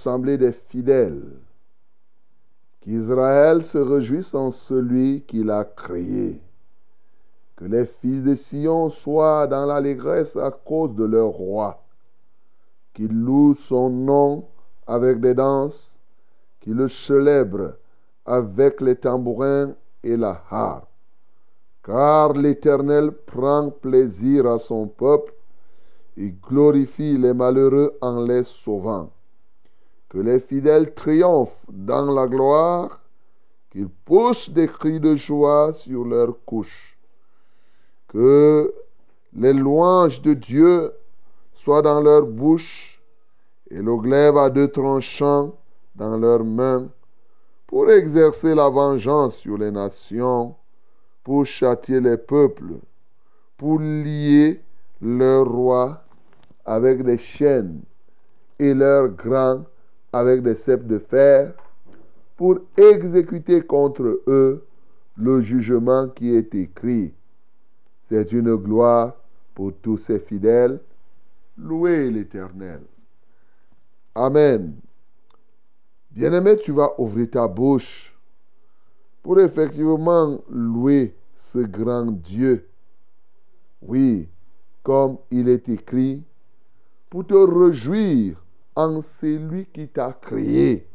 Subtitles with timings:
[0.00, 1.22] L'assemblée des fidèles.
[2.80, 6.40] Qu'Israël se réjouisse en celui qui l'a créé.
[7.54, 11.82] Que les fils de Sion soient dans l'allégresse à cause de leur roi.
[12.94, 14.46] Qu'ils louent son nom
[14.86, 15.98] avec des danses,
[16.60, 17.74] qu'ils le célèbrent
[18.24, 20.86] avec les tambourins et la harpe
[21.82, 25.32] car l'Éternel prend plaisir à son peuple
[26.16, 29.10] et glorifie les malheureux en les sauvant.
[30.10, 33.00] Que les fidèles triomphent dans la gloire,
[33.70, 36.98] qu'ils poussent des cris de joie sur leurs couches.
[38.08, 38.74] Que
[39.32, 40.92] les louanges de Dieu
[41.54, 43.00] soient dans leur bouche
[43.70, 45.54] et le glaive à deux tranchants
[45.94, 46.88] dans leurs mains
[47.68, 50.56] pour exercer la vengeance sur les nations
[51.22, 52.80] pour châtier les peuples,
[53.56, 54.60] pour lier
[55.00, 56.02] leurs rois
[56.64, 57.82] avec des chaînes
[58.58, 59.64] et leurs grands
[60.12, 61.52] avec des ceps de fer,
[62.36, 64.64] pour exécuter contre eux
[65.16, 67.14] le jugement qui est écrit.
[68.04, 69.14] C'est une gloire
[69.54, 70.80] pour tous ces fidèles.
[71.58, 72.80] Louez l'Éternel.
[74.14, 74.74] Amen.
[76.10, 78.16] Bien-aimé, tu vas ouvrir ta bouche
[79.22, 82.66] pour effectivement louer ce grand Dieu.
[83.82, 84.28] Oui,
[84.82, 86.24] comme il est écrit,
[87.08, 88.39] pour te réjouir
[88.74, 90.86] en celui qui t'a créé,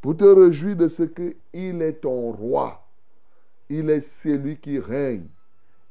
[0.00, 2.86] pour te réjouir de ce qu'il est ton roi.
[3.68, 5.26] Il est celui qui règne,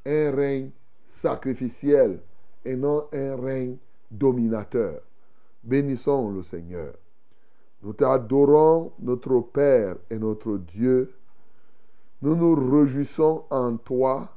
[0.05, 0.71] un règne
[1.07, 2.19] sacrificiel
[2.65, 3.77] et non un règne
[4.09, 5.01] dominateur.
[5.63, 6.93] Bénissons le Seigneur.
[7.81, 11.13] Nous t'adorons, notre Père et notre Dieu,
[12.21, 14.29] nous nous réjouissons en toi,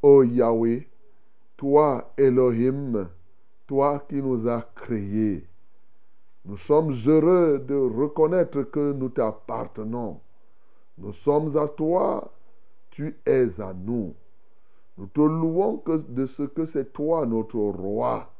[0.00, 0.88] ô Yahweh,
[1.56, 3.08] toi Elohim,
[3.66, 5.46] toi qui nous as créés.
[6.48, 10.18] Nous sommes heureux de reconnaître que nous t'appartenons.
[10.96, 12.32] Nous sommes à toi,
[12.88, 14.14] tu es à nous.
[14.96, 18.32] Nous te louons de ce que c'est toi notre roi,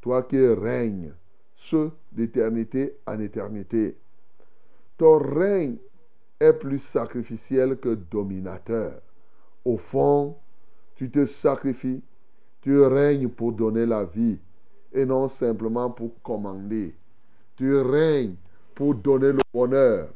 [0.00, 1.14] toi qui règnes,
[1.54, 3.96] ce d'éternité en éternité.
[4.96, 5.76] Ton règne
[6.40, 9.00] est plus sacrificiel que dominateur.
[9.64, 10.34] Au fond,
[10.96, 12.02] tu te sacrifies,
[12.62, 14.40] tu règnes pour donner la vie
[14.92, 16.96] et non simplement pour commander.
[17.58, 18.36] Tu règnes
[18.74, 20.10] pour donner le bonheur.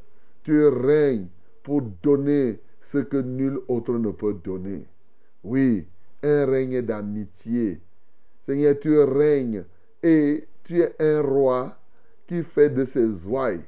[0.45, 1.27] Tu règnes
[1.65, 4.85] pour donner ce que nul autre ne peut donner.
[5.43, 5.89] Oui,
[6.23, 7.81] un règne d'amitié.
[8.41, 9.65] Seigneur, tu règnes
[10.05, 11.77] et tu es un roi
[12.29, 13.65] qui fait de ses ouailles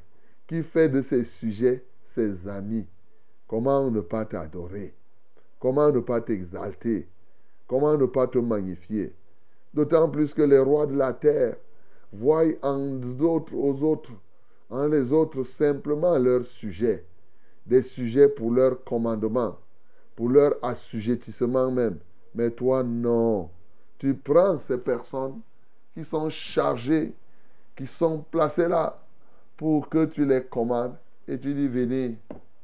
[0.46, 2.86] qui fait de ses sujets ses amis.
[3.48, 4.94] Comment ne pas t'adorer?
[5.58, 7.08] Comment ne pas t'exalter?
[7.66, 9.14] Comment ne pas te magnifier?
[9.72, 11.56] D'autant plus que les rois de la terre
[12.14, 14.12] voient en autres, aux autres,
[14.70, 17.04] en les autres simplement leurs sujets,
[17.66, 19.56] des sujets pour leur commandement,
[20.16, 21.98] pour leur assujettissement même.
[22.34, 23.50] Mais toi, non.
[23.98, 25.40] Tu prends ces personnes
[25.94, 27.14] qui sont chargées,
[27.76, 29.00] qui sont placées là
[29.56, 30.96] pour que tu les commandes
[31.26, 32.18] et tu dis, venez,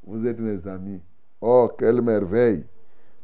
[0.05, 1.01] vous êtes mes amis.
[1.41, 2.65] Oh, quelle merveille.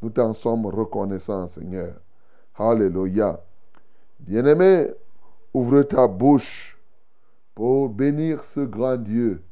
[0.00, 1.94] Nous t'en sommes reconnaissants, Seigneur.
[2.54, 3.42] Alléluia.
[4.20, 4.88] Bien-aimé,
[5.56, 6.78] ouvre ta bouche
[7.54, 9.42] pour bénir ce grand Dieu.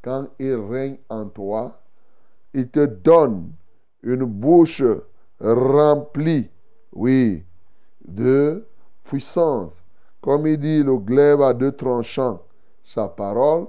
[0.00, 1.80] Quand il règne en toi,
[2.54, 3.50] il te donne
[4.04, 4.84] une bouche
[5.40, 6.48] remplie,
[6.92, 7.42] oui,
[8.06, 8.64] de
[9.02, 9.82] puissance.
[10.20, 12.40] Comme il dit, le glaive à deux tranchants,
[12.84, 13.66] sa parole,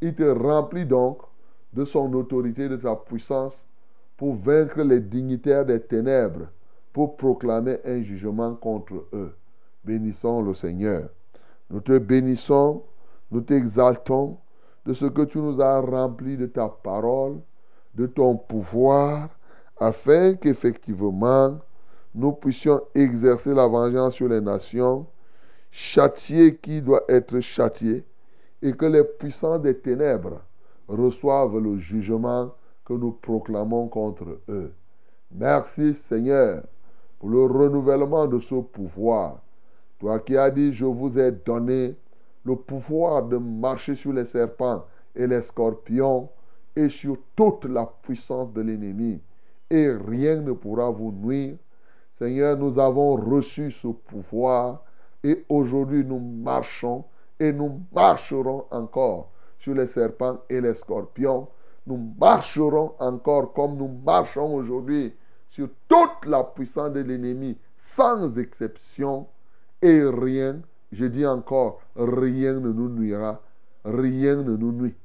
[0.00, 1.20] il te remplit donc
[1.72, 3.64] de son autorité, de ta puissance
[4.16, 6.48] pour vaincre les dignitaires des ténèbres,
[6.92, 9.36] pour proclamer un jugement contre eux.
[9.84, 11.08] Bénissons le Seigneur.
[11.70, 12.82] Nous te bénissons,
[13.30, 14.38] nous t'exaltons
[14.86, 17.40] de ce que tu nous as rempli de ta parole,
[17.94, 19.28] de ton pouvoir,
[19.78, 21.58] afin qu'effectivement
[22.14, 25.06] nous puissions exercer la vengeance sur les nations,
[25.70, 28.04] châtier qui doit être châtié,
[28.62, 30.40] et que les puissants des ténèbres
[30.88, 32.50] reçoivent le jugement
[32.84, 34.72] que nous proclamons contre eux.
[35.30, 36.64] Merci Seigneur
[37.18, 39.42] pour le renouvellement de ce pouvoir.
[39.98, 41.96] Toi qui as dit, je vous ai donné
[42.44, 44.84] le pouvoir de marcher sur les serpents
[45.14, 46.28] et les scorpions
[46.76, 49.20] et sur toute la puissance de l'ennemi.
[49.70, 51.56] Et rien ne pourra vous nuire.
[52.14, 54.84] Seigneur, nous avons reçu ce pouvoir
[55.22, 57.04] et aujourd'hui nous marchons
[57.38, 61.48] et nous marcherons encore sur les serpents et les scorpions
[61.88, 65.14] nous marcherons encore comme nous marchons aujourd'hui
[65.48, 69.26] sur toute la puissance de l'ennemi, sans exception,
[69.82, 70.60] et rien,
[70.92, 73.40] je dis encore, rien ne nous nuira,
[73.84, 74.96] rien ne nous nuit.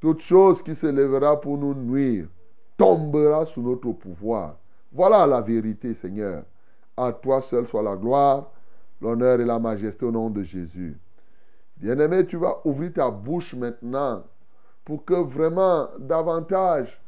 [0.00, 2.26] Toute chose qui se lèvera pour nous nuire
[2.76, 4.56] tombera sous notre pouvoir.
[4.92, 6.44] Voilà la vérité, Seigneur.
[6.96, 8.50] À toi seul soit la gloire,
[9.00, 10.98] l'honneur et la majesté au nom de Jésus.
[11.76, 14.24] Bien-aimé, tu vas ouvrir ta bouche maintenant
[14.84, 17.00] pour que vraiment davantage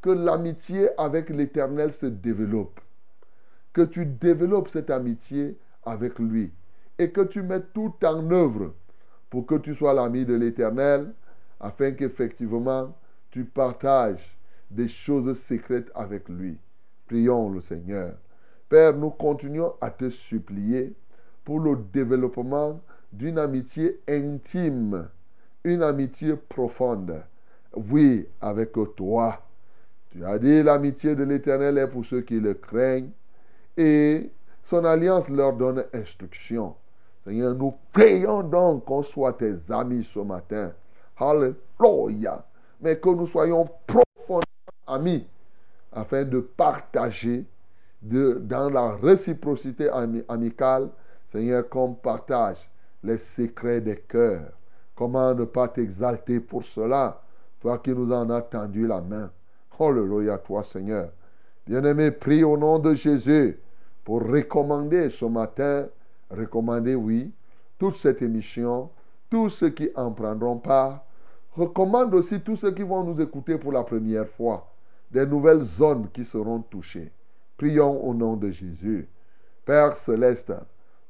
[0.00, 2.80] que l'amitié avec l'Éternel se développe.
[3.72, 6.52] Que tu développes cette amitié avec lui
[6.98, 8.74] et que tu mettes tout en œuvre
[9.30, 11.12] pour que tu sois l'ami de l'Éternel
[11.60, 12.96] afin qu'effectivement
[13.30, 14.36] tu partages
[14.70, 16.58] des choses secrètes avec lui.
[17.06, 18.14] Prions le Seigneur.
[18.68, 20.94] Père, nous continuons à te supplier
[21.44, 22.80] pour le développement
[23.12, 25.08] d'une amitié intime
[25.64, 27.22] une amitié profonde.
[27.74, 29.40] Oui, avec toi.
[30.10, 33.10] Tu as dit l'amitié de l'Éternel est pour ceux qui le craignent
[33.76, 34.30] et
[34.64, 36.74] son alliance leur donne instruction.
[37.24, 40.72] Seigneur, nous prions donc qu'on soit tes amis ce matin.
[41.18, 42.44] Alléluia.
[42.80, 44.42] Mais que nous soyons profondément
[44.86, 45.26] amis
[45.92, 47.44] afin de partager
[48.02, 49.88] dans la réciprocité
[50.28, 50.88] amicale,
[51.28, 52.68] Seigneur, qu'on partage
[53.02, 54.50] les secrets des cœurs
[54.94, 57.20] Comment ne pas t'exalter pour cela,
[57.60, 59.30] toi qui nous en as tendu la main.
[59.78, 61.10] Alléluia, toi Seigneur.
[61.66, 63.58] Bien-aimé, prie au nom de Jésus
[64.04, 65.88] pour recommander ce matin,
[66.30, 67.32] recommander, oui,
[67.78, 68.90] toute cette émission,
[69.30, 71.04] tous ceux qui en prendront part.
[71.52, 74.70] Recommande aussi tous ceux qui vont nous écouter pour la première fois,
[75.10, 77.10] des nouvelles zones qui seront touchées.
[77.56, 79.08] Prions au nom de Jésus.
[79.64, 80.52] Père céleste,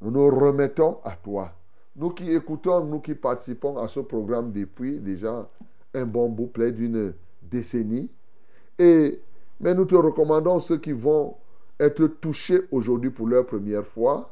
[0.00, 1.52] nous nous remettons à toi.
[1.96, 5.48] Nous qui écoutons, nous qui participons à ce programme depuis déjà
[5.94, 8.10] un bon bout, près d'une décennie.
[8.78, 9.20] Et,
[9.60, 11.36] mais nous te recommandons ceux qui vont
[11.78, 14.30] être touchés aujourd'hui pour leur première fois,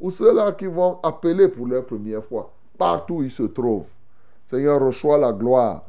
[0.00, 3.88] ou ceux-là qui vont appeler pour leur première fois, partout où ils se trouvent.
[4.44, 5.84] Seigneur, reçois la gloire.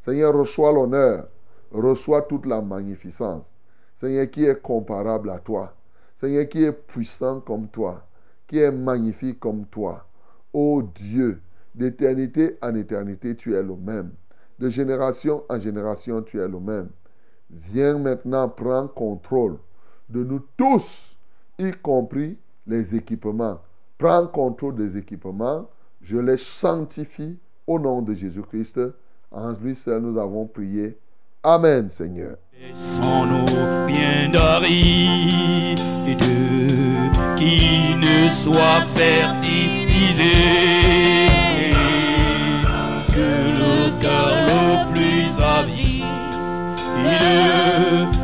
[0.00, 1.28] Seigneur, reçois l'honneur.
[1.70, 3.52] Reçois toute la magnificence.
[3.94, 5.72] Seigneur, qui est comparable à toi.
[6.16, 8.02] Seigneur, qui est puissant comme toi.
[8.46, 10.04] Qui est magnifique comme toi.
[10.52, 11.40] Ô Dieu,
[11.74, 14.10] d'éternité en éternité, tu es le même.
[14.58, 16.88] De génération en génération, tu es le même.
[17.48, 19.58] Viens maintenant prendre contrôle
[20.10, 21.16] de nous tous,
[21.58, 22.36] y compris
[22.66, 23.60] les équipements.
[23.98, 25.68] Prends contrôle des équipements.
[26.00, 28.80] Je les sanctifie au nom de Jésus-Christ.
[29.30, 30.98] En lui seul, nous avons prié.
[31.42, 32.36] Amen, Seigneur.
[38.00, 40.34] Ne soit fertilisé.
[43.12, 46.00] Que le cœur plus avide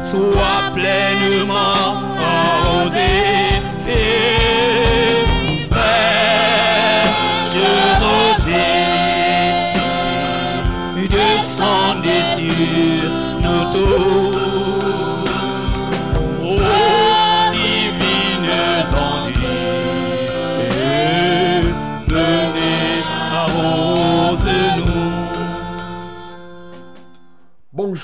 [0.05, 2.06] soit pleinement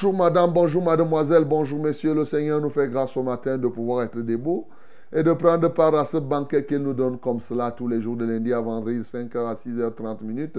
[0.02, 2.12] Bonjour madame, bonjour mademoiselle, bonjour monsieur.
[2.12, 4.66] Le Seigneur nous fait grâce au matin de pouvoir être debout
[5.12, 8.16] et de prendre part à ce banquet qu'il nous donne comme cela tous les jours
[8.16, 10.58] de lundi à vendredi, 5h à 6h30 minutes.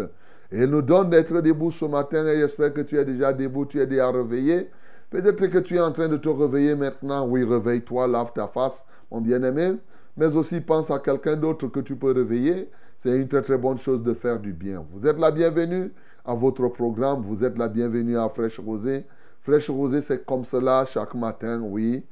[0.50, 3.66] Et il nous donne d'être debout ce matin et j'espère que tu es déjà debout,
[3.66, 4.70] tu es déjà réveillé.
[5.10, 7.28] Peut-être que tu es en train de te réveiller maintenant.
[7.28, 9.74] Oui, réveille-toi, lave ta face, mon bien-aimé.
[10.16, 12.70] Mais aussi pense à quelqu'un d'autre que tu peux réveiller.
[12.98, 14.86] C'est une très très bonne chose de faire du bien.
[14.94, 15.92] Vous êtes la bienvenue
[16.24, 17.24] à votre programme.
[17.24, 19.06] Vous êtes la bienvenue à Fraîche Rosée.
[19.44, 22.06] Fraîche Rosée, c'est comme cela chaque matin, oui.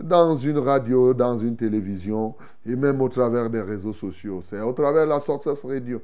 [0.00, 4.42] Dans une radio, dans une télévision et même au travers des réseaux sociaux.
[4.48, 6.00] C'est au travers de la Success Radio.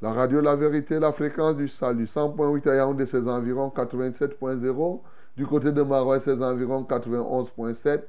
[0.00, 2.04] La radio La Vérité, la fréquence du salut.
[2.04, 5.00] 100.8 à Yaoundé, ses environs 87.0.
[5.36, 8.00] Du côté de Marois, ses environs 91.7.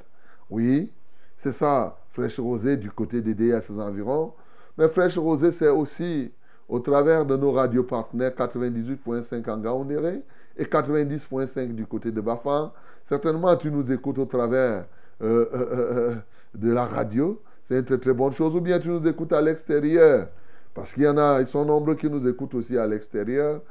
[0.49, 0.93] Oui,
[1.35, 4.33] c'est ça, Fraîche Rosée, du côté d'Édé à ses environs.
[4.77, 6.31] Mais Fraîche Rosée, c'est aussi
[6.69, 10.21] au travers de nos radios partenaires 98.5 en Gaoundéré
[10.57, 12.71] et 90.5 du côté de Bafan.
[13.05, 14.85] Certainement, tu nous écoutes au travers
[15.21, 16.15] euh, euh, euh,
[16.53, 17.41] de la radio.
[17.63, 18.55] C'est une très, très bonne chose.
[18.55, 20.27] Ou bien tu nous écoutes à l'extérieur.
[20.73, 23.61] Parce qu'il y en a, ils sont nombreux qui nous écoutent aussi à l'extérieur.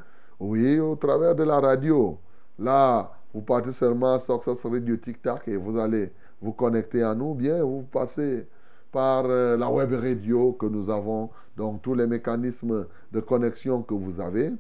[0.41, 2.19] Oui, au travers de la radio.
[2.59, 6.11] Là, vous partez seulement Success Radio Tic Tac et vous allez
[6.41, 7.35] vous connecter à nous.
[7.35, 8.47] Bien, vous passez
[8.93, 13.95] par euh, la web radio que nous avons, donc tous les mécanismes de connexion que
[13.95, 14.53] vous avez.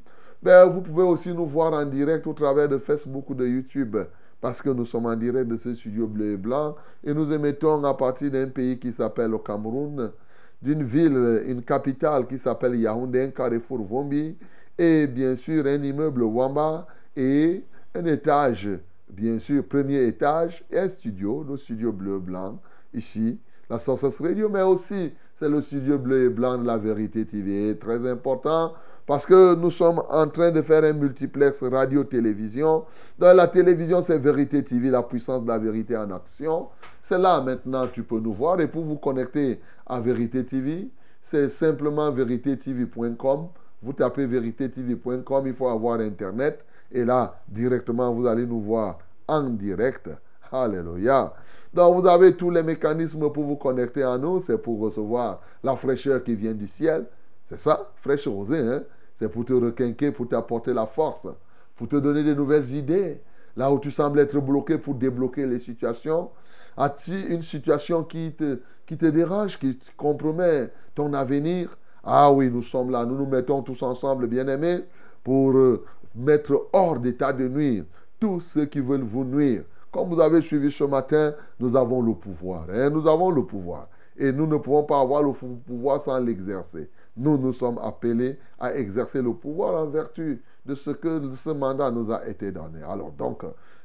[0.43, 3.97] Ben, vous pouvez aussi nous voir en direct au travers de Facebook ou de YouTube
[4.41, 7.83] parce que nous sommes en direct de ce studio bleu et blanc et nous émettons
[7.85, 10.13] à partir d'un pays qui s'appelle le Cameroun,
[10.61, 14.37] d'une ville, une capitale qui s'appelle Yaoundé, un carrefour Vombi
[14.79, 17.65] et bien sûr un immeuble Wamba et
[17.95, 18.69] un étage,
[19.09, 22.59] bien sûr, premier étage et un studio, le studio bleu et blanc
[22.93, 27.25] ici la Sources Radio, mais aussi c'est le studio bleu et blanc de la Vérité
[27.25, 28.73] TV, très important
[29.07, 32.85] parce que nous sommes en train de faire un multiplex radio-télévision.
[33.19, 36.69] Dans la télévision, c'est Vérité TV, la puissance de la vérité en action.
[37.03, 40.89] C'est là maintenant tu peux nous voir et pour vous connecter à Vérité TV,
[41.23, 43.49] c'est simplement véritétv.com.
[43.83, 49.43] Vous tapez véritétv.com, il faut avoir Internet et là, directement, vous allez nous voir en
[49.51, 50.09] direct.
[50.53, 51.33] Alléluia.
[51.77, 54.41] Donc vous avez tous les mécanismes pour vous connecter à nous.
[54.41, 57.05] C'est pour recevoir la fraîcheur qui vient du ciel.
[57.45, 58.59] C'est ça, fraîche rosée.
[58.59, 58.83] Hein?
[59.15, 61.29] C'est pour te requinquer, pour t'apporter la force,
[61.77, 63.21] pour te donner de nouvelles idées.
[63.59, 66.31] Là où tu sembles être bloqué pour débloquer les situations.
[66.79, 71.77] As-tu une situation qui te, qui te dérange, qui te compromet ton avenir?
[72.03, 73.05] Ah oui, nous sommes là.
[73.05, 74.85] Nous nous mettons tous ensemble, bien-aimés,
[75.23, 77.85] pour euh, mettre hors d'état de nuire
[78.19, 79.63] tous ceux qui veulent vous nuire.
[79.91, 82.67] Comme vous avez suivi ce matin, nous avons le pouvoir.
[82.73, 82.91] Hein?
[82.91, 83.89] Nous avons le pouvoir.
[84.19, 86.91] Et nous ne pouvons pas avoir le pouvoir sans l'exercer.
[87.17, 91.91] Nous, nous sommes appelés à exercer le pouvoir en vertu de ce que ce mandat
[91.91, 92.83] nous a été donné.
[92.83, 93.43] Alors, donc,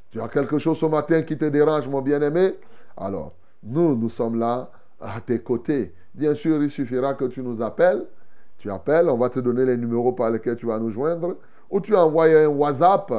[0.10, 2.56] tu as quelque chose ce matin qui te dérange, mon bien-aimé?
[2.98, 5.94] Alors, nous, nous sommes là à tes côtés.
[6.14, 8.06] Bien sûr, il suffira que tu nous appelles.
[8.58, 11.38] Tu appelles, on va te donner les numéros par lesquels tu vas nous joindre.
[11.70, 13.12] Ou tu envoies un WhatsApp,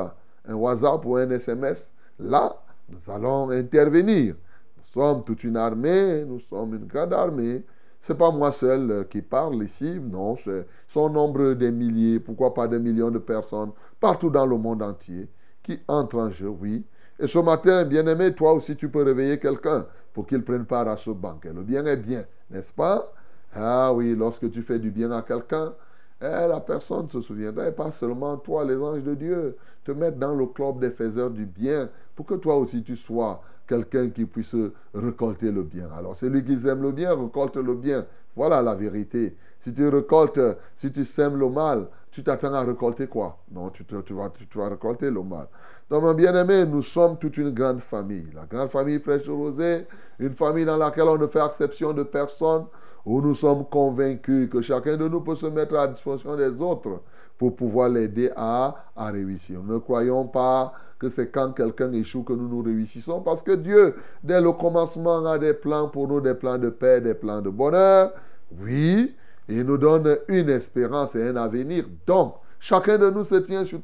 [0.47, 1.93] un WhatsApp ou un SMS.
[2.19, 2.55] Là,
[2.93, 4.35] nous allons intervenir.
[4.77, 7.65] Nous sommes toute une armée, nous sommes une grande armée.
[8.01, 12.19] Ce n'est pas moi seul euh, qui parle ici, non, c'est son nombre des milliers,
[12.19, 13.71] pourquoi pas des millions de personnes,
[14.01, 15.29] partout dans le monde entier,
[15.63, 16.85] qui entrent en jeu, oui.
[17.21, 20.97] Et ce matin, bien-aimé, toi aussi, tu peux réveiller quelqu'un pour qu'il prenne part à
[20.97, 21.53] ce banquet.
[21.55, 23.13] Le bien est bien, n'est-ce pas?
[23.55, 25.73] Ah oui, lorsque tu fais du bien à quelqu'un,
[26.21, 30.19] eh, la personne se souviendra, et pas seulement toi, les anges de Dieu, te mettre
[30.19, 34.25] dans le club des faiseurs du bien, pour que toi aussi tu sois quelqu'un qui
[34.25, 34.57] puisse
[34.95, 35.89] récolter le bien.
[35.97, 38.05] Alors celui qui sème le bien, récolte le bien.
[38.35, 39.37] Voilà la vérité.
[39.61, 40.41] Si tu récoltes,
[40.75, 43.39] si tu sèmes le mal, tu t'attends à récolter quoi?
[43.51, 45.47] Non, tu, vas, tu, récolter le mal.
[45.89, 48.29] Donc, mon bien-aimé, nous sommes toute une grande famille.
[48.35, 49.87] La grande famille Fraîche Rosée,
[50.19, 52.65] une famille dans laquelle on ne fait exception de personne,
[53.05, 57.01] où nous sommes convaincus que chacun de nous peut se mettre à disposition des autres
[57.39, 59.61] pour pouvoir l'aider à, à réussir.
[59.63, 63.97] Ne croyons pas que c'est quand quelqu'un échoue que nous nous réussissons, parce que Dieu,
[64.23, 67.51] dès le commencement, a des plans pour nous, des plans de paix, des plans de
[67.51, 68.13] bonheur.
[68.61, 69.15] Oui,
[69.49, 71.85] il nous donne une espérance et un avenir.
[72.07, 73.81] Donc, Chacun de nous se tient sur,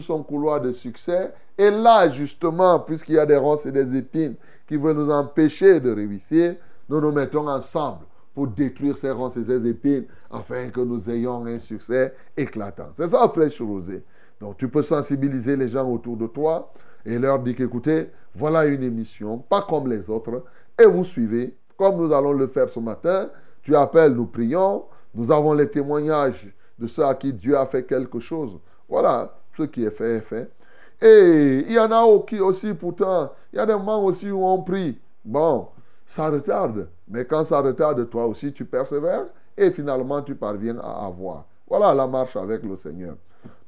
[0.00, 1.34] son couloir de succès.
[1.58, 4.36] Et là, justement, puisqu'il y a des ronces et des épines
[4.66, 6.56] qui veulent nous empêcher de réussir,
[6.88, 11.44] nous nous mettons ensemble pour détruire ces ronces et ces épines afin que nous ayons
[11.44, 12.88] un succès éclatant.
[12.94, 14.02] C'est ça, Flèche Rosée.
[14.40, 16.72] Donc, tu peux sensibiliser les gens autour de toi
[17.04, 20.44] et leur dire qu'écoutez, voilà une émission, pas comme les autres,
[20.78, 23.30] et vous suivez, comme nous allons le faire ce matin.
[23.62, 27.84] Tu appelles, nous prions, nous avons les témoignages de ceux à qui Dieu a fait
[27.84, 28.58] quelque chose.
[28.88, 30.50] Voilà, ce qui est fait est fait.
[31.00, 34.44] Et il y en a qui aussi, pourtant, il y a des moments aussi où
[34.44, 34.98] on prie.
[35.24, 35.68] Bon,
[36.06, 36.88] ça retarde.
[37.08, 39.26] Mais quand ça retarde, toi aussi, tu persévères
[39.56, 41.46] et finalement, tu parviens à avoir.
[41.68, 43.16] Voilà la marche avec le Seigneur.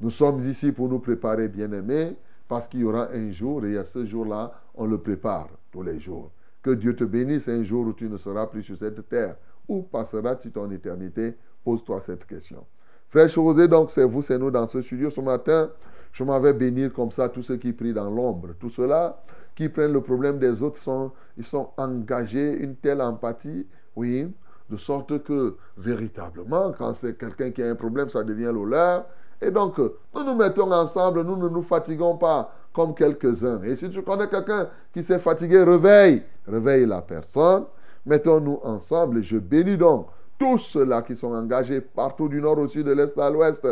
[0.00, 2.16] Nous sommes ici pour nous préparer, bien-aimés,
[2.47, 5.99] parce qu'il y aura un jour, et à ce jour-là, on le prépare tous les
[5.99, 6.30] jours.
[6.62, 9.37] Que Dieu te bénisse un jour où tu ne seras plus sur cette terre.
[9.68, 11.37] Où passeras-tu ton éternité?
[11.62, 12.64] Pose-toi cette question.
[13.08, 15.70] Frère José, donc c'est vous, c'est nous dans ce studio ce matin.
[16.12, 18.49] Je m'avais bénir comme ça tous ceux qui prient dans l'ombre.
[18.58, 19.23] Tout cela
[19.54, 23.66] qui prennent le problème des autres sont, ils sont engagés, une telle empathie,
[23.97, 24.32] oui,
[24.70, 29.06] de sorte que véritablement, quand c'est quelqu'un qui a un problème, ça devient le leur.
[29.40, 33.62] Et donc, nous nous mettons ensemble, nous ne nous fatiguons pas comme quelques-uns.
[33.62, 37.64] Et si tu connais quelqu'un qui s'est fatigué, réveille, réveille la personne.
[38.07, 40.07] Mettons-nous ensemble je bénis donc
[40.38, 43.66] tous ceux-là qui sont engagés partout du nord au sud, de l'est à l'ouest.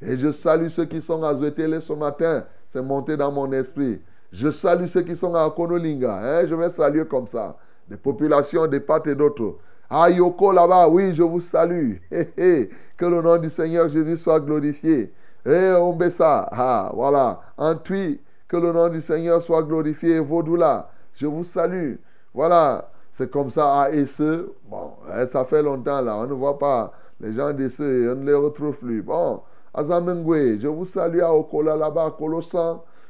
[0.00, 2.44] Et je salue ceux qui sont à Zuetele ce matin.
[2.68, 4.00] C'est monté dans mon esprit.
[4.30, 6.20] Je salue ceux qui sont à Konolinga.
[6.22, 6.46] Hein?
[6.46, 7.56] Je vais saluer comme ça.
[7.88, 9.56] Des populations des part et d'autres.
[9.94, 11.96] À Yoko là-bas, oui, je vous salue.
[12.96, 15.12] Que le nom du Seigneur Jésus soit glorifié.
[15.44, 17.40] Et Ombessa, ah, voilà.
[17.58, 18.18] Antui,
[18.48, 20.18] que le nom du Seigneur soit glorifié.
[20.18, 21.96] Vaudoula, je vous salue.
[22.32, 22.88] Voilà.
[23.10, 24.54] C'est comme ça à Esseux.
[24.64, 26.16] Bon, hein, ça fait longtemps là.
[26.16, 28.12] On ne voit pas les gens d'Esseux.
[28.12, 29.02] On ne les retrouve plus.
[29.02, 29.42] Bon,
[29.74, 32.16] à Zamengwe, je vous salue à Okola là-bas.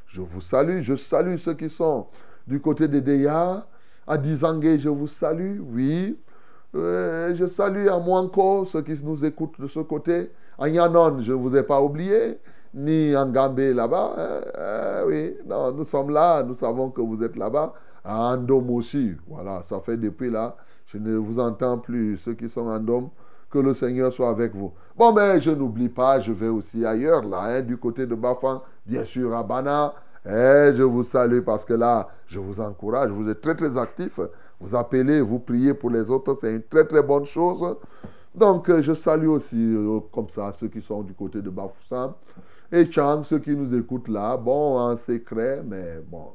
[0.08, 0.80] Je vous salue.
[0.80, 2.06] Je salue ceux qui sont
[2.44, 3.66] du côté de Deya.
[4.04, 5.60] À Dizangé, je vous salue.
[5.60, 6.18] Oui.
[6.74, 10.30] Euh, je salue à Mwanko, ceux qui nous écoutent de ce côté.
[10.58, 12.38] À Yanon, je ne vous ai pas oublié.
[12.74, 14.14] Ni en Gambé là-bas.
[14.16, 14.40] Hein.
[14.56, 16.42] Euh, oui, non, nous sommes là.
[16.42, 19.14] Nous savons que vous êtes là-bas à Andom aussi.
[19.28, 20.56] Voilà, ça fait depuis là,
[20.86, 23.10] je ne vous entends plus, ceux qui sont en Andom,
[23.50, 24.72] que le Seigneur soit avec vous.
[24.96, 28.62] Bon, mais je n'oublie pas, je vais aussi ailleurs, là, hein, du côté de Bafan,
[28.86, 29.94] bien sûr à Bana.
[30.24, 34.20] Et je vous salue parce que là, je vous encourage, vous êtes très très actifs.
[34.62, 37.76] Vous appelez, vous priez pour les autres, c'est une très très bonne chose.
[38.32, 42.12] Donc, euh, je salue aussi euh, comme ça ceux qui sont du côté de Bafoussam.
[42.70, 46.28] Et Chang, ceux qui nous écoutent là, bon, en secret, mais bon,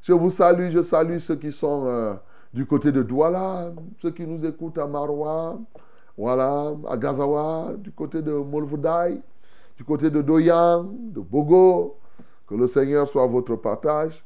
[0.00, 2.14] je vous salue, je salue ceux qui sont euh,
[2.52, 5.58] du côté de Douala, ceux qui nous écoutent à Marwa,
[6.16, 9.20] voilà, à Gazawa, du côté de Molvudai,
[9.76, 11.98] du côté de Doyang, de Bogo.
[12.46, 14.24] Que le Seigneur soit votre partage.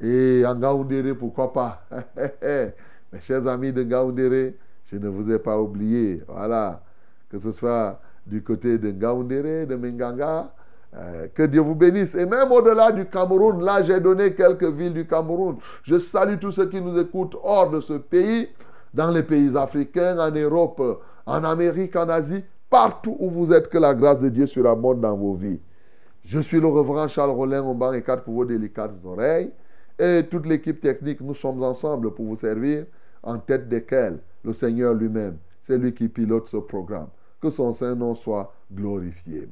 [0.00, 1.82] Et en Gaoundéré, pourquoi pas?
[3.12, 6.22] Mes chers amis de Gaoundéré, je ne vous ai pas oublié.
[6.28, 6.82] Voilà.
[7.30, 10.50] Que ce soit du côté de Gaoundéré, de Menganga,
[10.96, 12.14] euh, que Dieu vous bénisse.
[12.14, 15.56] Et même au-delà du Cameroun, là j'ai donné quelques villes du Cameroun.
[15.82, 18.48] Je salue tous ceux qui nous écoutent hors de ce pays,
[18.92, 23.78] dans les pays africains, en Europe, en Amérique, en Asie, partout où vous êtes, que
[23.78, 25.60] la grâce de Dieu soit bonne dans vos vies.
[26.22, 29.52] Je suis le reverend Charles Rollin au banc et quatre pour vos délicates oreilles.
[29.98, 32.86] Et toute l'équipe technique, nous sommes ensemble pour vous servir,
[33.22, 37.08] en tête desquels le Seigneur lui-même, c'est lui qui pilote ce programme.
[37.40, 39.48] Que son Saint-Nom soit glorifié.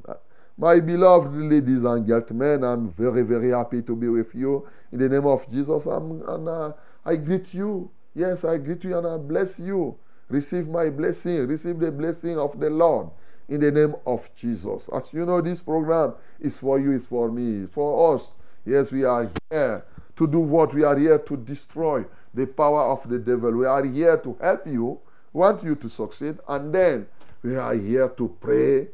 [0.58, 4.64] My beloved ladies and gentlemen, I'm very, very happy to be with you.
[4.92, 6.72] In the name of Jesus, I'm, and uh,
[7.04, 7.90] I greet you.
[8.14, 9.96] Yes, I greet you and I bless you.
[10.28, 11.46] Receive my blessing.
[11.46, 13.08] Receive the blessing of the Lord
[13.48, 14.88] in the name of Jesus.
[14.92, 18.32] As you know, this program is for you, it's for me, for us.
[18.64, 19.84] Yes, we are here
[20.16, 20.74] to do what?
[20.74, 23.50] We are here to destroy the power of the devil.
[23.52, 25.00] We are here to help you,
[25.32, 27.06] want you to succeed, and then
[27.42, 28.88] we are here to pray.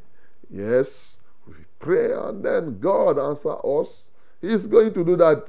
[0.51, 4.09] Yes, we pray and then God answer us.
[4.41, 5.47] He's going to do that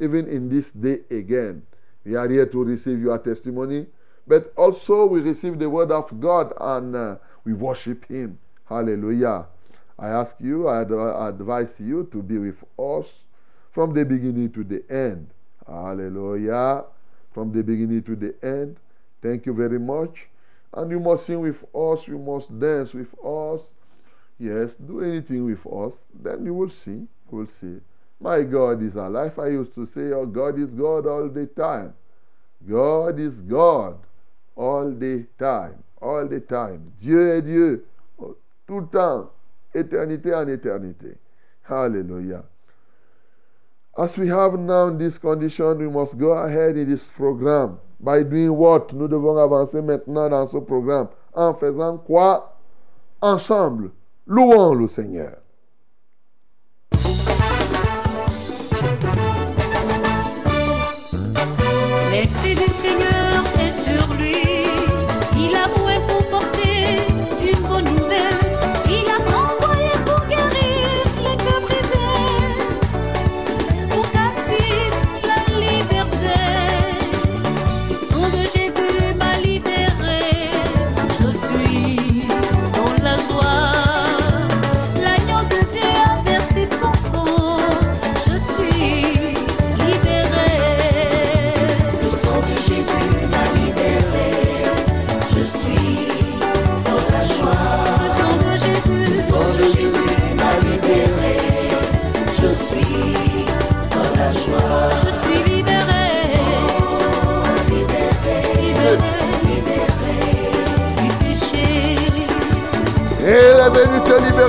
[0.00, 1.62] even in this day again.
[2.04, 3.86] We are here to receive your testimony,
[4.26, 8.38] but also we receive the word of God and uh, we worship Him.
[8.68, 9.46] Hallelujah.
[9.98, 10.82] I ask you, I
[11.28, 13.23] advise you to be with us
[13.74, 15.28] from the beginning to the end.
[15.66, 16.84] Hallelujah.
[17.32, 18.76] From the beginning to the end.
[19.20, 20.28] Thank you very much.
[20.72, 23.72] And you must sing with us, you must dance with us.
[24.38, 26.06] Yes, do anything with us.
[26.14, 27.08] Then you will see.
[27.32, 27.80] You will see.
[28.20, 29.36] My God is alive.
[29.40, 31.94] I used to say, Oh, God is God all the time.
[32.68, 33.98] God is God
[34.54, 35.82] all the time.
[36.00, 36.92] All the time.
[37.00, 37.84] Dieu est Dieu.
[38.68, 39.30] Tout le temps.
[39.74, 41.16] Éternité en éternité.
[41.68, 42.44] Hallelujah.
[43.96, 48.54] As we have now this condition, we must go ahead in this program By doing
[48.54, 48.92] what?
[48.92, 51.08] Nous devons avancer maintenant dans ce programme.
[51.32, 52.56] En faisant quoi?
[53.22, 53.92] Ensemble,
[54.26, 55.38] louons le Seigneur.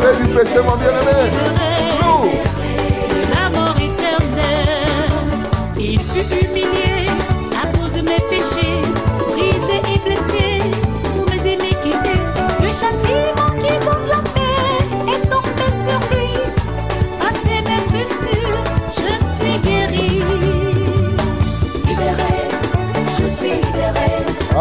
[0.05, 1.54] baby, empecemos, viene,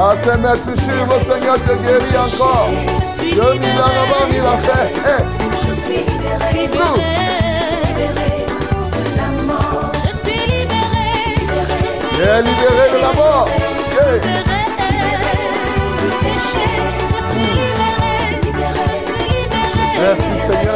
[0.04, 2.66] Asemet düşür ve gel geri yanka
[3.34, 4.88] Gönlüden aman ilahe
[5.62, 6.04] Je suis
[12.42, 13.48] libéré de la mort.
[13.94, 14.54] Yeah.
[20.00, 20.73] Merci Seigneur.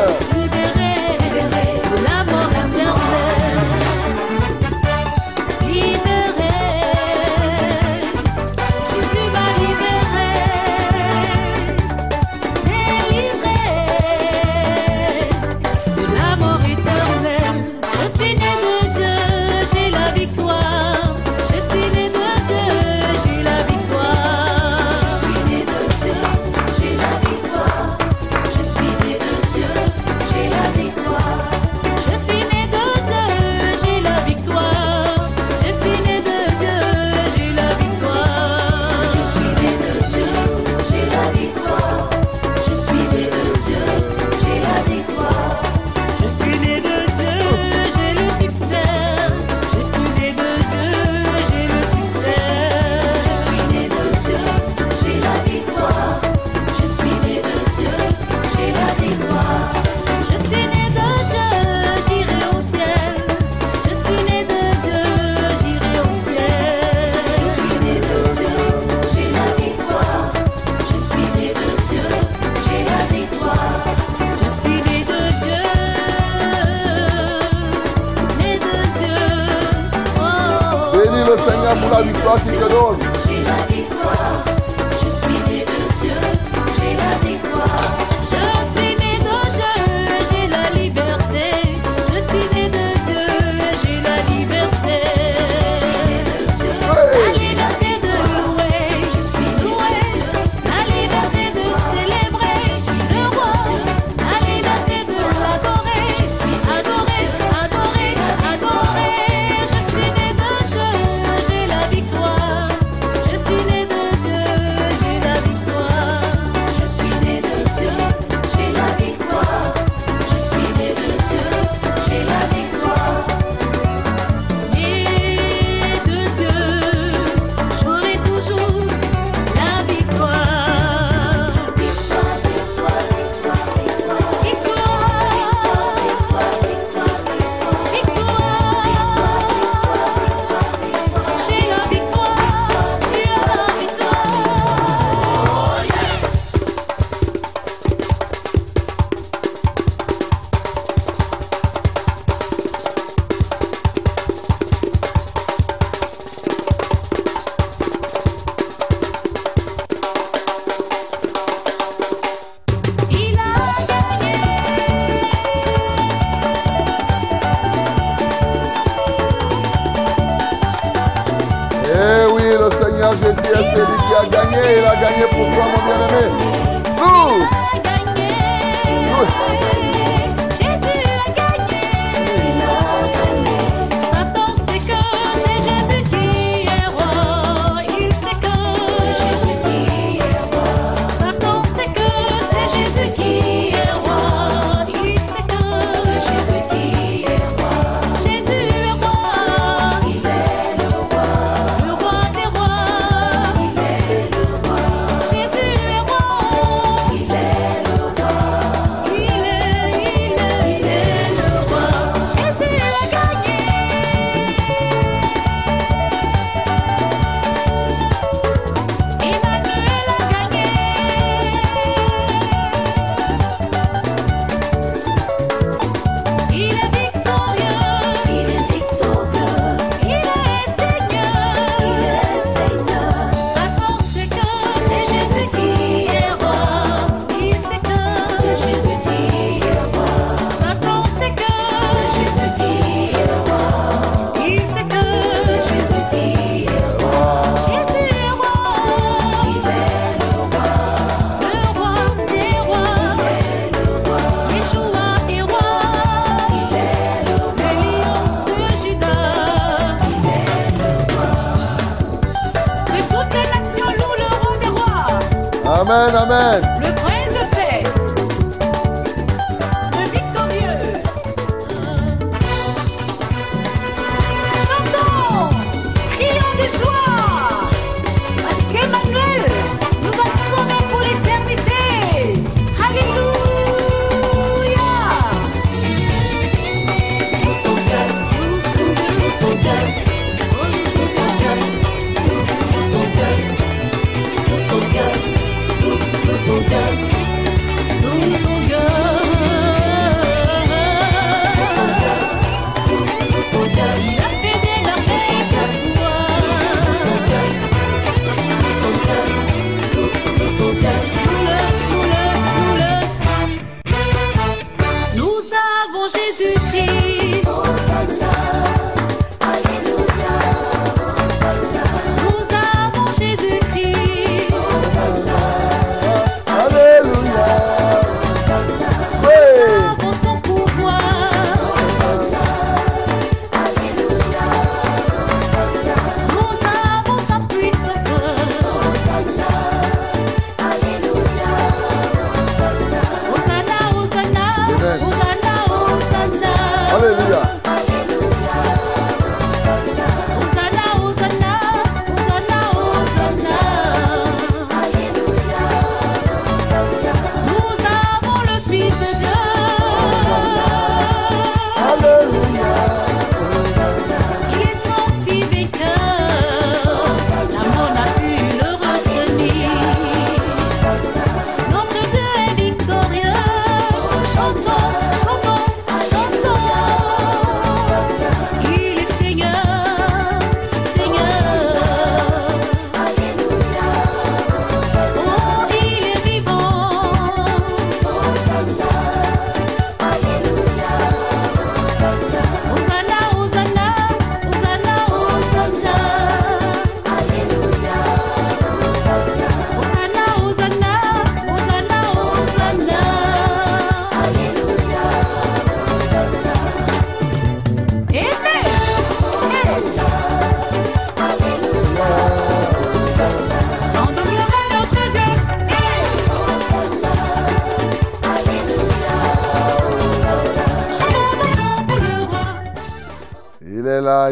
[266.30, 266.67] Amen.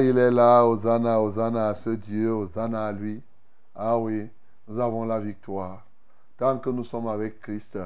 [0.01, 0.67] Il est là.
[0.67, 3.23] Hosanna, Hosanna à ce Dieu, Hosanna à lui.
[3.75, 4.29] Ah oui,
[4.69, 5.85] nous avons la victoire.
[6.37, 7.79] Tant que nous sommes avec Christ,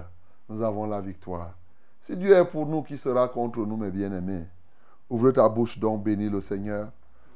[0.48, 1.52] nous avons la victoire.
[2.00, 4.46] Si Dieu est pour nous, qui sera contre nous, mes bien-aimés?
[5.08, 6.88] Ouvre ta bouche donc, bénis le Seigneur,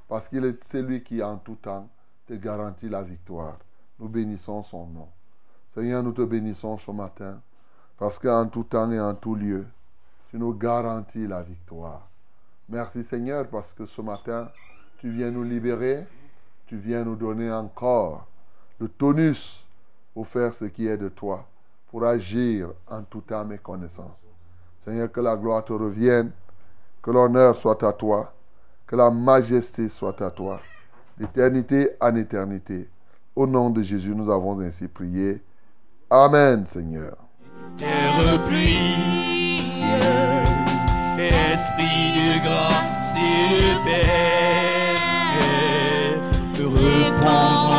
[0.08, 1.88] parce qu'il est celui qui, en tout temps,
[2.26, 3.56] te garantit la victoire.
[3.98, 5.08] Nous bénissons son nom.
[5.74, 7.40] Seigneur, nous te bénissons ce matin,
[7.98, 9.66] parce qu'en tout temps et en tout lieu,
[10.30, 12.08] tu nous garantis la victoire.
[12.68, 14.50] Merci Seigneur parce que ce matin,
[14.98, 16.06] tu viens nous libérer,
[16.66, 18.26] tu viens nous donner encore
[18.80, 19.64] le tonus
[20.14, 21.46] pour faire ce qui est de toi,
[21.90, 24.26] pour agir en toute âme et connaissance.
[24.80, 26.30] Seigneur, que la gloire te revienne,
[27.02, 28.32] que l'honneur soit à toi,
[28.86, 30.60] que la majesté soit à toi,
[31.18, 32.88] d'éternité en éternité.
[33.36, 35.42] Au nom de Jésus, nous avons ainsi prié.
[36.08, 37.16] Amen, Seigneur.
[41.18, 44.96] Esprit et de paix,
[46.58, 47.73] repose en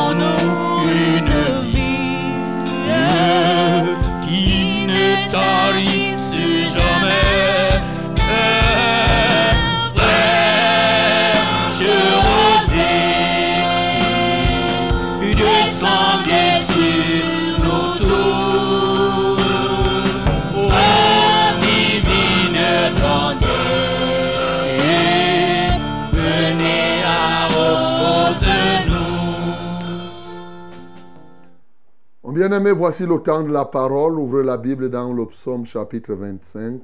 [32.36, 34.20] Mon bien-aimé, voici le temps de la parole.
[34.20, 36.82] Ouvrez la Bible dans le psaume chapitre 25.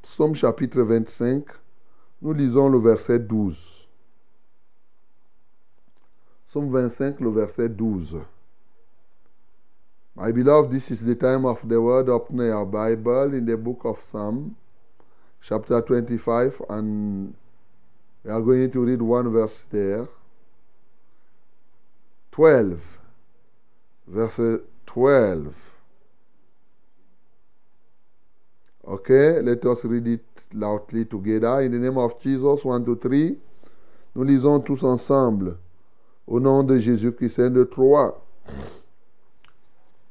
[0.00, 1.44] Psaume chapitre 25,
[2.22, 3.86] nous lisons le verset 12.
[6.48, 8.24] Psaume 25, le verset 12.
[10.16, 12.08] My beloved, this is the time of the word.
[12.08, 14.56] Open your Bible in the book of Psalm,
[15.42, 17.34] chapter 25, and
[18.24, 20.08] we are going to read one verse there.
[22.32, 22.99] 12.
[24.10, 25.54] Verset 12.
[28.84, 31.60] Okay, let us read it loudly together.
[31.60, 33.38] In the name of Jesus, 1, 2, 3.
[34.16, 35.58] Nous lisons tous ensemble.
[36.26, 38.14] Au nom de Jésus-Christ, de Troyes.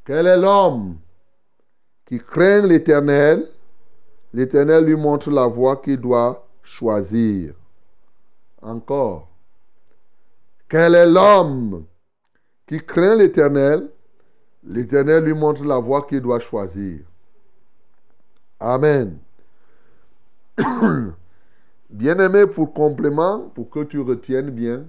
[0.05, 0.97] Quel est l'homme
[2.05, 3.49] qui craint l'Éternel?
[4.33, 7.53] L'Éternel lui montre la voie qu'il doit choisir.
[8.61, 9.27] Encore.
[10.69, 11.85] Quel est l'homme
[12.69, 13.89] qui craint l'Éternel
[14.63, 16.99] L'Éternel lui montre la voie qu'il doit choisir.
[18.59, 19.17] Amen.
[21.89, 24.85] Bien-aimé, pour complément, pour que tu retiennes bien,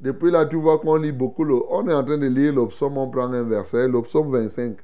[0.00, 1.44] depuis là, tu vois qu'on lit beaucoup.
[1.44, 4.76] On est en train de lire le on prend un verset, le psaume 25.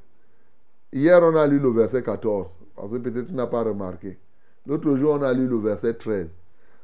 [0.93, 4.19] Hier, on a lu le verset 14, parce que peut-être tu n'as pas remarqué.
[4.67, 6.27] L'autre jour, on a lu le verset 13.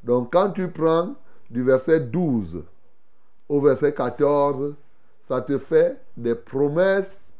[0.04, 1.14] Donc, quand tu prends
[1.50, 2.62] du verset 12
[3.48, 4.76] au verset 14,
[5.28, 7.32] ça te fait des promesses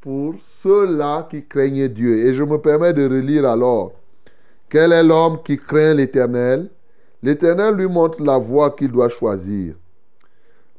[0.00, 2.18] pour ceux-là qui craignent Dieu.
[2.18, 3.92] Et je me permets de relire alors.
[4.68, 6.68] Quel est l'homme qui craint l'Éternel?
[7.22, 9.74] L'Éternel lui montre la voie qu'il doit choisir.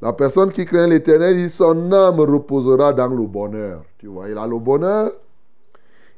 [0.00, 3.82] La personne qui craint l'Éternel, son âme reposera dans le bonheur.
[3.98, 5.12] Tu vois, il a le bonheur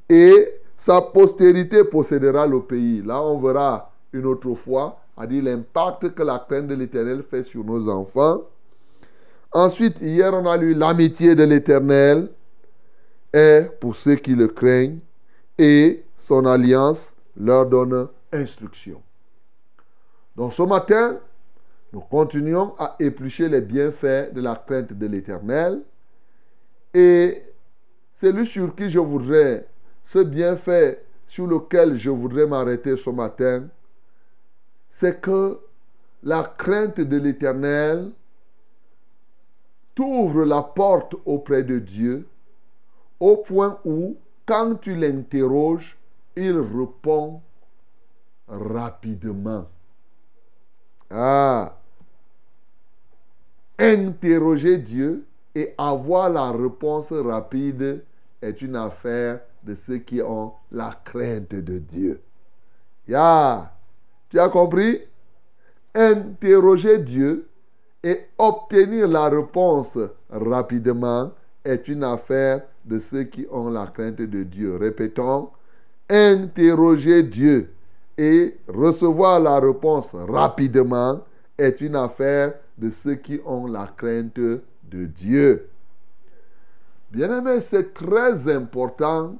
[0.08, 3.02] et sa postérité possédera le pays.
[3.02, 7.44] Là, on verra une autre fois, à dire l'impact que la crainte de l'Éternel fait
[7.44, 8.42] sur nos enfants.
[9.52, 12.28] Ensuite, hier, on a lu l'amitié de l'Éternel
[13.32, 14.98] est pour ceux qui le craignent
[15.56, 19.02] et son alliance leur donne instruction.
[20.36, 21.18] Donc ce matin,
[21.92, 25.80] nous continuons à éplucher les bienfaits de la crainte de l'Éternel.
[26.92, 27.42] Et
[28.14, 29.66] celui sur qui je voudrais,
[30.04, 33.66] ce bienfait sur lequel je voudrais m'arrêter ce matin,
[34.90, 35.58] c'est que
[36.22, 38.10] la crainte de l'Éternel
[39.98, 42.28] t'ouvre la porte auprès de Dieu
[43.18, 45.98] au point où, quand tu l'interroges,
[46.36, 47.40] il répond
[48.46, 49.66] rapidement.
[51.10, 51.76] Ah,
[53.76, 58.04] interroger Dieu et avoir la réponse rapide
[58.40, 62.20] est une affaire de ceux qui ont la crainte de Dieu.
[63.08, 63.72] Ya,
[64.28, 65.00] tu as compris?
[65.92, 67.47] Interroger Dieu
[68.02, 69.98] et obtenir la réponse
[70.30, 71.32] rapidement
[71.64, 74.76] est une affaire de ceux qui ont la crainte de Dieu.
[74.76, 75.50] Répétons,
[76.08, 77.70] interroger Dieu
[78.16, 81.20] et recevoir la réponse rapidement
[81.56, 85.68] est une affaire de ceux qui ont la crainte de Dieu.
[87.10, 89.36] Bien-aimé, c'est très important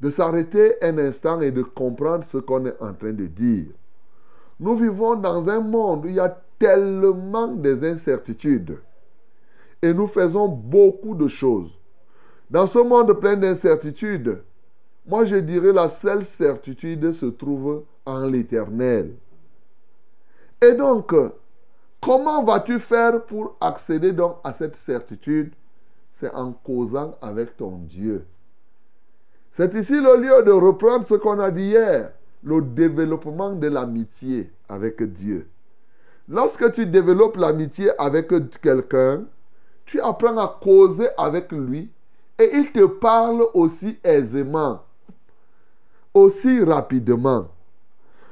[0.00, 3.66] de s'arrêter un instant et de comprendre ce qu'on est en train de dire.
[4.60, 8.78] Nous vivons dans un monde où il y a tellement des incertitudes.
[9.82, 11.78] Et nous faisons beaucoup de choses.
[12.48, 14.42] Dans ce monde plein d'incertitudes,
[15.06, 19.12] moi je dirais la seule certitude se trouve en l'éternel.
[20.62, 21.14] Et donc,
[22.00, 25.52] comment vas-tu faire pour accéder donc à cette certitude?
[26.14, 28.24] C'est en causant avec ton Dieu.
[29.52, 32.10] C'est ici le lieu de reprendre ce qu'on a dit hier,
[32.42, 35.46] le développement de l'amitié avec Dieu.
[36.28, 39.24] Lorsque tu développes l'amitié avec quelqu'un,
[39.84, 41.90] tu apprends à causer avec lui
[42.38, 44.82] et il te parle aussi aisément,
[46.14, 47.48] aussi rapidement.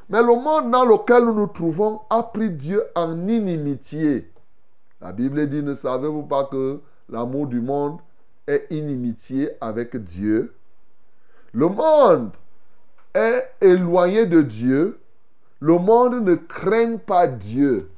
[0.09, 4.31] Mais le monde dans lequel nous nous trouvons a pris Dieu en inimitié.
[5.01, 7.99] La Bible dit, ne savez-vous pas que l'amour du monde
[8.47, 10.55] est inimitié avec Dieu?
[11.53, 12.31] Le monde
[13.15, 14.99] est éloigné de Dieu.
[15.63, 17.89] Le monde ne craint pas Dieu.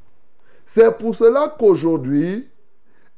[0.67, 2.47] C'est pour cela qu'aujourd'hui,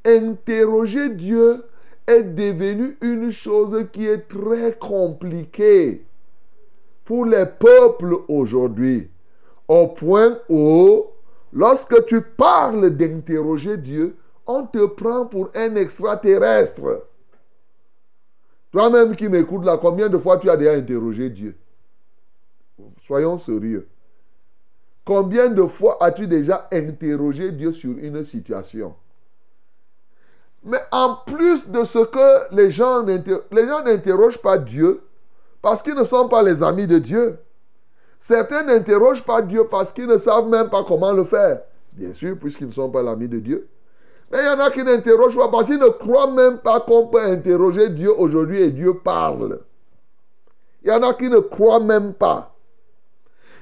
[0.04, 1.64] interroger Dieu
[2.06, 6.06] est devenu une chose qui est très compliquée
[7.04, 9.10] pour les peuples aujourd'hui.
[9.66, 11.06] Au point où,
[11.52, 14.16] lorsque tu parles d'interroger Dieu,
[14.46, 17.04] on te prend pour un extraterrestre.
[18.70, 21.56] Toi-même qui m'écoutes là, combien de fois tu as déjà interrogé Dieu?
[23.02, 23.88] Soyons sérieux.
[25.06, 28.96] Combien de fois as-tu déjà interrogé Dieu sur une situation?
[30.64, 35.00] Mais en plus de ce que les gens les n'interrogent pas Dieu
[35.62, 37.38] parce qu'ils ne sont pas les amis de Dieu.
[38.18, 41.60] Certains n'interrogent pas Dieu parce qu'ils ne savent même pas comment le faire.
[41.92, 43.68] Bien sûr, puisqu'ils ne sont pas l'ami de Dieu.
[44.32, 47.06] Mais il y en a qui n'interrogent pas parce qu'ils ne croient même pas qu'on
[47.06, 49.60] peut interroger Dieu aujourd'hui et Dieu parle.
[50.82, 52.55] Il y en a qui ne croient même pas.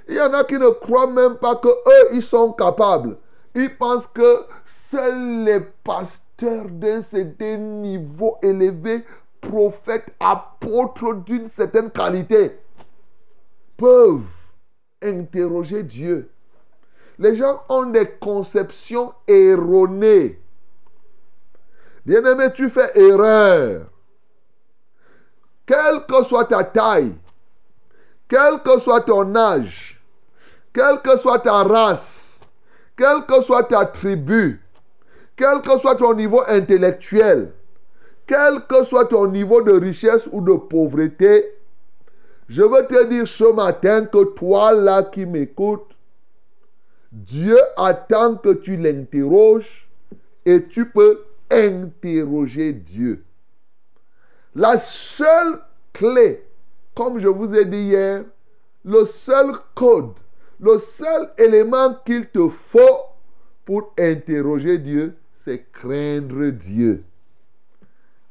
[0.09, 3.17] Il y en a qui ne croient même pas que eux ils sont capables.
[3.55, 9.05] Ils pensent que seuls les pasteurs d'un certain niveau élevé,
[9.41, 12.59] prophètes, apôtres d'une certaine qualité,
[13.77, 14.23] peuvent
[15.01, 16.31] interroger Dieu.
[17.19, 20.41] Les gens ont des conceptions erronées.
[22.05, 23.87] Bien-aimé, tu fais erreur.
[25.65, 27.17] Quelle que soit ta taille,
[28.29, 29.94] quel que soit ton âge,
[30.75, 32.41] quelle que soit ta race,
[32.97, 34.61] quelle que soit ta tribu,
[35.37, 37.53] quel que soit ton niveau intellectuel,
[38.27, 41.55] quel que soit ton niveau de richesse ou de pauvreté,
[42.49, 45.95] je veux te dire ce matin que toi là qui m'écoutes,
[47.13, 49.89] Dieu attend que tu l'interroges
[50.45, 53.25] et tu peux interroger Dieu.
[54.57, 55.61] La seule
[55.93, 56.45] clé,
[56.97, 58.25] comme je vous ai dit hier,
[58.85, 60.15] le seul code,
[60.61, 63.01] le seul élément qu'il te faut
[63.65, 67.05] pour interroger Dieu, c'est craindre Dieu.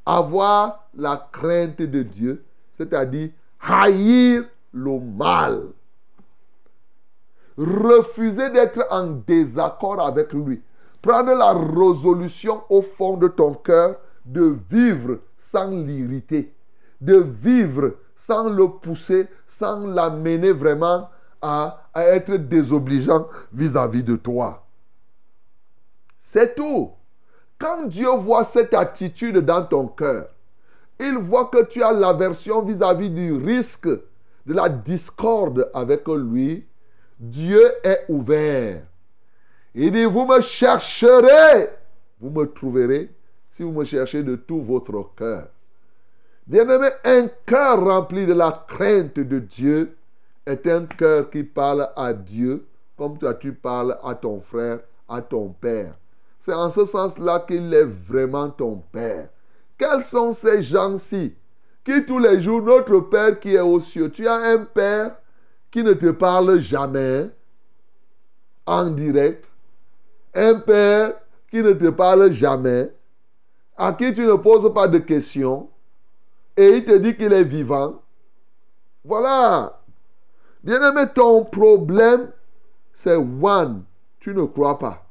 [0.06, 2.44] Avoir la crainte de Dieu,
[2.78, 3.30] c'est-à-dire
[3.62, 4.44] haïr
[4.74, 5.68] le mal.
[7.58, 10.62] Refuser d'être en désaccord avec lui.
[11.02, 16.54] Prendre la résolution au fond de ton cœur de vivre sans l'irriter.
[17.00, 21.10] De vivre sans le pousser, sans l'amener vraiment
[21.44, 24.66] à, être désobligeant vis-à-vis de toi.
[26.18, 26.92] C'est tout.
[27.60, 30.30] Quand Dieu voit cette attitude dans ton cœur,
[31.00, 36.66] il voit que tu as l'aversion vis-à-vis du risque de la discorde avec lui.
[37.20, 38.82] Dieu est ouvert.
[39.76, 41.70] Il dit, vous me chercherez,
[42.20, 43.12] vous me trouverez
[43.52, 45.48] si vous me cherchez de tout votre cœur.
[46.48, 49.96] Bien-aimé, un cœur rempli de la crainte de Dieu
[50.46, 52.66] est un cœur qui parle à Dieu
[52.98, 54.80] comme toi tu parles à ton frère,
[55.10, 55.96] à ton père.
[56.40, 59.30] C'est en ce sens-là qu'il est vraiment ton père.
[59.78, 61.36] Quels sont ces gens-ci
[61.84, 65.18] qui tous les jours, notre Père qui est aux cieux, tu as un Père
[65.70, 67.30] qui ne te parle jamais
[68.66, 69.46] en direct,
[70.34, 71.16] un Père
[71.52, 72.94] qui ne te parle jamais,
[73.76, 75.70] à qui tu ne poses pas de questions,
[76.56, 78.02] et il te dit qu'il est vivant.
[79.04, 79.83] Voilà.
[80.64, 82.30] Bien-aimé, ton problème,
[82.94, 83.84] c'est one,
[84.20, 85.06] tu ne crois pas.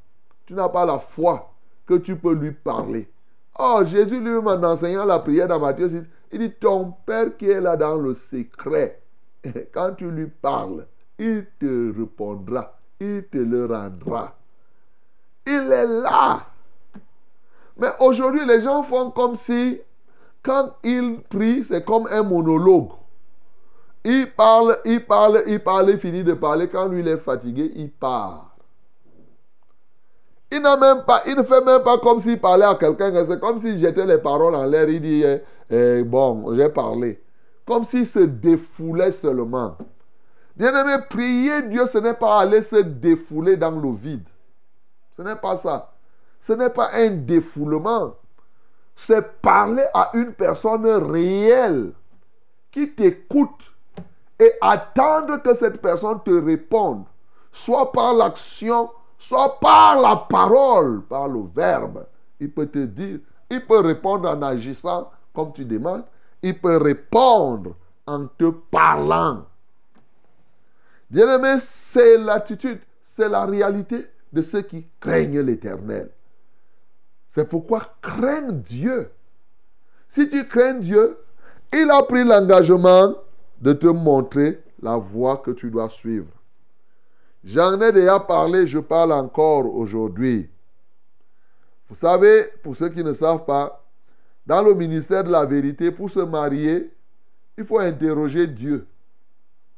[0.46, 1.53] Tu n'as pas la foi
[1.86, 3.11] que tu peux lui parler.
[3.59, 7.50] Oh, Jésus lui-même en enseignant la prière dans Matthieu 6, il dit, ton Père qui
[7.50, 9.03] est là dans le secret,
[9.74, 10.86] quand tu lui parles,
[11.18, 14.34] il te répondra, il te le rendra.
[15.46, 16.46] Il est là.
[17.76, 19.80] Mais aujourd'hui, les gens font comme si,
[20.42, 22.92] quand ils prient, c'est comme un monologue.
[24.05, 26.68] Il parle, il parle, il parle, il finit de parler.
[26.68, 28.57] Quand lui, il est fatigué, il part.
[30.50, 33.12] Il, n'a même pas, il ne fait même pas comme s'il parlait à quelqu'un.
[33.26, 34.88] C'est comme s'il jetait les paroles en l'air.
[34.88, 37.22] Il dit, eh, eh, bon, j'ai parlé.
[37.66, 39.76] Comme s'il se défoulait seulement.
[40.57, 44.28] Bien-aimé, prier Dieu, ce n'est pas aller se défouler dans le vide.
[45.16, 45.92] Ce n'est pas ça.
[46.40, 48.16] Ce n'est pas un défoulement.
[48.96, 51.92] C'est parler à une personne réelle
[52.70, 53.72] qui t'écoute
[54.43, 57.05] et attendre que cette personne te réponde,
[57.53, 62.07] soit par l'action, soit par la parole, par le verbe.
[62.40, 66.05] Il peut te dire, il peut répondre en agissant comme tu demandes,
[66.43, 67.76] il peut répondre
[68.07, 69.47] en te parlant.
[71.09, 76.11] Bien-aimé, c'est l'attitude, c'est la réalité de ceux qui craignent l'éternel.
[77.28, 79.11] C'est pourquoi crains Dieu.
[80.09, 81.18] Si tu crains Dieu,
[81.72, 83.14] il a pris l'engagement
[83.62, 86.32] de te montrer la voie que tu dois suivre.
[87.44, 90.50] J'en ai déjà parlé, je parle encore aujourd'hui.
[91.88, 93.84] Vous savez, pour ceux qui ne savent pas,
[94.44, 96.92] dans le ministère de la vérité, pour se marier,
[97.56, 98.88] il faut interroger Dieu.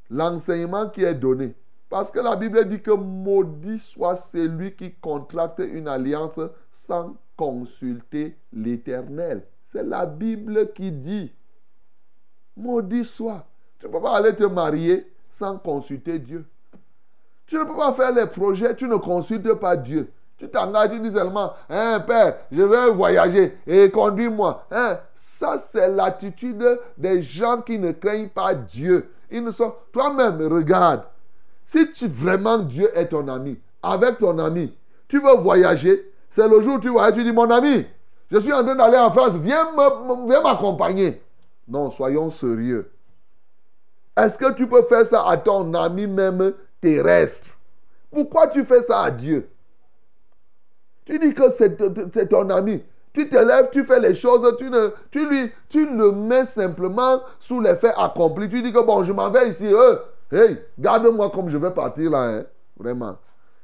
[0.08, 1.54] L'enseignement qui est donné.
[1.90, 6.40] Parce que la Bible dit que maudit soit celui qui contracte une alliance
[6.72, 9.44] sans consulter l'Éternel.
[9.72, 11.32] C'est la Bible qui dit.
[12.56, 13.46] Maudit soit.
[13.84, 16.46] Tu ne peux pas aller te marier sans consulter Dieu.
[17.46, 20.10] Tu ne peux pas faire les projets, tu ne consultes pas Dieu.
[20.38, 24.64] Tu t'engages, tu dis seulement, hein, Père, je vais voyager et conduis-moi.
[24.70, 25.00] Hein?
[25.14, 29.10] Ça, c'est l'attitude des gens qui ne craignent pas Dieu.
[29.30, 29.74] Ils ne sont.
[29.92, 31.02] Toi-même, regarde.
[31.66, 34.74] Si vraiment Dieu est ton ami, avec ton ami,
[35.08, 37.84] tu veux voyager, c'est le jour où tu voyages, tu dis, mon ami,
[38.30, 39.72] je suis en train d'aller en France, viens
[40.42, 41.20] m'accompagner.
[41.68, 42.90] Non, soyons sérieux.
[44.16, 47.48] Est-ce que tu peux faire ça à ton ami même terrestre?
[48.10, 49.48] Pourquoi tu fais ça à Dieu?
[51.04, 52.82] Tu dis que c'est ton ami.
[53.12, 54.68] Tu te lèves, tu fais les choses, tu,
[55.28, 58.48] lui, tu le mets simplement sous l'effet accompli.
[58.48, 59.68] Tu dis que bon, je m'en vais ici.
[59.72, 59.96] Euh,
[60.32, 62.22] hey, garde-moi comme je vais partir là.
[62.24, 62.42] Hein,
[62.76, 63.16] vraiment.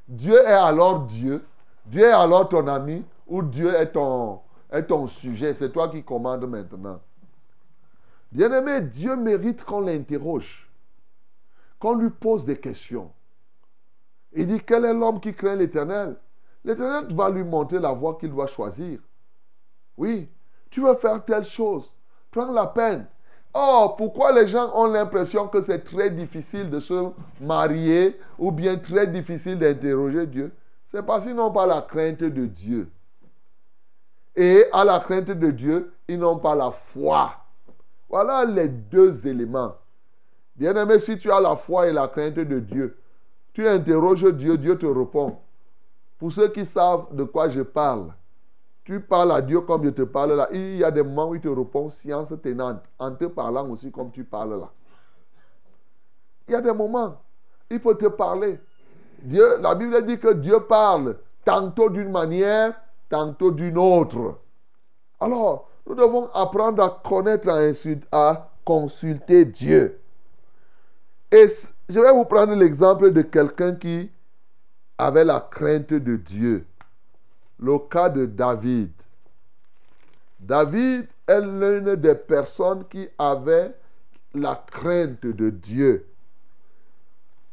[0.07, 1.43] Dieu est alors Dieu.
[1.85, 4.39] Dieu est alors ton ami ou Dieu est ton,
[4.71, 5.53] est ton sujet.
[5.53, 7.01] C'est toi qui commandes maintenant.
[8.31, 10.69] Bien-aimé, Dieu mérite qu'on l'interroge,
[11.79, 13.11] qu'on lui pose des questions.
[14.31, 16.15] Il dit, quel est l'homme qui craint l'Éternel?
[16.63, 18.99] L'Éternel va lui montrer la voie qu'il doit choisir.
[19.97, 20.29] Oui,
[20.69, 21.91] tu veux faire telle chose,
[22.29, 23.05] prends la peine.
[23.53, 27.11] Oh, pourquoi les gens ont l'impression que c'est très difficile de se
[27.41, 30.53] marier ou bien très difficile d'interroger Dieu?
[30.85, 32.89] C'est parce qu'ils n'ont pas la crainte de Dieu.
[34.37, 37.40] Et à la crainte de Dieu, ils n'ont pas la foi.
[38.11, 39.73] Voilà les deux éléments.
[40.57, 42.97] Bien-aimé, si tu as la foi et la crainte de Dieu,
[43.53, 45.37] tu interroges Dieu, Dieu te répond.
[46.19, 48.13] Pour ceux qui savent de quoi je parle,
[48.83, 50.49] tu parles à Dieu comme je te parle là.
[50.51, 53.89] Il y a des moments où il te répond science tenante, en te parlant aussi
[53.91, 54.69] comme tu parles là.
[56.49, 57.15] Il y a des moments,
[57.69, 58.59] il peut te parler.
[59.21, 62.73] Dieu, la Bible dit que Dieu parle tantôt d'une manière,
[63.07, 64.35] tantôt d'une autre.
[65.17, 67.49] Alors, nous devons apprendre à connaître,
[68.13, 69.99] à, consulter Dieu.
[71.29, 71.47] Et
[71.89, 74.09] je vais vous prendre l'exemple de quelqu'un qui
[74.97, 76.65] avait la crainte de Dieu.
[77.59, 78.91] Le cas de David.
[80.39, 83.75] David est l'une des personnes qui avait
[84.33, 86.07] la crainte de Dieu.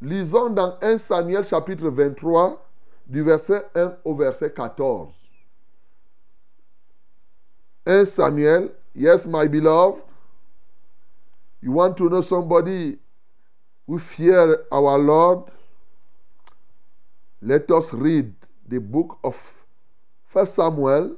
[0.00, 2.64] Lisons dans 1 Samuel chapitre 23,
[3.08, 5.17] du verset 1 au verset 14.
[7.88, 10.02] 1 Samuel, yes, my beloved,
[11.62, 12.98] you want to know somebody
[13.86, 15.44] who fear our Lord?
[17.40, 18.34] Let us read
[18.68, 19.54] the book of
[20.30, 21.16] 1 Samuel,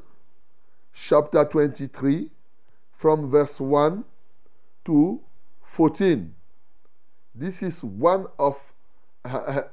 [0.95, 2.31] chapter 23,
[2.93, 4.05] from verse 1
[4.85, 5.21] to
[5.64, 6.33] 14.
[7.35, 8.62] This is one of
[9.25, 9.64] a,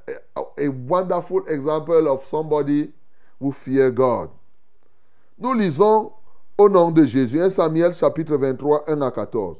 [0.67, 2.91] wonderful example of somebody
[3.39, 4.31] who fear God.
[5.37, 6.11] Nous lisons
[6.57, 9.57] au nom de Jésus, 1 Samuel chapitre 23, 1 à 14.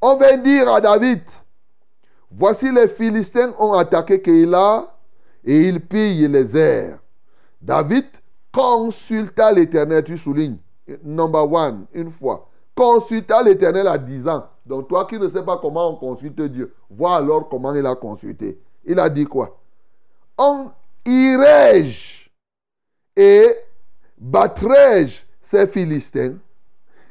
[0.00, 1.22] On vint dire à David,
[2.30, 4.94] voici les Philistins ont attaqué Keïla
[5.44, 6.98] et ils pillent les airs.
[7.60, 8.06] David
[8.52, 10.58] consulta l'Éternel, tu soulignes,
[11.02, 12.48] number one, une fois.
[12.74, 14.44] Consulta l'Éternel à 10 ans.
[14.66, 17.94] Donc toi qui ne sais pas comment on consulte Dieu, vois alors comment il a
[17.94, 18.60] consulté.
[18.84, 19.58] Il a dit quoi?
[20.38, 20.70] On
[21.06, 22.28] irai-je
[23.16, 23.54] et
[24.18, 25.23] battrai-je
[25.54, 26.34] ces Philistins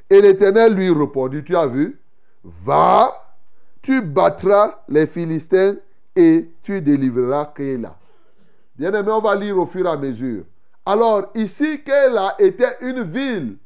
[0.09, 1.99] Et l'Éternel lui répondit, tu as vu?
[2.43, 3.11] Va,
[3.81, 5.75] tu battras les Philistins
[6.15, 7.95] et tu délivreras Kéla.
[8.75, 10.43] Bien aimé, on va lire au fur et à mesure.
[10.85, 13.57] Alors, ici, Kéla était une ville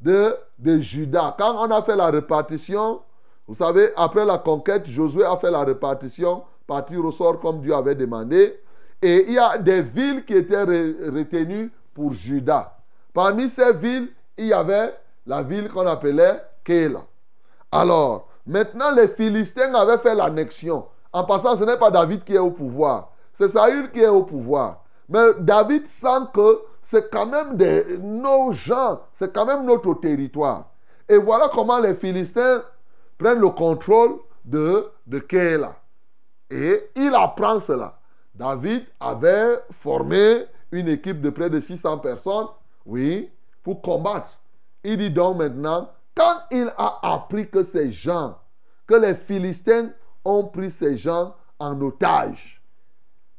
[0.00, 1.34] de, de Juda.
[1.36, 3.00] Quand on a fait la répartition,
[3.48, 7.74] vous savez, après la conquête, Josué a fait la répartition, partir au sort comme Dieu
[7.74, 8.60] avait demandé.
[9.02, 12.78] Et il y a des villes qui étaient re- retenues pour Juda.
[13.14, 14.92] Parmi ces villes, il y avait
[15.24, 17.02] la ville qu'on appelait Kéla.
[17.70, 20.86] Alors, maintenant, les Philistins avaient fait l'annexion.
[21.12, 23.12] En passant, ce n'est pas David qui est au pouvoir.
[23.32, 24.82] C'est Saül qui est au pouvoir.
[25.08, 27.56] Mais David sent que c'est quand même
[28.00, 30.66] nos gens, c'est quand même notre territoire.
[31.08, 32.62] Et voilà comment les Philistins
[33.16, 35.76] prennent le contrôle de, de Kéla.
[36.50, 37.98] Et il apprend cela.
[38.34, 42.46] David avait formé une équipe de près de 600 personnes,
[42.84, 43.30] oui,
[43.62, 44.38] pour combattre.
[44.82, 48.38] Il dit donc maintenant, quand il a appris que ces gens,
[48.86, 49.90] que les Philistins
[50.24, 52.62] ont pris ces gens en otage,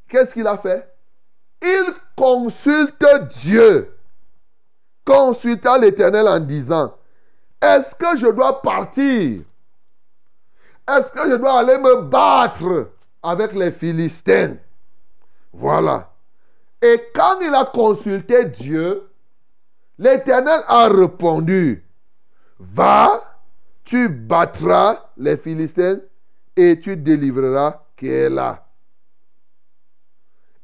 [0.08, 0.92] qu'est-ce qu'il a fait?
[1.62, 3.06] Il consulte
[3.42, 3.98] Dieu.
[5.06, 6.96] Consulta l'Éternel en disant,
[7.62, 9.42] est-ce que je dois partir?
[10.88, 12.92] Est-ce que je dois aller me battre
[13.22, 14.58] avec les Philistins?
[15.54, 16.12] Voilà.
[16.82, 19.10] Et quand il a consulté Dieu,
[19.98, 21.86] l'Éternel a répondu,
[22.60, 23.22] va,
[23.84, 26.00] tu battras les Philistins
[26.56, 28.66] et tu délivreras Kéla.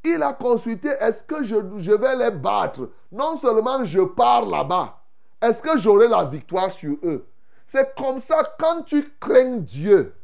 [0.03, 2.89] Il a consulté, est-ce que je, vais les battre?
[3.11, 4.97] Non seulement je pars là-bas,
[5.41, 7.27] est-ce que j'aurai la victoire sur eux?
[7.67, 10.15] C'est comme ça, quand tu crains Dieu,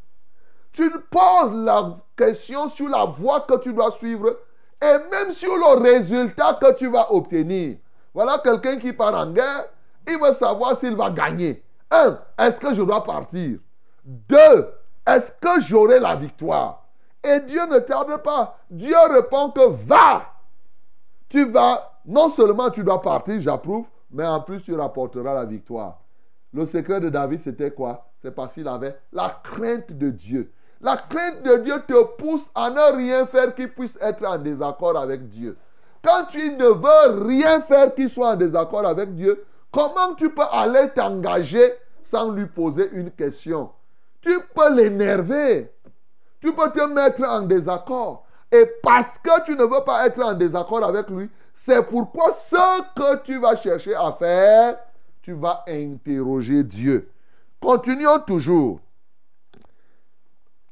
[0.74, 4.38] tu poses la question sur la voie que tu dois suivre
[4.82, 7.78] et même sur le résultat que tu vas obtenir.
[8.18, 9.68] Voilà quelqu'un qui part en guerre,
[10.08, 11.64] il veut savoir s'il va gagner.
[11.92, 13.60] Un, est-ce que je dois partir?
[14.04, 14.74] Deux,
[15.06, 16.84] est-ce que j'aurai la victoire?
[17.24, 18.58] Et Dieu ne tarde pas.
[18.72, 20.34] Dieu répond que va.
[21.30, 26.00] Tu vas, non seulement tu dois partir, j'approuve, mais en plus tu rapporteras la victoire.
[26.52, 28.10] Le secret de David, c'était quoi?
[28.24, 30.52] C'est parce qu'il avait la crainte de Dieu.
[30.82, 34.98] La crainte de Dieu te pousse à ne rien faire qui puisse être en désaccord
[34.98, 35.56] avec Dieu.
[36.04, 40.46] Quand tu ne veux rien faire qui soit en désaccord avec Dieu, Comment tu peux
[40.52, 41.74] aller t'engager
[42.04, 43.70] sans lui poser une question?
[44.22, 45.72] Tu peux l'énerver.
[46.40, 48.26] Tu peux te mettre en désaccord.
[48.52, 52.82] Et parce que tu ne veux pas être en désaccord avec lui, c'est pourquoi ce
[52.96, 54.80] que tu vas chercher à faire,
[55.22, 57.12] tu vas interroger Dieu.
[57.62, 58.80] Continuons toujours.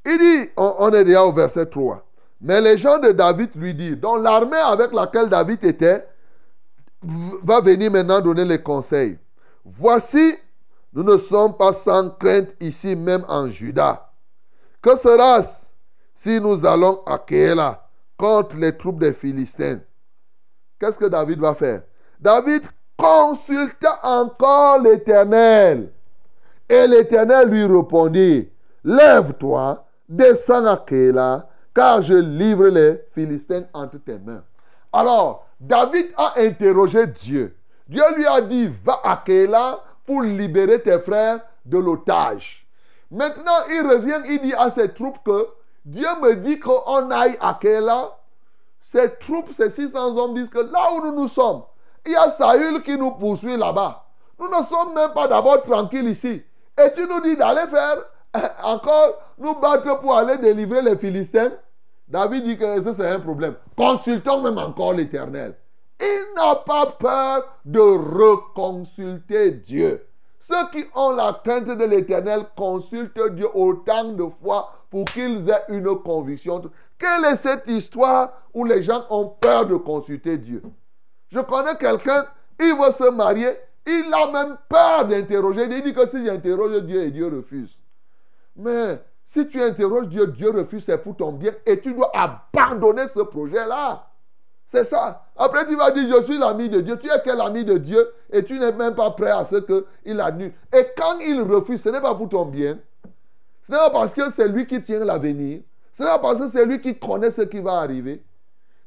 [0.06, 2.04] Il dit, on, on est déjà au verset 3.
[2.42, 6.08] Mais les gens de David lui disent, donc l'armée avec laquelle David était,
[7.02, 9.18] va venir maintenant donner les conseils.
[9.64, 10.36] Voici,
[10.94, 14.12] nous ne sommes pas sans crainte ici même en Juda.
[14.82, 15.68] Que sera-ce
[16.16, 19.80] si nous allons à Kéla contre les troupes des Philistins?
[20.80, 21.82] Qu'est-ce que David va faire?
[22.20, 22.64] David
[22.98, 25.92] consulta encore l'Éternel.
[26.70, 28.50] Et l'Éternel lui répondit,
[28.84, 34.44] Lève-toi, descends à Kéla, car je livre les Philistins entre tes mains.
[34.94, 37.56] Alors, David a interrogé Dieu.
[37.88, 42.66] Dieu lui a dit, va à Kéla pour libérer tes frères de l'otage.
[43.12, 45.48] Maintenant, il revient, il dit à ses troupes que
[45.84, 48.18] Dieu me dit qu'on aille à Kéla.
[48.82, 51.64] Ces troupes, ces 600 hommes disent que là où nous nous sommes,
[52.06, 54.06] il y a Saül qui nous poursuit là-bas.
[54.40, 56.42] Nous ne sommes même pas d'abord tranquilles ici.
[56.78, 57.98] Et tu nous dis d'aller faire
[58.36, 61.52] euh, encore nous battre pour aller délivrer les Philistins.
[62.08, 63.56] David dit que ça c'est un problème.
[63.76, 65.56] Consultons même encore l'Éternel.
[66.00, 70.06] Il n'a pas peur de reconsulter Dieu.
[70.40, 75.64] Ceux qui ont la crainte de l'Éternel consultent Dieu autant de fois pour qu'ils aient
[75.70, 76.62] une conviction.
[77.00, 80.62] Quelle est cette histoire où les gens ont peur de consulter Dieu?
[81.30, 82.26] Je connais quelqu'un,
[82.60, 83.50] il veut se marier,
[83.88, 85.64] il a même peur d'interroger.
[85.64, 87.78] Il dit que si j'interroge Dieu et Dieu refuse.
[88.56, 89.02] Mais
[89.36, 93.20] si tu interroges Dieu, Dieu refuse, c'est pour ton bien et tu dois abandonner ce
[93.20, 94.08] projet-là.
[94.68, 95.26] C'est ça.
[95.36, 96.98] Après, tu vas dire, je suis l'ami de Dieu.
[96.98, 100.22] Tu es quel ami de Dieu et tu n'es même pas prêt à ce qu'il
[100.22, 100.54] annule.
[100.74, 102.80] Et quand il refuse, ce n'est pas pour ton bien.
[103.68, 105.60] Ce n'est pas parce que c'est lui qui tient l'avenir.
[105.98, 108.24] Ce n'est pas parce que c'est lui qui connaît ce qui va arriver.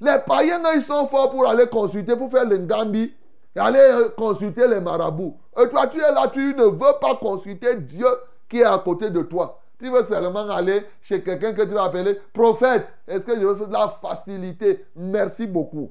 [0.01, 3.13] Les païens, ils sont forts pour aller consulter, pour faire le Ngambi
[3.55, 5.37] et aller euh, consulter les marabouts.
[5.61, 8.09] Et toi, tu es là, tu ne veux pas consulter Dieu
[8.49, 9.61] qui est à côté de toi.
[9.79, 12.87] Tu veux seulement aller chez quelqu'un que tu vas appeler prophète.
[13.07, 14.85] Est-ce que je veux la facilité?
[14.97, 15.91] Merci beaucoup.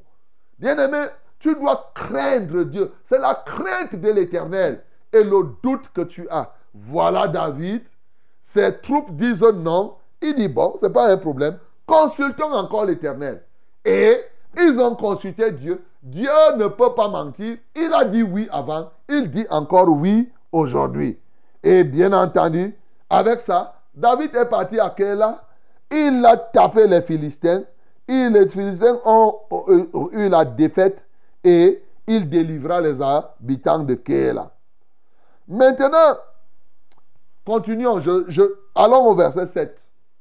[0.59, 1.05] Bien-aimé,
[1.39, 2.91] tu dois craindre Dieu.
[3.05, 4.83] C'est la crainte de l'éternel
[5.13, 6.51] et le doute que tu as.
[6.73, 7.83] Voilà David.
[8.43, 9.95] Ses troupes disent non.
[10.21, 11.57] Il dit bon, ce n'est pas un problème.
[11.85, 13.43] Consultons encore l'éternel.
[13.85, 14.21] Et
[14.57, 15.83] ils ont consulté Dieu.
[16.03, 17.57] Dieu ne peut pas mentir.
[17.75, 18.89] Il a dit oui avant.
[19.07, 21.19] Il dit encore oui aujourd'hui.
[21.63, 22.75] Et bien entendu,
[23.09, 25.43] avec ça, David est parti à Kéla.
[25.89, 27.63] Il a tapé les Philistins.
[28.07, 31.05] Et les Philistins ont ont eu la défaite
[31.43, 34.51] et il délivra les habitants de Kéla.
[35.47, 36.15] Maintenant,
[37.45, 37.99] continuons.
[38.75, 39.77] Allons au verset 7.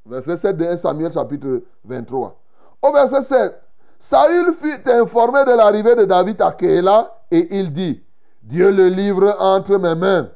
[0.07, 2.41] Verset 7 de 1 Samuel chapitre 23.
[2.83, 3.61] Au verset 7,
[3.99, 8.03] Saül fut informé de l'arrivée de David à Kéla et il dit,
[8.43, 10.29] Dieu le livre entre mes mains,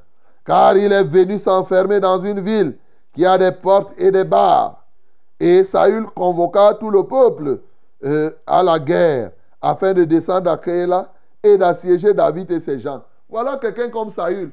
[0.45, 2.77] car il est venu s'enfermer dans une ville
[3.15, 4.85] qui a des portes et des barres.
[5.39, 7.61] Et Saül convoqua tout le peuple
[8.05, 13.03] euh, à la guerre afin de descendre à Kéla et d'assiéger David et ses gens.
[13.29, 14.53] Voilà quelqu'un comme Saül.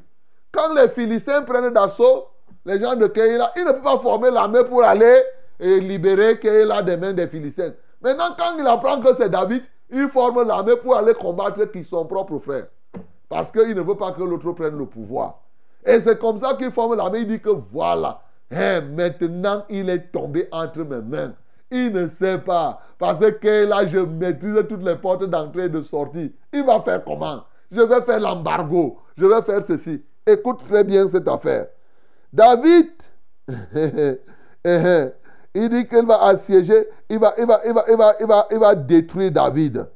[0.51, 2.27] Quand les Philistins prennent d'assaut
[2.65, 5.23] les gens de Kéla, ils ne peuvent pas former l'armée pour aller
[5.59, 7.71] libérer Kéla des mains des Philistins.
[8.01, 12.05] Maintenant, quand il apprend que c'est David, il forme l'armée pour aller combattre qui son
[12.05, 12.67] propre frère.
[13.29, 15.39] Parce qu'il ne veut pas que l'autre prenne le pouvoir.
[15.85, 17.19] Et c'est comme ça qu'il forme l'armée.
[17.19, 18.21] Il dit que voilà,
[18.51, 21.33] hein, maintenant il est tombé entre mes mains.
[21.69, 22.81] Il ne sait pas.
[22.97, 26.33] Parce que là, je maîtrise toutes les portes d'entrée et de sortie.
[26.53, 27.43] Il va faire comment?
[27.71, 28.99] Je vais faire l'embargo.
[29.17, 30.01] Je vais faire ceci.
[30.25, 31.67] Écoute très bien cette affaire.
[32.31, 32.91] David,
[35.55, 38.47] il dit qu'il va assiéger, il va, il va, il va, il va, il va,
[38.51, 39.87] il va détruire David.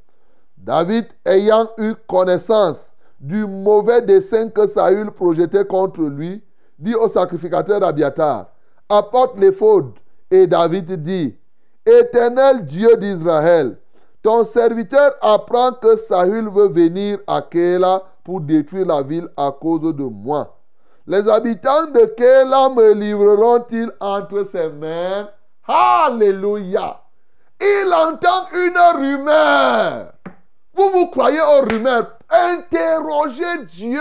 [0.57, 6.43] David, ayant eu connaissance du mauvais dessein que Saül projetait contre lui,
[6.81, 8.47] dit au sacrificateur Abiatar,
[8.89, 9.93] apporte l'éphod.
[10.29, 11.37] Et David dit,
[11.85, 13.77] Éternel Dieu d'Israël,
[14.23, 19.95] ton serviteur apprend que Saül veut venir à Kéla pour détruire la ville à cause
[19.95, 20.57] de moi.
[21.07, 25.27] Les habitants de Kéla me livreront-ils entre ses mains?
[25.67, 27.01] Alléluia.
[27.59, 30.13] Il entend une rumeur.
[30.73, 33.99] Vous vous croyez aux rumeurs Interrogez Dieu.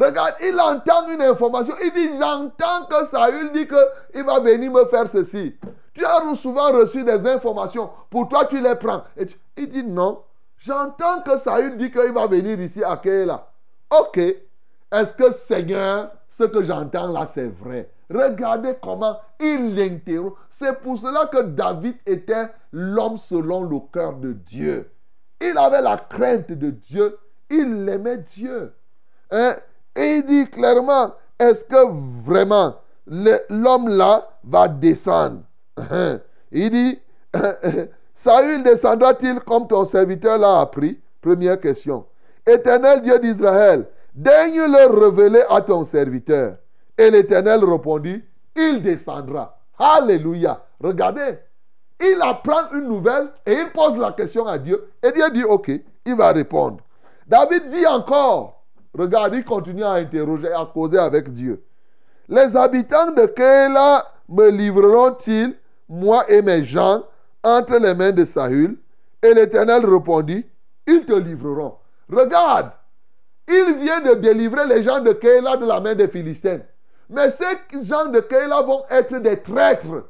[0.00, 1.74] Regarde, il entend une information.
[1.82, 5.56] Il dit, j'entends que Saül dit qu'il va venir me faire ceci.
[5.92, 7.90] Tu as souvent reçu des informations.
[8.08, 9.02] Pour toi, tu les prends.
[9.56, 10.22] Il dit, non,
[10.56, 13.48] j'entends que Saül dit qu'il va venir ici à Kéla.
[13.90, 17.90] Ok, est-ce que Seigneur, ce que j'entends là, c'est vrai?
[18.10, 20.32] Regardez comment il l'interroge.
[20.50, 24.90] C'est pour cela que David était l'homme selon le cœur de Dieu.
[25.40, 27.18] Il avait la crainte de Dieu.
[27.50, 28.74] Il aimait Dieu.
[29.30, 29.56] Hein?
[29.98, 35.40] Et il dit clairement, est-ce que vraiment l'homme là va descendre?
[36.52, 36.98] Il dit,
[38.14, 41.00] Saül descendra-t-il comme ton serviteur l'a appris?
[41.20, 42.06] Première question.
[42.46, 46.54] Éternel Dieu d'Israël, daigne le révéler à ton serviteur.
[46.96, 48.22] Et l'Éternel répondit,
[48.54, 49.58] il descendra.
[49.76, 50.64] Alléluia.
[50.80, 51.38] Regardez,
[52.00, 54.92] il apprend une nouvelle et il pose la question à Dieu.
[55.02, 55.72] Et Dieu dit, ok,
[56.06, 56.78] il va répondre.
[57.26, 58.57] David dit encore,
[58.98, 61.62] regarde, il continue à interroger, à causer avec Dieu.
[62.28, 65.56] Les habitants de Kéla me livreront-ils,
[65.88, 67.04] moi et mes gens,
[67.42, 68.76] entre les mains de Saül
[69.22, 70.44] Et l'Éternel répondit,
[70.86, 71.76] ils te livreront.
[72.10, 72.70] Regarde,
[73.46, 76.60] il vient de délivrer les gens de Kéla de la main des Philistins.
[77.08, 80.04] Mais ces gens de Kéla vont être des traîtres.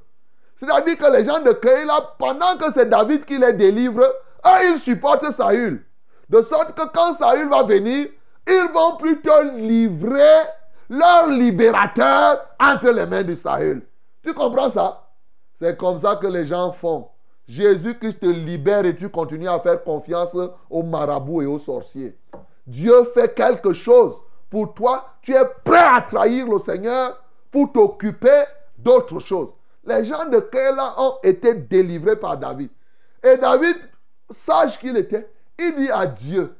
[0.56, 4.02] C'est-à-dire que les gens de Kéla, pendant que c'est David qui les délivre,
[4.64, 5.84] ils supportent Saül.
[6.28, 8.08] De sorte que quand Saül va venir,
[8.48, 10.40] ils vont plutôt livrer
[10.88, 13.82] leur libérateur entre les mains de Saül.
[14.22, 15.08] Tu comprends ça?
[15.54, 17.08] C'est comme ça que les gens font.
[17.46, 20.36] Jésus-Christ te libère et tu continues à faire confiance
[20.68, 22.16] aux marabouts et aux sorciers.
[22.66, 24.14] Dieu fait quelque chose
[24.50, 25.06] pour toi.
[25.22, 27.18] Tu es prêt à trahir le Seigneur
[27.50, 28.44] pour t'occuper
[28.76, 29.48] d'autres choses.
[29.84, 32.70] Les gens de Kéla ont été délivrés par David.
[33.24, 33.76] Et David,
[34.30, 36.54] sage qu'il était, il dit à Dieu,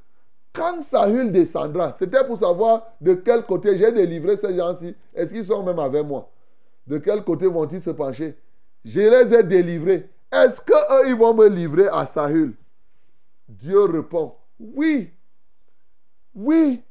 [0.59, 4.94] quand Saül descendra, c'était pour savoir de quel côté j'ai délivré ces gens-ci.
[5.14, 6.28] Est-ce qu'ils sont même avec moi?
[6.86, 8.36] De quel côté vont-ils se pencher?
[8.84, 10.11] Je les ai délivrés.
[10.32, 12.54] Est-ce qu'eux, ils vont me livrer à Saül
[13.48, 15.11] Dieu répond, oui.
[16.34, 16.82] Oui.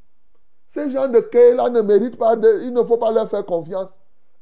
[0.70, 2.64] Ces gens de Kéla ne méritent pas de...
[2.64, 3.90] Il ne faut pas leur faire confiance.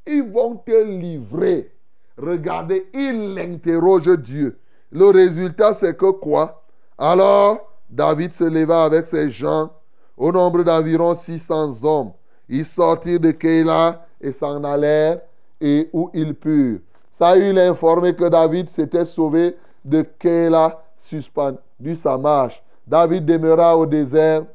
[0.06, 1.72] Ils vont te livrer.
[2.18, 4.60] Regardez, il interroge Dieu.
[4.92, 6.64] Le résultat, c'est que quoi?
[6.98, 9.70] Alors, David se leva avec ses gens,
[10.18, 12.12] au nombre d'environ 600 hommes.
[12.48, 15.20] Ils sortirent de Kéla et s'en allèrent
[15.60, 16.80] et où ils purent.
[17.18, 22.62] Saül a informé que David s'était sauvé de Kéla, suspendu sa marche.
[22.86, 24.46] David demeura au désert,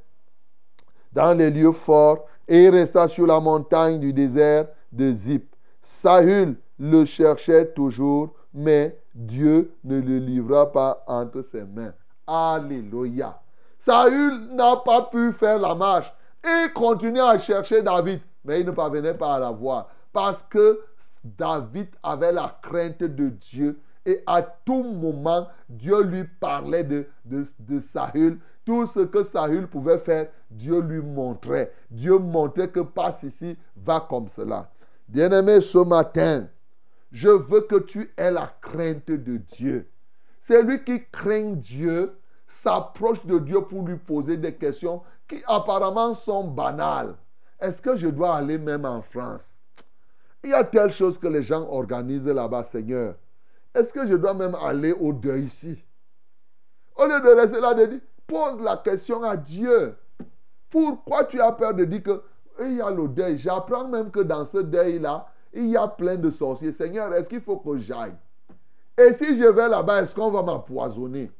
[1.12, 5.54] dans les lieux forts, et resta sur la montagne du désert de Zip.
[5.82, 11.92] Saül le cherchait toujours, mais Dieu ne le livra pas entre ses mains.
[12.30, 13.40] Alléluia.
[13.76, 16.12] Saül n'a pas pu faire la marche.
[16.44, 19.88] Il continuait à chercher David, mais il ne parvenait pas à la voir.
[20.12, 20.80] Parce que
[21.24, 23.80] David avait la crainte de Dieu.
[24.06, 28.38] Et à tout moment, Dieu lui parlait de, de, Saül.
[28.64, 31.72] Tout ce que Saül pouvait faire, Dieu lui montrait.
[31.90, 34.70] Dieu montrait que passe ici, va comme cela.
[35.08, 36.46] Bien-aimé, ce matin,
[37.10, 39.88] je veux que tu aies la crainte de Dieu.
[40.40, 42.19] Celui qui craint Dieu
[42.50, 47.14] s'approche de Dieu pour lui poser des questions qui apparemment sont banales.
[47.60, 49.46] Est-ce que je dois aller même en France?
[50.42, 53.14] Il y a telle chose que les gens organisent là-bas, Seigneur.
[53.72, 55.84] Est-ce que je dois même aller au deuil ici?
[56.96, 59.96] Au lieu de rester là, de pose la question à Dieu.
[60.70, 62.22] Pourquoi tu as peur de dire que
[62.60, 63.38] il y a le deuil?
[63.38, 66.72] J'apprends même que dans ce deuil-là, il y a plein de sorciers.
[66.72, 68.14] Seigneur, est-ce qu'il faut que j'aille?
[68.98, 71.30] Et si je vais là-bas, est-ce qu'on va m'empoisonner?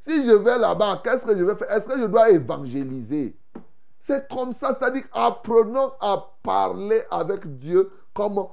[0.00, 1.70] Si je vais là-bas, qu'est-ce que je vais faire?
[1.70, 3.36] Est-ce que je dois évangéliser?
[4.00, 8.46] C'est comme ça, c'est-à-dire apprenons à parler avec Dieu comme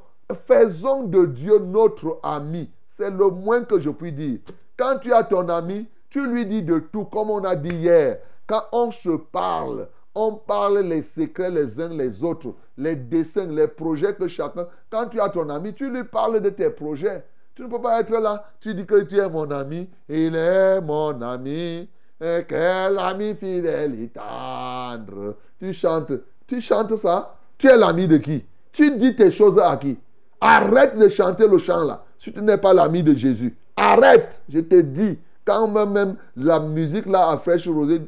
[0.45, 2.69] faisons de Dieu notre ami.
[2.87, 4.39] C'est le moins que je puis dire.
[4.77, 8.19] Quand tu as ton ami, tu lui dis de tout, comme on a dit hier.
[8.47, 13.67] Quand on se parle, on parle les secrets les uns les autres, les dessins, les
[13.67, 14.67] projets que chacun.
[14.89, 17.25] Quand tu as ton ami, tu lui parles de tes projets.
[17.55, 19.89] Tu ne peux pas être là, tu dis que tu es mon ami.
[20.09, 21.89] Il est mon ami.
[22.19, 25.35] Quel ami fidèle et tendre.
[25.57, 26.11] Tu chantes.
[26.45, 27.37] Tu chantes ça.
[27.57, 28.43] Tu es l'ami de qui?
[28.73, 29.97] Tu dis tes choses à qui?
[30.41, 32.03] Arrête de chanter le chant là.
[32.19, 33.55] Si tu n'es pas l'ami de Jésus.
[33.77, 34.41] Arrête.
[34.49, 35.17] Je te dis.
[35.45, 38.01] Quand même, même la musique là à fraîche rosée,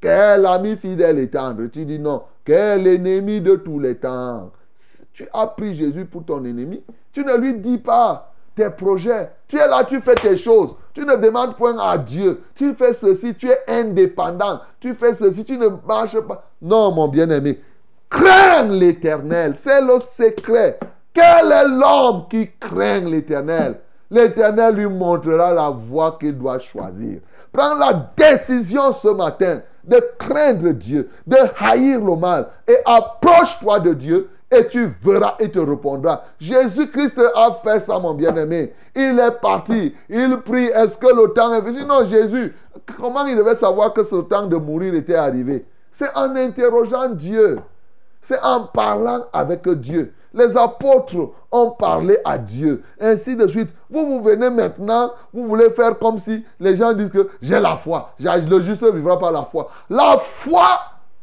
[0.00, 1.66] quel ami fidèle et tendre.
[1.66, 2.22] Tu dis non.
[2.44, 4.52] Quel ennemi de tous les temps.
[5.12, 6.82] Tu as pris Jésus pour ton ennemi.
[7.12, 9.30] Tu ne lui dis pas tes projets.
[9.48, 10.74] Tu es là, tu fais tes choses.
[10.92, 12.42] Tu ne demandes point à Dieu.
[12.54, 14.60] Tu fais ceci, tu es indépendant.
[14.80, 16.44] Tu fais ceci, tu ne marches pas.
[16.60, 17.60] Non, mon bien-aimé.
[18.08, 19.54] Crains l'éternel.
[19.56, 20.78] C'est le secret.
[21.12, 23.80] Quel est l'homme qui craint l'éternel?
[24.10, 27.20] l'Éternel lui montrera la voie qu'il doit choisir.
[27.52, 33.94] Prends la décision ce matin de craindre Dieu, de haïr le mal et approche-toi de
[33.94, 36.24] Dieu et tu verras, il te répondra.
[36.40, 38.72] Jésus-Christ a fait ça, mon bien-aimé.
[38.94, 41.84] Il est parti, il prie, est-ce que le temps est venu?
[41.84, 42.54] Non, Jésus,
[42.98, 45.64] comment il devait savoir que ce temps de mourir était arrivé?
[45.92, 47.60] C'est en interrogeant Dieu.
[48.22, 50.12] C'est en parlant avec Dieu.
[50.32, 52.82] Les apôtres ont parlé à Dieu.
[53.00, 53.70] Ainsi de suite.
[53.90, 57.76] Vous, vous venez maintenant, vous voulez faire comme si les gens disent que j'ai la
[57.76, 58.14] foi.
[58.20, 59.70] Le juste vivra par la foi.
[59.88, 60.68] La foi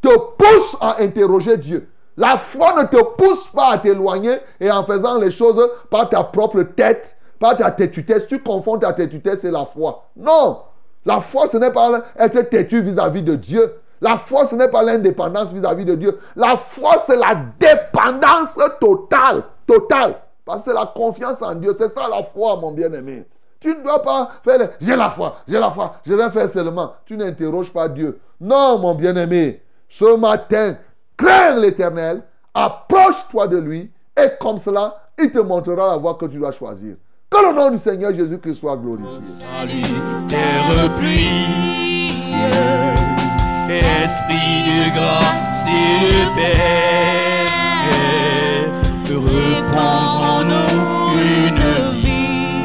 [0.01, 1.88] te pousse à interroger Dieu.
[2.18, 6.24] La foi ne te pousse pas à t'éloigner et en faisant les choses par ta
[6.24, 8.26] propre tête, par ta têtutesse.
[8.26, 10.05] Tu confonds ta têtutesse et la foi.
[10.15, 10.61] Non.
[11.05, 13.76] La foi, ce n'est pas être têtu vis-à-vis de Dieu.
[14.01, 16.20] La foi, ce n'est pas l'indépendance vis-à-vis de Dieu.
[16.36, 19.43] La foi, c'est la dépendance totale.
[19.65, 20.15] Totale.
[20.43, 21.76] Parce que c'est la confiance en Dieu.
[21.78, 23.26] C'est ça la foi, mon bien-aimé.
[23.59, 26.93] Tu ne dois pas faire j'ai la foi, j'ai la foi, je vais faire seulement.
[27.05, 28.20] Tu n'interroges pas Dieu.
[28.39, 29.63] Non, mon bien-aimé.
[29.89, 30.76] Ce matin,
[31.18, 32.22] crains l'éternel,
[32.53, 36.95] approche-toi de lui, et comme cela, il te montrera la voie que tu dois choisir.
[37.30, 39.09] Que le nom du Seigneur Jésus-Christ soit glorifié.
[39.59, 39.82] Salut,
[40.30, 42.24] terre pluie,
[43.70, 47.47] Esprit de grâce et de paix,
[49.13, 51.63] repose en nous une
[51.93, 52.63] vie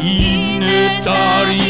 [0.00, 1.69] qui ne tarisse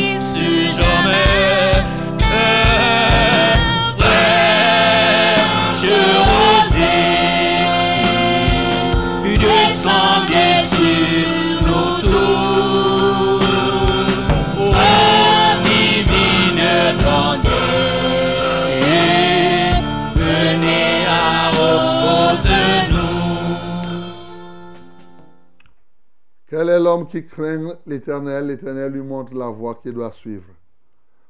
[26.91, 30.53] l'homme qui craint l'éternel L'éternel lui montre la voie qu'il doit suivre.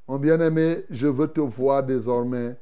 [0.09, 2.57] Mon bien-aimé, je veux te voir désormais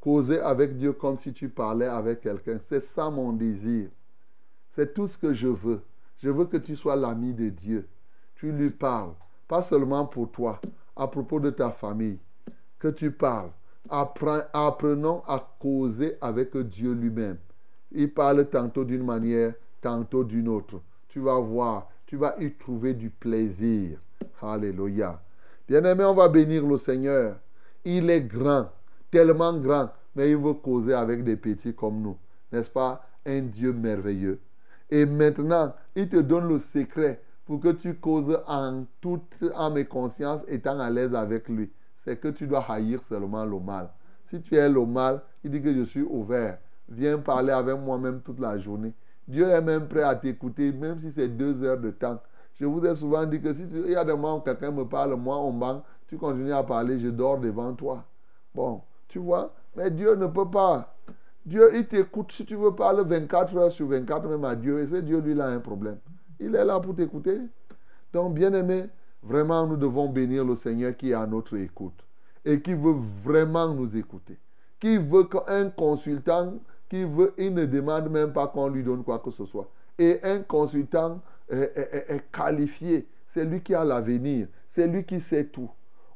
[0.00, 2.58] causer avec Dieu comme si tu parlais avec quelqu'un.
[2.68, 3.88] C'est ça mon désir.
[4.72, 5.80] C'est tout ce que je veux.
[6.18, 7.88] Je veux que tu sois l'ami de Dieu.
[8.34, 9.12] Tu lui parles,
[9.46, 10.60] pas seulement pour toi,
[10.96, 12.18] à propos de ta famille.
[12.80, 13.50] Que tu parles.
[13.88, 17.38] Appren- apprenons à causer avec Dieu lui-même.
[17.92, 20.80] Il parle tantôt d'une manière, tantôt d'une autre.
[21.08, 23.96] Tu vas voir, tu vas y trouver du plaisir.
[24.42, 25.22] Alléluia.
[25.68, 27.36] Bien-aimé, on va bénir le Seigneur.
[27.84, 28.68] Il est grand,
[29.12, 32.16] tellement grand, mais il veut causer avec des petits comme nous.
[32.50, 33.06] N'est-ce pas?
[33.24, 34.40] Un Dieu merveilleux.
[34.90, 39.84] Et maintenant, il te donne le secret pour que tu causes en toute âme et
[39.84, 41.70] conscience, étant à l'aise avec lui.
[41.98, 43.88] C'est que tu dois haïr seulement le mal.
[44.30, 46.58] Si tu es le mal, il dit que je suis ouvert.
[46.88, 48.94] Viens parler avec moi-même toute la journée.
[49.30, 52.20] Dieu est même prêt à t'écouter, même si c'est deux heures de temps.
[52.54, 54.84] Je vous ai souvent dit que si il y a des moments où quelqu'un me
[54.84, 58.04] parle, moi on banque, tu continues à parler, je dors devant toi.
[58.54, 60.94] Bon, tu vois, mais Dieu ne peut pas.
[61.46, 64.80] Dieu, il t'écoute si tu veux parler 24 heures sur 24 même à Dieu.
[64.80, 65.98] Et c'est Dieu, lui, il a un problème.
[66.38, 67.38] Il est là pour t'écouter.
[68.12, 68.86] Donc, bien aimé,
[69.22, 72.04] vraiment, nous devons bénir le Seigneur qui est à notre écoute
[72.44, 74.38] et qui veut vraiment nous écouter.
[74.80, 76.54] Qui veut qu'un consultant,
[76.90, 79.70] qui veut, il ne demande même pas qu'on lui donne quoi que ce soit.
[79.98, 83.06] Et un consultant est, est- qualifié.
[83.28, 84.48] C'est lui qui a l'avenir.
[84.68, 85.70] C'est lui qui sait tout.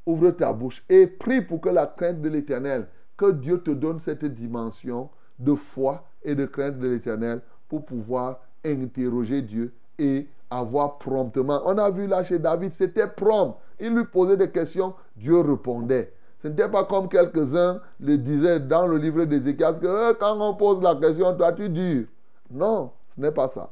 [0.04, 4.00] Ouvre ta bouche et prie pour que la crainte de l'éternel, que Dieu te donne
[4.00, 5.08] cette dimension
[5.38, 11.62] de foi et de crainte de l'éternel pour pouvoir interroger Dieu et avoir promptement.
[11.66, 13.56] On a vu là chez David, c'était prompt.
[13.80, 16.12] Il lui posait des questions, Dieu répondait.
[16.44, 20.54] Ce n'était pas comme quelques-uns le disaient dans le livre d'Ézéchias que Eh, quand on
[20.54, 22.06] pose la question, toi tu dis.
[22.50, 23.70] Non, ce n'est pas ça.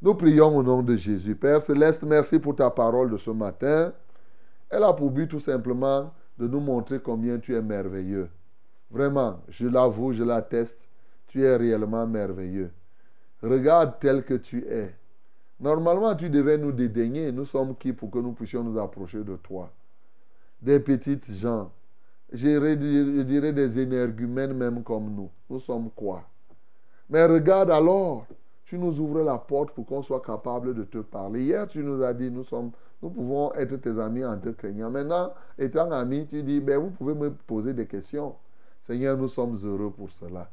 [0.00, 1.34] Nous prions au nom de Jésus.
[1.34, 3.92] Père céleste, merci pour ta parole de ce matin.
[4.70, 8.28] Elle a pour but tout simplement de nous montrer combien tu es merveilleux.
[8.88, 10.88] Vraiment, je l'avoue, je l'atteste,
[11.26, 12.70] tu es réellement merveilleux.
[13.42, 14.94] Regarde tel que tu es.
[15.58, 17.32] Normalement, tu devais nous dédaigner.
[17.32, 19.72] Nous sommes qui pour que nous puissions nous approcher de toi
[20.62, 21.72] Des petites gens.
[22.32, 25.30] Je dirais, des énergumènes même comme nous.
[25.48, 26.22] Nous sommes quoi?
[27.08, 28.26] Mais regarde alors,
[28.64, 31.42] tu nous ouvres la porte pour qu'on soit capable de te parler.
[31.42, 32.70] Hier, tu nous as dit, nous, sommes,
[33.02, 34.90] nous pouvons être tes amis en te craignant.
[34.90, 38.36] Maintenant, étant amis, tu dis, ben, vous pouvez me poser des questions.
[38.86, 40.48] Seigneur, nous sommes heureux pour cela.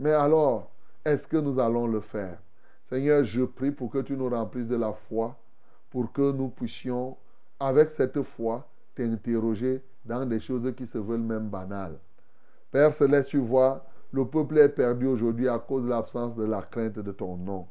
[0.00, 0.68] Mais alors,
[1.04, 2.38] est-ce que nous allons le faire?
[2.88, 5.36] Seigneur, je prie pour que tu nous remplisses de la foi,
[5.90, 7.16] pour que nous puissions,
[7.60, 8.66] avec cette foi,
[8.96, 11.98] t'interroger dans des choses qui se veulent même banales.
[12.70, 16.62] Père Céleste, tu vois, le peuple est perdu aujourd'hui à cause de l'absence de la
[16.62, 17.66] crainte de ton nom.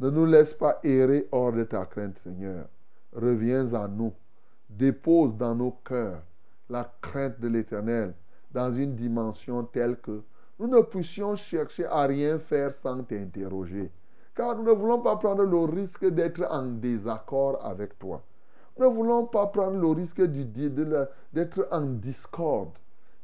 [0.00, 2.66] Ne nous laisse pas errer hors de ta crainte, Seigneur.
[3.12, 4.12] Reviens en nous.
[4.68, 6.22] Dépose dans nos cœurs
[6.68, 8.14] la crainte de l'Éternel
[8.50, 10.22] dans une dimension telle que
[10.58, 13.90] nous ne puissions chercher à rien faire sans t'interroger.
[14.34, 18.22] Car nous ne voulons pas prendre le risque d'être en désaccord avec toi.
[18.78, 22.72] Ne voulons pas prendre le risque d'être en discorde.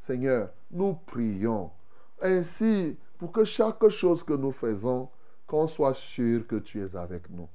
[0.01, 1.70] Seigneur, nous prions.
[2.22, 5.09] Ainsi, pour que chaque chose que nous faisons,
[5.46, 7.48] qu'on soit sûr que tu es avec nous.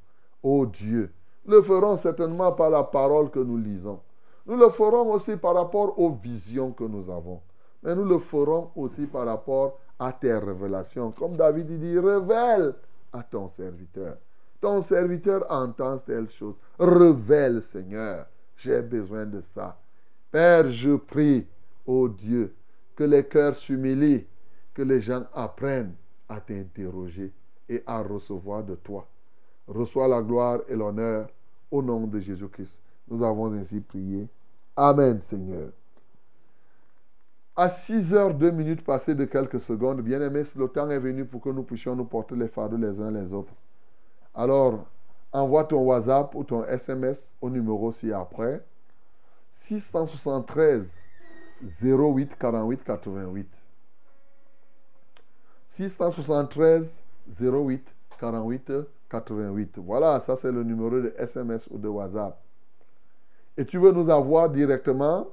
[0.44, 1.12] Ô Dieu,
[1.46, 4.02] nous le ferons certainement par la parole que nous lisons.
[4.46, 7.42] Nous le ferons aussi par rapport aux visions que nous avons.
[7.82, 11.12] Mais nous le ferons aussi par rapport à tes révélations.
[11.12, 12.76] Comme David dit, révèle
[13.14, 14.18] à ton serviteur.
[14.66, 16.56] Ton serviteur entend telle chose.
[16.80, 18.26] Révèle, Seigneur.
[18.58, 19.80] J'ai besoin de ça.
[20.32, 21.46] Père, je prie,
[21.86, 22.52] ô Dieu,
[22.96, 24.26] que les cœurs s'humilient,
[24.74, 25.94] que les gens apprennent
[26.28, 27.32] à t'interroger
[27.70, 29.08] et à recevoir de toi.
[29.68, 31.30] Reçois la gloire et l'honneur
[31.70, 32.82] au nom de Jésus-Christ.
[33.08, 34.28] Nous avons ainsi prié.
[34.76, 35.70] Amen, Seigneur.
[37.56, 41.24] À 6 heures 2 minutes passées de quelques secondes, bien aimés, le temps est venu
[41.24, 43.54] pour que nous puissions nous porter les fardeaux les uns les autres.
[44.36, 44.86] Alors,
[45.32, 48.62] envoie ton WhatsApp ou ton SMS au numéro ci-après.
[49.52, 51.04] 673
[51.82, 53.50] 08 48 88.
[55.70, 57.02] 673
[57.40, 57.88] 08
[58.20, 58.72] 48
[59.10, 59.78] 88.
[59.78, 62.38] Voilà, ça c'est le numéro de SMS ou de WhatsApp.
[63.58, 65.28] Et tu veux nous avoir directement,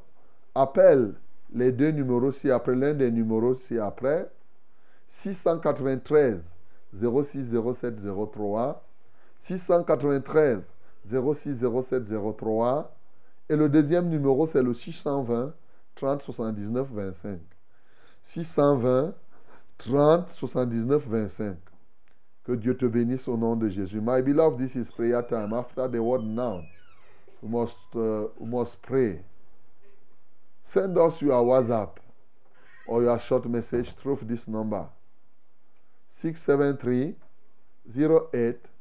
[0.55, 1.15] appelle
[1.53, 4.31] les deux numéros ci-après, l'un des numéros ci-après.
[5.09, 6.55] 693
[6.95, 7.97] 06 07
[8.33, 8.83] 03.
[9.43, 10.73] 693
[11.05, 12.05] 06 07
[12.39, 12.97] 03.
[13.49, 15.53] Et le deuxième numéro, c'est le 620
[15.97, 17.41] 30 79 25.
[18.23, 19.15] 620
[19.79, 21.57] 30 79 25.
[22.45, 24.01] Que Dieu te bénisse au nom de Jésus.
[24.01, 25.53] My beloved, this is prayer time.
[25.53, 26.63] After the word now,
[27.43, 29.25] we must, uh, we must pray.
[30.63, 31.97] Send us your WhatsApp
[32.87, 34.87] or your short message through this number
[36.11, 37.17] 673
[38.33, 38.72] 08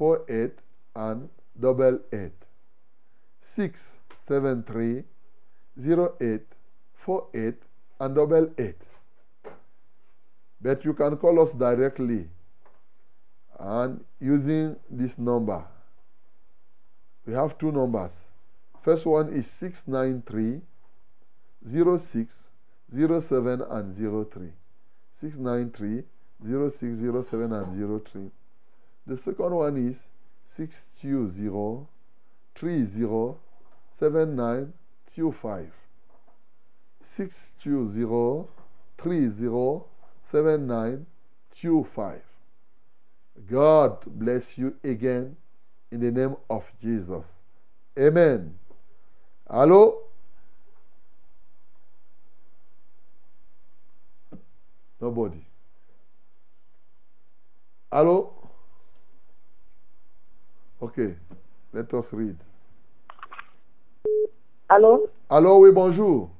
[0.00, 0.52] 48
[0.96, 1.28] and
[1.60, 2.32] double 8.
[3.42, 5.04] 673
[5.78, 6.40] 08
[6.94, 7.54] 48
[8.00, 8.74] and double 8.
[10.62, 12.28] But you can call us directly
[13.58, 15.62] and using this number.
[17.26, 18.28] We have two numbers.
[18.80, 20.62] First one is 693
[21.98, 22.50] 06
[22.90, 24.48] 07 and 03.
[25.12, 26.04] 693
[26.70, 28.30] 06 07 and 03.
[29.10, 30.06] The second one is
[30.46, 31.86] 620
[32.54, 33.34] 30
[33.90, 35.72] 7925.
[37.02, 38.46] 620
[38.96, 39.82] 30
[40.22, 42.22] 7925.
[43.50, 45.34] God bless you again
[45.90, 47.40] in the name of Jesus.
[47.98, 48.56] Amen.
[49.50, 50.04] Allô?
[55.00, 55.44] Nobody.
[57.90, 58.39] Allô?
[60.82, 61.14] Okay,
[61.74, 62.38] let us read.
[64.70, 65.10] Allô?
[65.28, 66.30] Allô, oui, bonjour.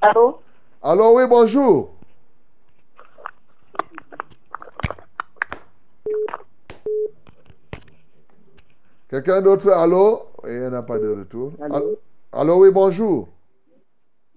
[0.00, 0.40] Allô?
[0.80, 1.90] Allô, oui, bonjour.
[9.08, 9.70] Quelqu'un d'autre?
[9.72, 10.26] Allô?
[10.44, 11.52] Il n'y en a pas de retour.
[11.60, 11.98] Allô?
[12.30, 13.28] Allô, oui, bonjour.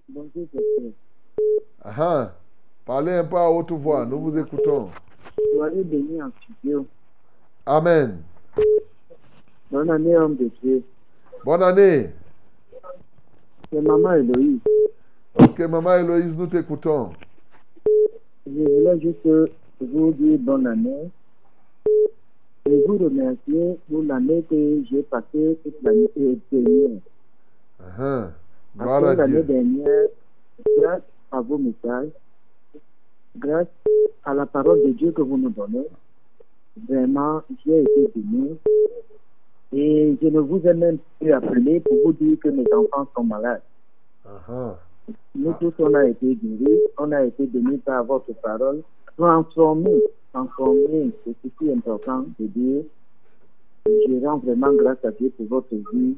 [0.08, 0.48] Bonjour.
[1.84, 2.32] Ah, ah.
[2.84, 4.90] Parlez un peu à haute voix, nous vous écoutons.
[5.52, 6.86] Soyez bénis en studio.
[7.66, 8.22] Amen.
[9.70, 10.82] Bonne année, homme de Dieu.
[11.44, 12.10] Bonne année.
[13.70, 14.60] C'est maman Eloïse.
[15.38, 17.10] Ok, maman Héloïse, nous t'écoutons.
[18.46, 19.28] Je voulais juste
[19.80, 21.10] vous dire bonne année
[22.66, 26.08] et vous remercier pour l'année que j'ai passée toute l'année
[26.50, 26.98] dernière.
[28.78, 30.08] Après à l'année dernière,
[30.78, 32.10] grâce à vos messages,
[33.36, 33.66] grâce
[34.24, 35.86] à la parole de Dieu que vous nous donnez,
[36.88, 38.58] vraiment, j'ai été béni.
[39.72, 43.24] Et je ne vous ai même plus appelé pour vous dire que mes enfants sont
[43.24, 43.62] malades.
[44.26, 44.76] Ah.
[45.34, 48.82] Nous tous, on a été guéris, on a été bénis par votre parole,
[49.16, 50.02] transformés,
[50.32, 52.82] transformés, c'est aussi important de dire.
[53.86, 56.16] Je rends vraiment grâce à Dieu pour votre vie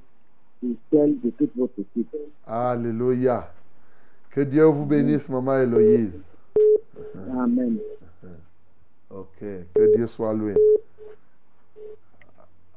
[0.65, 2.15] et celle de toute votre équipe.
[2.47, 3.49] Alléluia.
[4.31, 6.23] Que Dieu vous bénisse, maman Héloïse.
[7.37, 7.79] Amen.
[8.23, 9.19] Uh-huh.
[9.19, 9.41] Ok.
[9.75, 10.55] Que Dieu soit loué.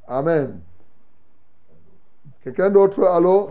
[0.06, 0.60] Amen.
[2.42, 3.50] Quelqu'un d'autre, allô?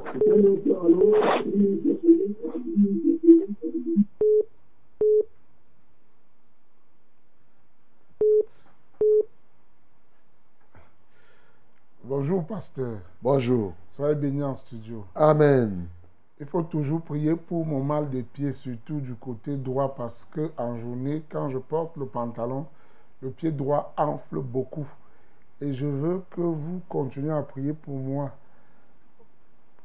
[12.04, 13.00] Bonjour, pasteur.
[13.22, 13.74] Bonjour.
[13.90, 15.06] Soyez bénis en studio.
[15.14, 15.88] Amen.
[16.40, 20.52] Il faut toujours prier pour mon mal des pieds, surtout du côté droit, parce que
[20.58, 22.68] en journée, quand je porte le pantalon,
[23.22, 24.88] le pied droit enfle beaucoup.
[25.62, 28.32] Et je veux que vous continuiez à prier pour moi,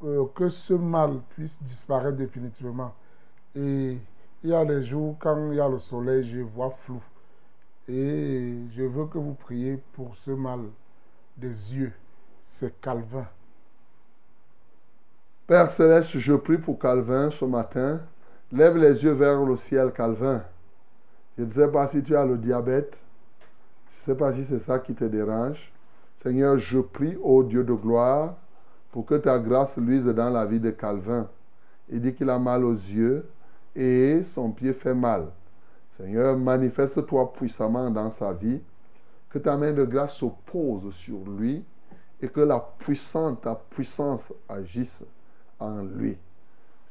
[0.05, 2.93] euh, que ce mal puisse disparaître définitivement.
[3.57, 3.97] Et
[4.45, 7.03] il y a des jours, quand il y a le soleil, je vois flou.
[7.89, 10.61] Et je veux que vous priez pour ce mal
[11.37, 11.93] des yeux.
[12.41, 13.27] C'est Calvin.
[15.45, 18.01] Père céleste, je prie pour Calvin ce matin.
[18.53, 20.41] Lève les yeux vers le ciel, Calvin.
[21.37, 23.03] Je ne sais pas si tu as le diabète.
[23.91, 25.73] Je ne sais pas si c'est ça qui te dérange.
[26.23, 28.37] Seigneur, je prie, ô Dieu de gloire,
[28.93, 31.29] pour que ta grâce luise dans la vie de Calvin.
[31.89, 33.29] Il dit qu'il a mal aux yeux
[33.75, 35.27] et son pied fait mal.
[35.97, 38.61] Seigneur, manifeste-toi puissamment dans sa vie.
[39.29, 41.65] Que ta main de grâce se pose sur lui
[42.21, 45.05] et que la puissante, ta puissance agisse
[45.63, 46.17] en lui.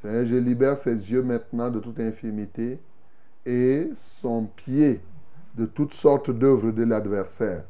[0.01, 2.79] Seigneur, je libère ses yeux maintenant de toute infirmité
[3.45, 5.01] et son pied
[5.55, 7.63] de toutes sortes d'œuvres de l'adversaire.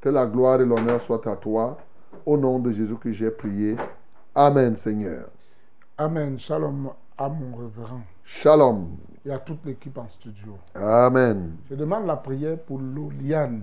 [0.00, 1.76] Que la gloire et l'honneur soient à toi.
[2.24, 3.76] Au nom de Jésus que j'ai prié.
[4.34, 5.28] Amen, Seigneur.
[5.98, 6.38] Amen.
[6.38, 8.96] Shalom à mon révérend Shalom.
[9.24, 10.58] et à toute l'équipe en studio.
[10.74, 11.56] Amen.
[11.70, 13.62] Je demande la prière pour Loliane.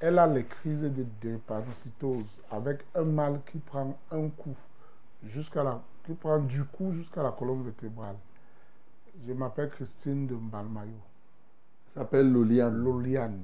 [0.00, 4.54] Elle a les crises de drépanocytose avec un mal qui prend un coup
[5.26, 8.16] jusqu'à la qui prend du cou jusqu'à la colonne vertébrale.
[9.26, 10.92] Je m'appelle Christine de Mbalmayo.
[11.94, 12.76] S'appelle Loliane.
[12.76, 13.42] Loliane.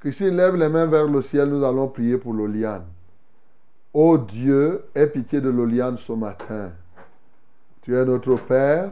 [0.00, 1.48] Christine, lève les mains vers le ciel.
[1.48, 2.86] Nous allons prier pour Loliane.
[3.92, 6.72] Ô Dieu, aie pitié de Loliane ce matin.
[7.82, 8.90] Tu es notre Père.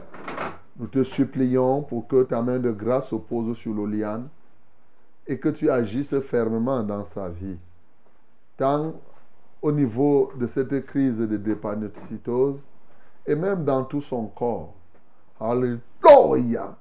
[0.77, 4.29] Nous te supplions pour que ta main de grâce se pose sur Loliane
[5.27, 7.59] et que tu agisses fermement dans sa vie.
[8.57, 8.93] Tant
[9.63, 12.59] au niveau de cette crise de drépanocytose
[13.25, 14.73] et même dans tout son corps.
[15.39, 16.75] Alléluia.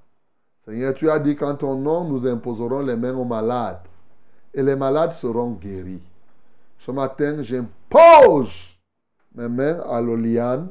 [0.64, 3.82] Seigneur, tu as dit qu'en ton nom, nous imposerons les mains aux malades
[4.52, 6.02] et les malades seront guéris.
[6.78, 8.76] Ce matin, j'impose
[9.34, 10.68] mes mains à Loliane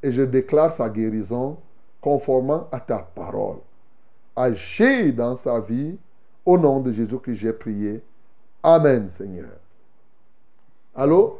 [0.00, 1.58] et je déclare sa guérison
[2.00, 3.58] conformément à ta parole.
[4.36, 5.98] Agis dans sa vie
[6.46, 8.00] au nom de Jésus que j'ai prié.
[8.62, 9.61] Amen, Seigneur.
[10.94, 11.38] Allô?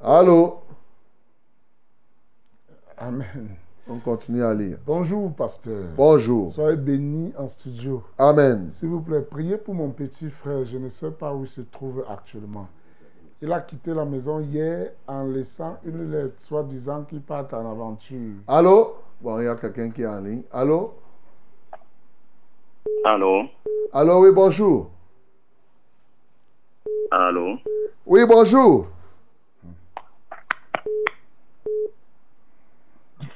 [0.00, 0.60] Allô?
[2.96, 3.50] Amen.
[3.86, 4.78] On continue à lire.
[4.86, 5.88] Bonjour, pasteur.
[5.94, 6.52] Bonjour.
[6.52, 8.02] Soyez bénis en studio.
[8.16, 8.70] Amen.
[8.70, 10.64] S'il vous plaît, priez pour mon petit frère.
[10.64, 12.68] Je ne sais pas où il se trouve actuellement.
[13.42, 17.70] Il a quitté la maison hier en laissant une lettre, soit disant qu'il part en
[17.70, 18.36] aventure.
[18.46, 18.94] Allô?
[19.20, 20.42] Bon, il y a quelqu'un qui est en ligne.
[20.50, 20.94] Allô?
[23.04, 23.48] Allô?
[23.92, 24.90] Allô, oui, bonjour.
[27.10, 27.58] Allô?
[28.06, 28.86] Oui, bonjour.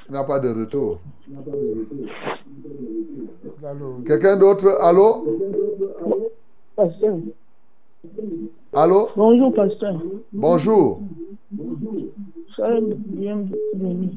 [0.08, 1.00] Il n'a pas de retour.
[3.64, 4.02] Allô?
[4.06, 4.78] Quelqu'un d'autre?
[4.80, 5.24] Allô?
[6.76, 7.18] Pasteur.
[8.72, 9.08] Allô?
[9.16, 10.00] Bonjour, pasteur.
[10.32, 11.00] Bonjour.
[12.54, 14.10] Soyez bienvenue.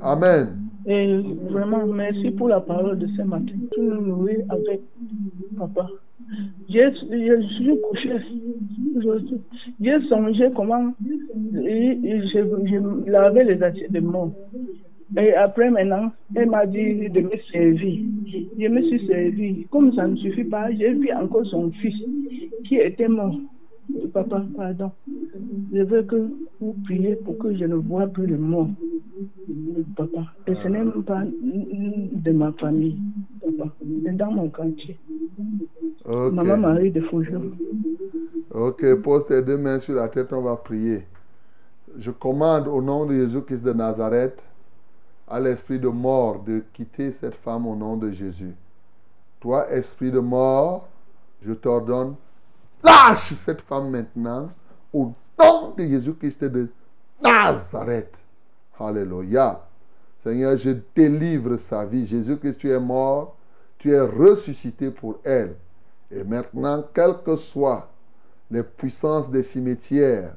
[0.00, 0.63] Amen.
[0.86, 1.16] Et
[1.50, 3.54] vraiment, merci pour la parole de ce matin.
[3.72, 4.80] Tu nous nourris avec
[5.58, 5.88] papa.
[6.68, 8.10] J'ai- Je suis couché.
[9.80, 14.32] J'ai songé comment je, je lavais les assiettes de mort.
[15.16, 18.00] Et après, maintenant, elle m'a dit de me servir.
[18.58, 19.66] Je me suis servi.
[19.70, 21.94] Comme ça ne suffit pas, j'ai vu encore son fils
[22.66, 23.36] qui était mort.
[24.12, 24.92] Papa, pardon.
[25.72, 26.30] Je veux que
[26.60, 28.68] vous priez pour que je ne vois plus le mort.
[29.96, 30.24] Papa.
[30.46, 32.98] Et ce n'est même pas de ma famille.
[33.40, 33.70] Papa.
[34.04, 34.98] C'est dans mon quartier.
[36.06, 37.52] Maman Marie de Fougeau.
[38.52, 41.04] Ok, pose tes deux mains sur la tête, on va prier.
[41.96, 44.48] Je commande au nom de Jésus-Christ de Nazareth
[45.28, 48.54] à l'esprit de mort de quitter cette femme au nom de Jésus.
[49.40, 50.88] Toi, esprit de mort,
[51.42, 52.14] je t'ordonne,
[52.84, 54.50] lâche cette femme maintenant
[54.92, 56.68] au nom de Jésus-Christ de
[57.22, 58.20] Nazareth.
[58.78, 59.66] Alléluia.
[60.18, 62.06] Seigneur, je délivre sa vie.
[62.06, 63.36] Jésus-Christ, tu es mort,
[63.78, 65.56] tu es ressuscité pour elle.
[66.10, 67.88] Et maintenant, quelles que soient
[68.50, 70.34] les puissances des cimetières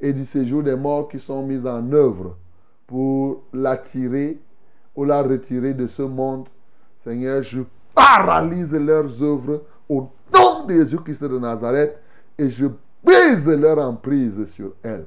[0.00, 2.36] et du séjour des morts qui sont mises en œuvre
[2.86, 4.40] pour l'attirer
[4.96, 6.48] ou la retirer de ce monde,
[7.04, 7.60] Seigneur, je
[7.94, 11.98] paralyse leurs œuvres au nom de Jésus-Christ de Nazareth
[12.38, 12.66] et je
[13.02, 15.06] brise leur emprise sur elle.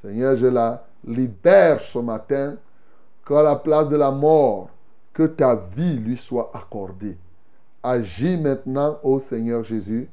[0.00, 2.56] Seigneur, je la libère ce matin
[3.26, 4.70] qu'à la place de la mort,
[5.12, 7.16] que ta vie lui soit accordée.
[7.82, 10.08] Agis maintenant, ô Seigneur Jésus.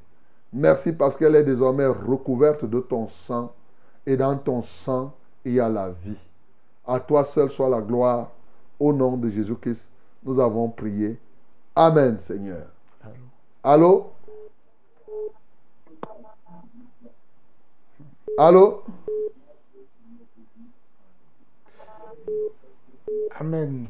[0.51, 3.51] Merci parce qu'elle est désormais recouverte de ton sang.
[4.05, 6.19] Et dans ton sang, il y a la vie.
[6.85, 8.31] À toi seul soit la gloire.
[8.79, 9.91] Au nom de Jésus-Christ,
[10.23, 11.19] nous avons prié.
[11.75, 12.67] Amen, Seigneur.
[13.01, 13.13] Allô?
[13.63, 14.12] Allô?
[23.39, 23.87] Amen.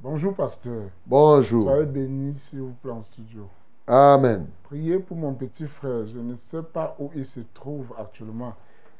[0.00, 0.90] Bonjour, pasteur.
[1.06, 1.68] Bonjour.
[1.68, 3.46] Soyez bénis, s'il vous plaît, en studio.
[3.86, 4.48] Amen.
[4.64, 6.06] Priez pour mon petit frère.
[6.06, 8.54] Je ne sais pas où il se trouve actuellement.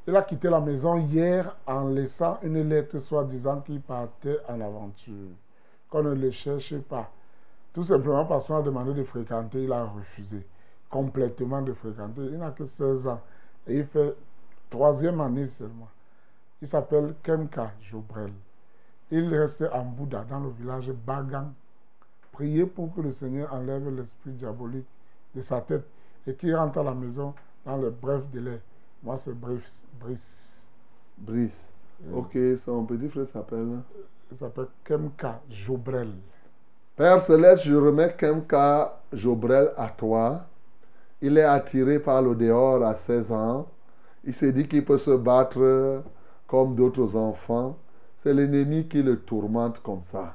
[0.07, 5.31] Il a quitté la maison hier en laissant une lettre soi-disant qu'il partait en aventure.
[5.91, 7.11] Qu'on ne le cherche pas.
[7.73, 10.47] Tout simplement parce qu'on a demandé de fréquenter, il a refusé.
[10.89, 12.21] Complètement de fréquenter.
[12.31, 13.21] Il n'a que 16 ans.
[13.67, 14.15] Et il fait
[14.69, 15.89] troisième année seulement.
[16.61, 18.33] Il s'appelle Kemka Jobrel.
[19.11, 21.49] Il restait en Bouddha, dans le village Bagang.
[22.33, 24.87] Priez pour que le Seigneur enlève l'esprit diabolique
[25.35, 25.85] de sa tête
[26.27, 27.35] et qu'il rentre à la maison
[27.65, 28.61] dans le bref délai.
[29.03, 29.85] Moi, c'est Brice.
[30.01, 30.67] Brice.
[31.19, 31.69] Brice.
[32.15, 33.81] Ok, son petit frère s'appelle?
[34.31, 36.13] Il s'appelle Kemka Jobrel.
[36.97, 40.47] Père Céleste, je remets Kemka Jobrel à toi.
[41.25, 43.69] Il est attiré par le dehors à 16 ans.
[44.25, 46.03] Il s'est dit qu'il peut se battre
[46.49, 47.79] comme d'autres enfants.
[48.17, 50.35] C'est l'ennemi qui le tourmente comme ça.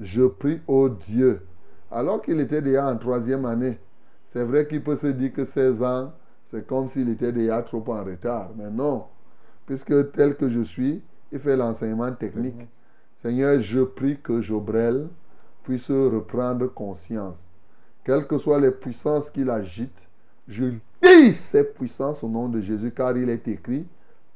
[0.00, 1.46] Je prie au Dieu.
[1.88, 3.78] Alors qu'il était déjà en troisième année,
[4.30, 6.12] c'est vrai qu'il peut se dire que 16 ans,
[6.50, 8.50] c'est comme s'il était déjà trop en retard.
[8.56, 9.04] Mais non,
[9.66, 11.00] puisque tel que je suis,
[11.30, 12.68] il fait l'enseignement technique.
[13.14, 15.08] Seigneur, je prie que Jobrel
[15.62, 17.50] puisse reprendre conscience.
[18.04, 20.07] Quelles que soient les puissances qu'il agite,
[20.48, 20.72] je
[21.02, 23.86] dis ces puissances au nom de Jésus, car il est écrit,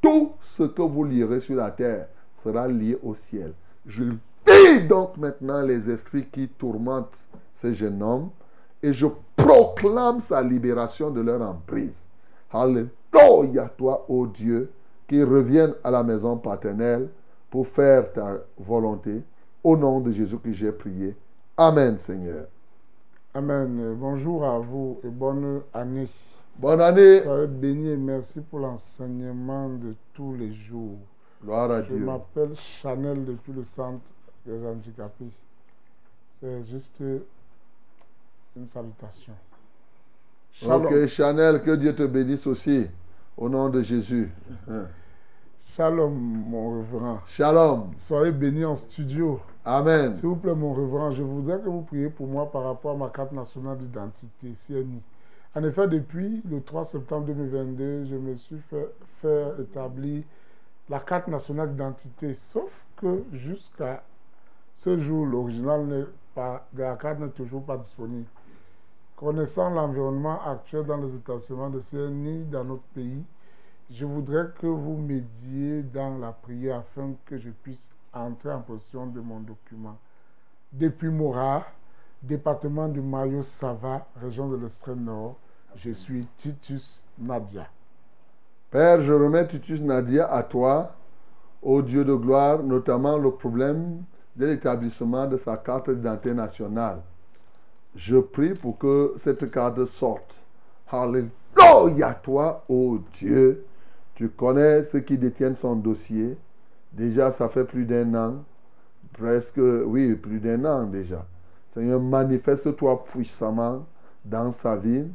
[0.01, 3.55] tout ce que vous lirez sur la terre sera lié au ciel.
[3.87, 4.05] Je
[4.47, 7.25] dis donc maintenant les esprits qui tourmentent
[7.55, 8.31] ce jeune homme
[8.83, 9.07] et je
[9.37, 12.11] proclame sa libération de leur emprise.
[12.53, 14.71] Alléluia, toi, ô Dieu,
[15.09, 17.09] qui revienne à la maison paternelle
[17.51, 19.23] pour faire ta volonté.
[19.65, 21.17] Au nom de Jésus que j'ai prié.
[21.57, 22.47] Amen, Seigneur.
[23.35, 23.95] Amen.
[23.99, 26.09] Bonjour à vous et bonne année.
[26.59, 27.23] Bonne année.
[27.23, 30.99] Soyez bénis et merci pour l'enseignement de tous les jours.
[31.43, 32.05] Gloire à Je Dieu.
[32.05, 34.03] m'appelle Chanel depuis le centre
[34.45, 35.31] des handicapés.
[36.39, 37.01] C'est juste
[38.55, 39.33] une salutation.
[40.53, 40.85] Shalom.
[40.85, 42.87] Ok, Chanel, que Dieu te bénisse aussi.
[43.37, 44.31] Au nom de Jésus.
[45.65, 47.21] Shalom, mon révérend.
[47.25, 47.93] Shalom.
[47.97, 49.41] Soyez bénis en studio.
[49.65, 50.15] Amen.
[50.17, 52.97] S'il vous plaît, mon révérend, je voudrais que vous priez pour moi par rapport à
[52.97, 55.01] ma carte nationale d'identité, CNI.
[55.55, 60.25] En effet, depuis le 3 septembre 2022, je me suis fait faire établir
[60.91, 64.03] la carte nationale d'identité, sauf que jusqu'à
[64.75, 66.09] ce jour, l'original de
[66.77, 68.27] la carte n'est toujours pas disponible.
[69.17, 73.23] Connaissant l'environnement actuel dans les établissements de CNI dans notre pays,
[73.93, 79.07] je voudrais que vous m'aidiez dans la prière afin que je puisse entrer en possession
[79.07, 79.99] de mon document.
[80.73, 81.65] Depuis Mora,
[82.23, 85.37] département du Mayo Sava, région de l'extrême nord,
[85.77, 87.69] je suis Titus Nadia.
[88.71, 90.95] Père, je remets Titus Nadia à toi,
[91.61, 94.05] ô Dieu de gloire, notamment le problème
[94.37, 97.03] de l'établissement de sa carte d'identité nationale.
[97.95, 100.43] Je prie pour que cette carte sorte.
[100.91, 103.67] Alléluia, toi, ô Dieu.
[104.15, 106.37] Tu connais ceux qui détiennent son dossier.
[106.93, 108.45] Déjà, ça fait plus d'un an.
[109.13, 111.27] Presque, oui, plus d'un an déjà.
[111.75, 113.87] Seigneur, manifeste-toi puissamment
[114.25, 115.07] dans sa vie.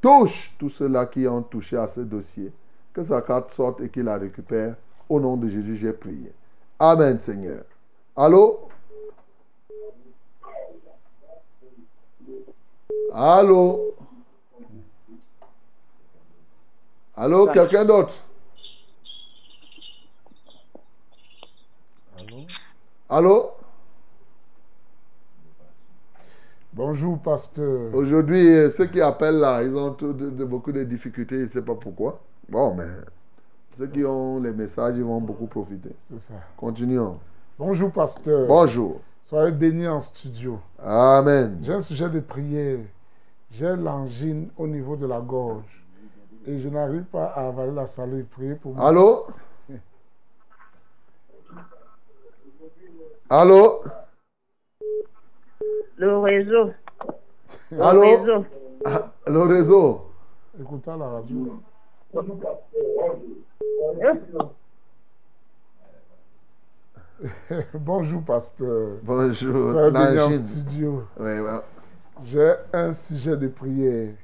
[0.00, 2.52] Touche tous ceux-là qui ont touché à ce dossier.
[2.92, 4.76] Que sa carte sorte et qu'il la récupère.
[5.08, 6.32] Au nom de Jésus, j'ai prié.
[6.78, 7.64] Amen, Seigneur.
[8.16, 8.68] Allô?
[13.12, 13.94] Allô?
[17.16, 18.14] Allô, quelqu'un d'autre?
[22.18, 22.46] Allô?
[23.10, 23.50] Allô?
[26.72, 27.92] Bonjour, pasteur.
[27.92, 31.44] Aujourd'hui, euh, ceux qui appellent là, ils ont tout de- de- beaucoup de difficultés, je
[31.46, 32.20] ne sais pas pourquoi.
[32.48, 32.86] Bon, mais
[33.76, 35.90] ceux qui ont les messages, ils vont beaucoup profiter.
[36.08, 36.34] C'est ça.
[36.56, 37.18] Continuons.
[37.58, 38.46] Bonjour, pasteur.
[38.46, 39.00] Bonjour.
[39.22, 40.60] Soyez bénis en studio.
[40.78, 41.58] Amen.
[41.62, 42.78] J'ai un sujet de prière.
[43.50, 45.84] J'ai l'angine au niveau de la gorge.
[46.46, 48.22] Et je n'arrive pas à avaler la salée.
[48.22, 48.86] Priez pour moi.
[48.88, 49.26] Allô?
[53.30, 53.82] Allô?
[55.96, 56.70] Le réseau.
[57.70, 58.00] Le Allô?
[58.00, 58.44] réseau.
[58.84, 60.00] Ah, Le réseau.
[60.60, 61.60] Écoutez la radio.
[67.74, 68.96] Bonjour, pasteur.
[69.02, 69.68] Bonjour.
[69.70, 70.46] Soyez en L'angine.
[70.46, 71.02] studio.
[71.18, 71.60] Ouais, ouais.
[72.22, 74.14] J'ai un sujet de prière.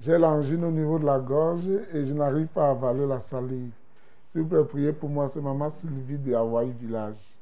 [0.00, 3.70] J'ai l'angine au niveau de la gorge et je n'arrive pas à avaler la salive.
[4.24, 5.26] S'il vous plaît, priez pour moi.
[5.26, 7.33] C'est maman Sylvie de Hawaii Village.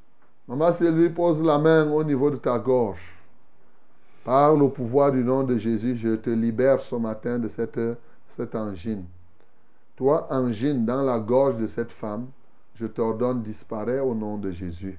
[0.52, 3.16] Maman Sylvie, pose la main au niveau de ta gorge.
[4.22, 7.80] Par le pouvoir du nom de Jésus, je te libère ce matin de cette,
[8.28, 9.06] cette angine.
[9.96, 12.26] Toi, angine dans la gorge de cette femme,
[12.74, 14.98] je t'ordonne disparaître au nom de Jésus.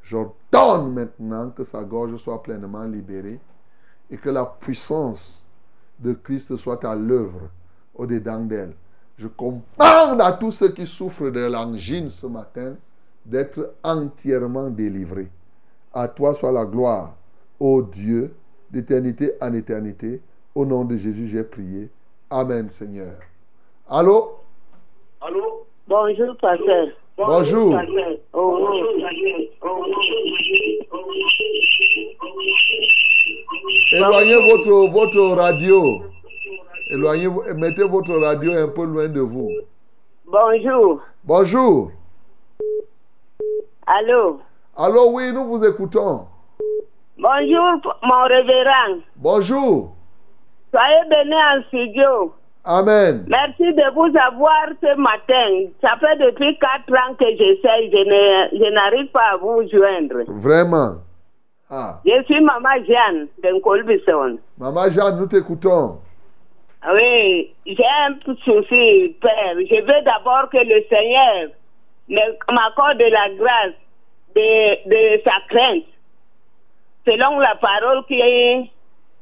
[0.00, 3.40] J'ordonne maintenant que sa gorge soit pleinement libérée
[4.08, 5.42] et que la puissance
[5.98, 7.50] de Christ soit à l'œuvre
[7.96, 8.74] au-dedans d'elle.
[9.16, 12.76] Je commande à tous ceux qui souffrent de l'angine ce matin
[13.28, 15.28] d'être entièrement délivrés.
[15.92, 17.14] À toi soit la gloire,
[17.60, 18.34] ô Dieu,
[18.70, 20.20] d'éternité en éternité.
[20.54, 21.88] Au nom de Jésus, j'ai prié.
[22.30, 23.14] Amen, Seigneur.
[23.88, 24.38] Allô?
[25.20, 25.66] Allô?
[25.86, 26.88] Bonjour, pasteur.
[27.16, 27.78] Bonjour.
[33.92, 36.02] Éloignez votre, votre radio.
[36.90, 39.50] Éloignez, mettez votre radio un peu loin de vous.
[40.26, 41.00] Bonjour.
[41.24, 41.90] Bonjour.
[43.98, 44.40] Allô?
[44.76, 46.26] Allô, oui, nous vous écoutons.
[47.16, 49.00] Bonjour, mon révérend.
[49.16, 49.92] Bonjour.
[50.70, 52.34] Soyez bénis en studio.
[52.64, 53.24] Amen.
[53.28, 55.70] Merci de vous avoir ce matin.
[55.80, 57.90] Ça fait depuis quatre ans que j'essaye.
[57.90, 60.24] Je ne- je n'arrive pas à vous joindre.
[60.28, 60.96] Vraiment.
[61.70, 62.00] Ah.
[62.04, 64.38] Je suis Maman Jeanne de.
[64.58, 65.98] Maman Jeanne, nous t'écoutons.
[66.92, 69.54] Oui, j'ai un petit souci, Père.
[69.58, 71.50] Je veux d'abord que le Seigneur
[72.08, 73.74] m'accorde la grâce
[74.34, 75.84] de, de sa crainte,
[77.06, 78.70] selon la parole qui est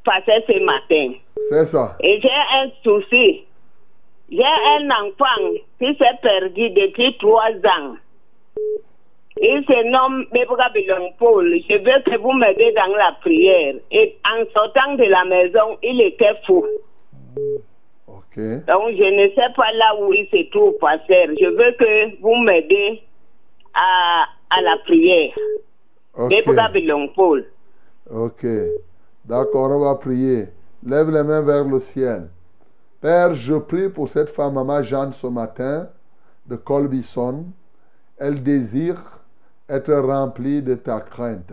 [0.05, 1.15] passée ce matin.
[1.49, 1.97] C'est ça.
[2.01, 3.45] Et j'ai un souci.
[4.31, 7.97] J'ai un enfant qui s'est perdu depuis trois ans.
[9.41, 11.55] Il se nomme Bebra Bilon Paul.
[11.69, 13.75] Je veux que vous m'aidez dans la prière.
[13.91, 16.65] Et en sortant de la maison, il était fou.
[18.37, 21.27] Donc, je ne sais pas là où il se trouve, pasteur.
[21.41, 23.03] Je veux que vous m'aidez
[23.75, 25.33] à, à la prière.
[26.15, 26.31] Ok.
[28.11, 28.47] Ok.
[29.25, 30.49] D'accord, on va prier.
[30.85, 32.29] Lève les mains vers le ciel.
[33.01, 35.89] Père, je prie pour cette femme, Maman Jeanne, ce matin,
[36.47, 37.47] de Colbison.
[38.19, 39.01] Elle désire
[39.69, 41.53] être remplie de ta crainte.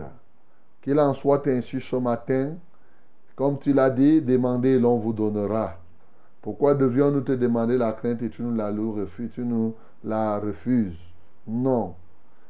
[0.82, 2.54] Qu'il en soit ainsi ce matin.
[3.34, 5.74] Comme tu l'as dit, demandez et l'on vous donnera.
[6.44, 11.00] Pourquoi devrions-nous te demander la crainte et tu nous la refuses, tu nous la refuses?
[11.46, 11.94] Non.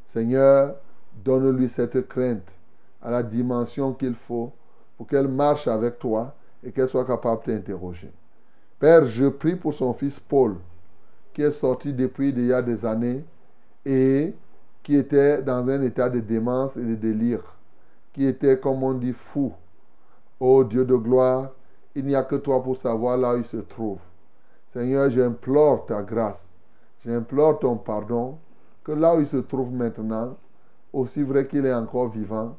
[0.09, 0.75] Seigneur,
[1.25, 2.57] donne-lui cette crainte
[3.01, 4.53] à la dimension qu'il faut
[4.97, 6.35] pour qu'elle marche avec toi
[6.65, 8.11] et qu'elle soit capable de t'interroger.
[8.81, 10.57] Père, je prie pour son fils Paul,
[11.33, 13.25] qui est sorti depuis il y a des années
[13.87, 14.35] et
[14.83, 17.45] qui était dans un état de démence et de délire,
[18.13, 19.53] qui était, comme on dit, fou.
[20.41, 21.53] Ô Dieu de gloire,
[21.95, 24.01] il n'y a que toi pour savoir là où il se trouve.
[24.69, 26.53] Seigneur, j'implore ta grâce,
[27.05, 28.39] j'implore ton pardon,
[28.83, 30.37] que là où il se trouve maintenant,
[30.93, 32.57] aussi vrai qu'il est encore vivant,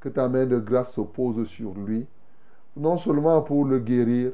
[0.00, 2.06] que ta main de grâce se pose sur lui,
[2.76, 4.32] non seulement pour le guérir,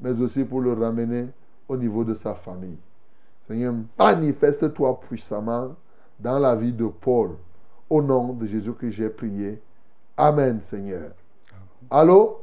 [0.00, 1.28] mais aussi pour le ramener
[1.68, 2.78] au niveau de sa famille.
[3.46, 5.76] Seigneur, manifeste-toi puissamment
[6.18, 7.36] dans la vie de Paul.
[7.88, 9.60] Au nom de Jésus que j'ai prié.
[10.16, 11.10] Amen, Seigneur.
[11.90, 12.40] Allô?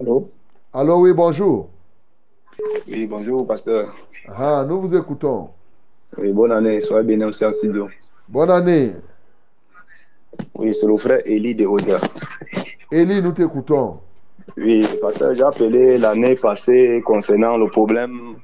[0.00, 0.30] Allô?
[0.72, 1.68] Allô, oui, bonjour.
[2.88, 3.94] Oui, bonjour, pasteur.
[4.28, 5.50] Ah, nous vous écoutons.
[6.18, 6.80] Oui, bonne année.
[6.80, 7.88] Soyez bénis aussi en studio.
[8.28, 8.94] Bonne année.
[10.54, 11.98] Oui, c'est le frère Élie de Oda.
[12.90, 14.00] Élie, nous t'écoutons.
[14.56, 18.36] Oui, pasteur, j'ai appelé l'année passée concernant le problème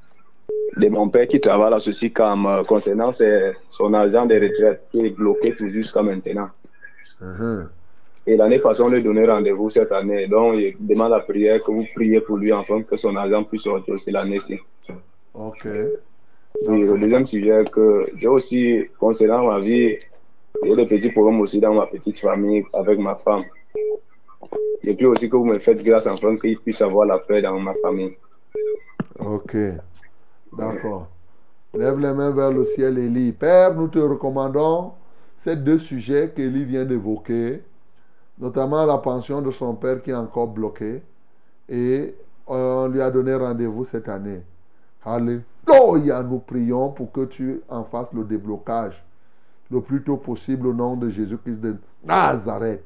[0.76, 4.82] de mon père qui travaille à ceci comme euh, concernant ses- son argent de retraite
[4.92, 6.48] qui est bloqué tout jusqu'à maintenant.
[7.20, 7.70] Mhm.
[8.26, 10.26] Et l'année passée, on lui a donné rendez-vous cette année.
[10.26, 13.62] Donc, il demande la prière que vous priez pour lui afin que son argent puisse
[13.62, 14.58] sortir aussi l'année-ci.
[15.34, 15.64] Ok.
[15.64, 19.96] Le deuxième sujet que j'ai aussi, concernant ma vie,
[20.64, 23.44] j'ai des petits problèmes aussi dans ma petite famille avec ma femme.
[24.82, 27.58] Et puis aussi que vous me faites grâce afin qu'il puisse avoir la paix dans
[27.60, 28.16] ma famille.
[29.18, 29.56] Ok.
[30.56, 31.08] D'accord.
[31.74, 33.32] Lève les mains vers le ciel, Élie.
[33.32, 34.92] Père, nous te recommandons
[35.36, 37.60] ces deux sujets qu'Élie vient d'évoquer,
[38.38, 41.02] notamment la pension de son père qui est encore bloquée,
[41.68, 42.14] et
[42.46, 44.42] on lui a donné rendez-vous cette année.
[45.04, 49.04] Alléluia, nous prions pour que tu en fasses le déblocage
[49.70, 52.84] le plus tôt possible au nom de Jésus-Christ de Nazareth.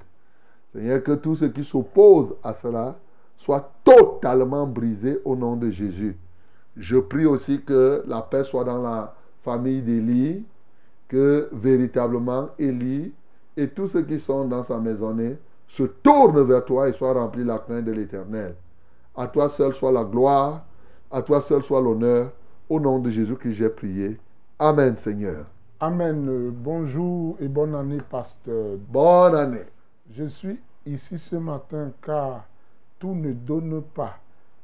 [0.73, 2.97] Seigneur, que tout ce qui s'oppose à cela
[3.37, 6.17] soit totalement brisé au nom de Jésus.
[6.77, 10.45] Je prie aussi que la paix soit dans la famille d'Élie,
[11.09, 13.13] que véritablement Élie
[13.61, 15.37] et tous ceux qui sont dans sa maisonnée
[15.69, 18.55] se tourne vers toi et soit rempli la crainte de l'Éternel.
[19.15, 20.65] À toi seul soit la gloire,
[21.11, 22.33] à toi seul soit l'honneur.
[22.71, 24.19] Au nom de Jésus que j'ai prié.
[24.59, 25.45] Amen, Seigneur.
[25.79, 26.51] Amen.
[26.53, 28.79] Bonjour et bonne année, pasteur.
[28.89, 29.67] Bonne année.
[30.11, 32.47] Je suis ici ce matin car
[32.99, 34.17] tout ne donne pas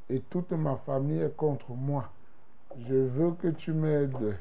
[0.08, 2.08] et toute ma famille est contre moi.
[2.88, 4.36] Je veux que tu m'aides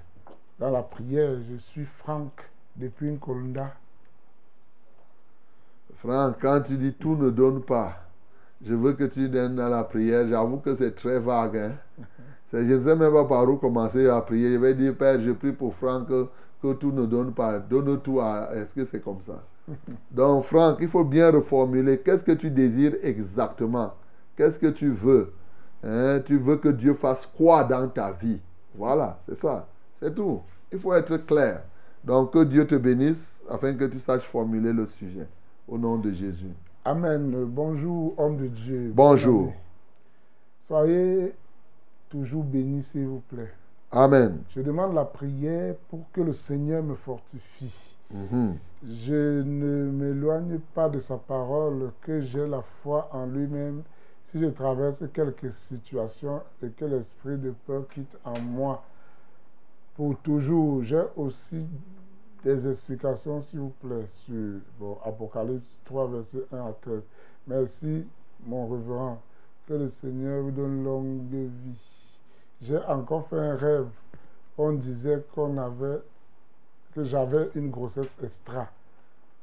[0.60, 1.40] dans la prière.
[1.52, 3.74] Je suis Franck depuis Nkolunda.
[6.06, 7.98] Franck, quand tu dis tout ne donne pas,
[8.64, 10.28] je veux que tu donnes dans la prière.
[10.28, 11.58] J'avoue que c'est très vague.
[11.58, 11.70] hein.
[12.54, 14.54] Je ne sais même pas par où commencer à prier.
[14.54, 16.28] Je vais dire, Père, je prie pour Franck que,
[16.62, 17.60] que tout ne donne pas.
[17.60, 18.50] Donne tout à.
[18.54, 19.44] Est-ce que c'est comme ça?
[20.12, 21.98] Donc, Franck, il faut bien reformuler.
[22.00, 23.94] Qu'est-ce que tu désires exactement?
[24.38, 25.34] Qu'est-ce que tu veux?
[25.84, 28.42] Hein, Tu veux que Dieu fasse quoi dans ta vie?
[28.76, 29.68] Voilà, c'est ça.
[30.00, 30.42] C'est tout.
[30.72, 31.64] Il faut être clair.
[32.04, 35.28] Donc, que Dieu te bénisse afin que tu saches formuler le sujet.
[35.68, 36.54] Au nom de Jésus.
[36.84, 37.46] Amen.
[37.46, 38.92] Bonjour, homme de Dieu.
[38.94, 39.52] Bonjour.
[40.60, 41.34] Soyez
[42.10, 43.52] toujours bénis, s'il vous plaît.
[43.92, 44.44] Amen.
[44.50, 47.96] Je demande la prière pour que le Seigneur me fortifie.
[48.12, 48.58] Mhm.
[48.84, 53.82] Je ne m'éloigne pas de sa parole, que j'ai la foi en lui-même
[54.26, 58.84] si je traverse quelques situations et que l'esprit de peur quitte en moi.
[59.96, 61.68] Pour toujours, j'ai aussi
[62.46, 67.02] des explications, s'il vous plaît, sur bon, Apocalypse 3, verset 1 à 13.
[67.48, 68.06] Merci,
[68.46, 69.20] mon révérend.
[69.68, 71.50] Que le Seigneur vous donne longue vie.
[72.62, 73.88] J'ai encore fait un rêve.
[74.60, 76.02] On disait qu'on avait
[76.94, 78.68] que j'avais une grossesse extra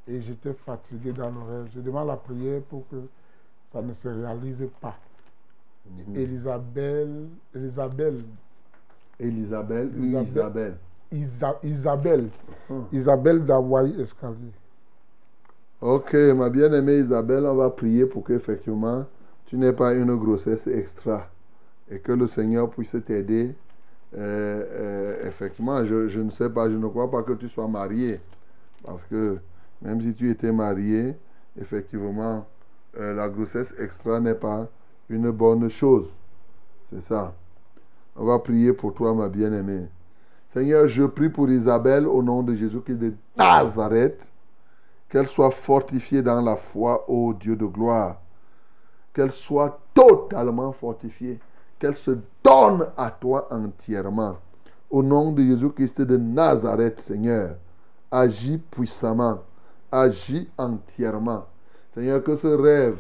[0.07, 1.70] et j'étais fatigué dans le rêve.
[1.74, 3.03] Je demande la prière pour que
[3.66, 4.97] ça ne se réalise pas.
[6.15, 7.09] Elisabeth,
[7.53, 8.15] Elisabeth,
[9.19, 10.29] Elisabeth ou Isabelle.
[10.29, 10.77] Isabelle
[11.12, 12.28] Isa- Isabelle.
[12.93, 14.52] Isabelle d'Hawaï Escalier.
[15.80, 19.05] Ok, ma bien-aimée Isabelle, on va prier pour qu'effectivement,
[19.47, 21.28] tu n'aies pas une grossesse extra
[21.90, 23.55] et que le Seigneur puisse t'aider.
[24.14, 27.66] Euh, euh, effectivement, je, je ne sais pas, je ne crois pas que tu sois
[27.66, 28.20] marié.
[28.84, 29.39] Parce que
[29.80, 31.16] même si tu étais marié,
[31.60, 32.47] effectivement,
[32.98, 34.68] euh, la grossesse extra n'est pas
[35.09, 36.10] une bonne chose.
[36.90, 37.34] C'est ça.
[38.16, 39.89] On va prier pour toi, ma bien-aimée.
[40.53, 44.31] Seigneur, je prie pour Isabelle au nom de Jésus-Christ de Nazareth
[45.09, 48.20] qu'elle soit fortifiée dans la foi, ô Dieu de gloire.
[49.15, 51.39] Qu'elle soit totalement fortifiée.
[51.79, 54.37] Qu'elle se donne à toi entièrement.
[54.91, 57.57] Au nom de Jésus-Christ de Nazareth, Seigneur,
[58.11, 59.41] agis puissamment.
[59.91, 61.47] Agis entièrement.
[61.95, 62.99] Seigneur, que ce rêve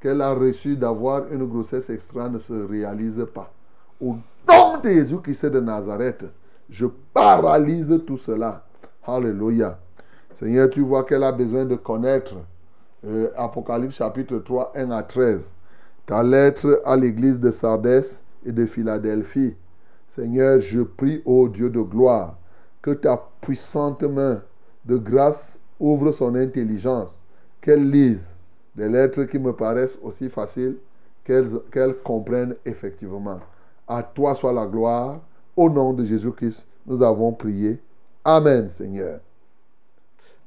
[0.00, 3.52] qu'elle a reçu d'avoir une grossesse extra ne se réalise pas.
[4.00, 4.16] Au
[4.48, 6.24] nom de Jésus-Christ de Nazareth,
[6.72, 8.64] je paralyse tout cela.
[9.06, 9.78] Alléluia.
[10.38, 12.34] Seigneur, tu vois qu'elle a besoin de connaître
[13.06, 15.52] euh, Apocalypse chapitre 3, 1 à 13.
[16.06, 19.54] Ta lettre à l'église de Sardès et de Philadelphie.
[20.08, 22.38] Seigneur, je prie, ô Dieu de gloire,
[22.80, 24.42] que ta puissante main
[24.86, 27.20] de grâce ouvre son intelligence,
[27.60, 28.34] qu'elle lise
[28.74, 30.78] des lettres qui me paraissent aussi faciles,
[31.22, 33.40] qu'elle qu'elle comprenne effectivement.
[33.86, 35.20] À toi soit la gloire.
[35.62, 37.80] Au nom de Jésus-Christ, nous avons prié.
[38.24, 39.20] Amen, Seigneur.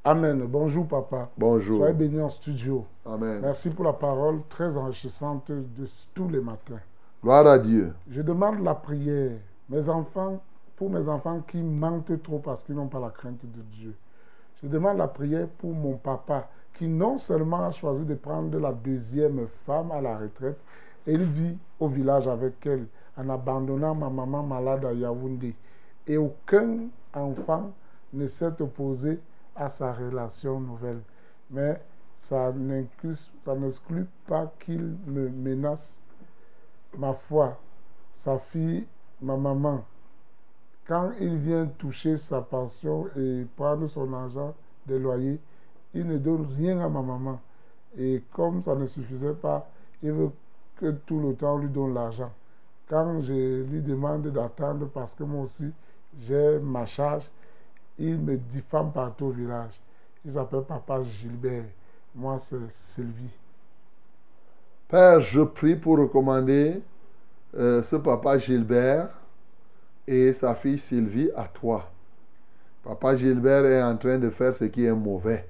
[0.03, 0.43] Amen.
[0.45, 1.29] Bonjour, papa.
[1.37, 1.77] Bonjour.
[1.77, 2.85] Soyez bénis en studio.
[3.05, 3.39] Amen.
[3.41, 6.81] Merci pour la parole très enrichissante de tous les matins.
[7.23, 7.93] Gloire à Dieu.
[8.09, 9.37] Je demande la prière.
[9.69, 10.41] Mes enfants,
[10.75, 13.95] pour mes enfants qui mentent trop parce qu'ils n'ont pas la crainte de Dieu.
[14.61, 18.73] Je demande la prière pour mon papa qui non seulement a choisi de prendre la
[18.73, 20.59] deuxième femme à la retraite,
[21.07, 22.87] et il vit au village avec elle
[23.17, 25.55] en abandonnant ma maman malade à Yaoundé.
[26.07, 27.71] Et aucun enfant
[28.13, 29.19] ne s'est opposé
[29.55, 31.01] à sa relation nouvelle.
[31.49, 31.81] Mais
[32.13, 36.01] ça n'exclut pas qu'il me menace
[36.97, 37.59] ma foi,
[38.13, 38.87] sa fille,
[39.21, 39.83] ma maman.
[40.87, 44.53] Quand il vient toucher sa pension et prendre son argent
[44.85, 45.39] de loyer,
[45.93, 47.39] il ne donne rien à ma maman.
[47.97, 49.67] Et comme ça ne suffisait pas,
[50.03, 50.31] il veut
[50.75, 52.31] que tout le temps on lui donne l'argent.
[52.87, 55.71] Quand je lui demande d'attendre parce que moi aussi
[56.17, 57.29] j'ai ma charge,
[57.97, 59.81] il me diffame partout au village.
[60.23, 61.65] Il s'appelle Papa Gilbert.
[62.13, 63.37] Moi, c'est Sylvie.
[64.87, 66.81] Père, je prie pour recommander
[67.57, 69.09] euh, ce papa Gilbert
[70.07, 71.89] et sa fille Sylvie à toi.
[72.83, 75.47] Papa Gilbert est en train de faire ce qui est mauvais.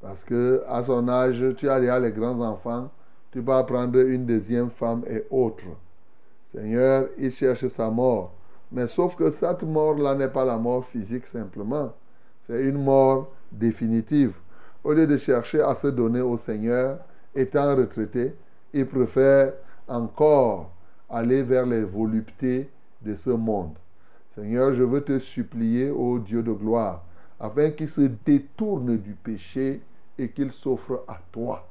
[0.00, 2.90] Parce que à son âge, tu as déjà les grands enfants,
[3.32, 5.64] tu vas prendre une deuxième femme et autre.
[6.56, 8.32] Seigneur, il cherche sa mort.
[8.72, 11.92] Mais sauf que cette mort-là n'est pas la mort physique simplement.
[12.46, 14.36] C'est une mort définitive.
[14.82, 16.98] au lieu de chercher à se donner au Seigneur,
[17.34, 18.34] étant retraité,
[18.72, 19.52] il préfère
[19.86, 20.70] encore
[21.10, 22.70] aller vers les voluptés
[23.02, 23.74] de ce monde.
[24.34, 27.04] Seigneur, je veux te supplier, ô Dieu de gloire,
[27.38, 29.82] afin qu'il se détourne du péché
[30.18, 31.66] et qu'il s'offre à toi.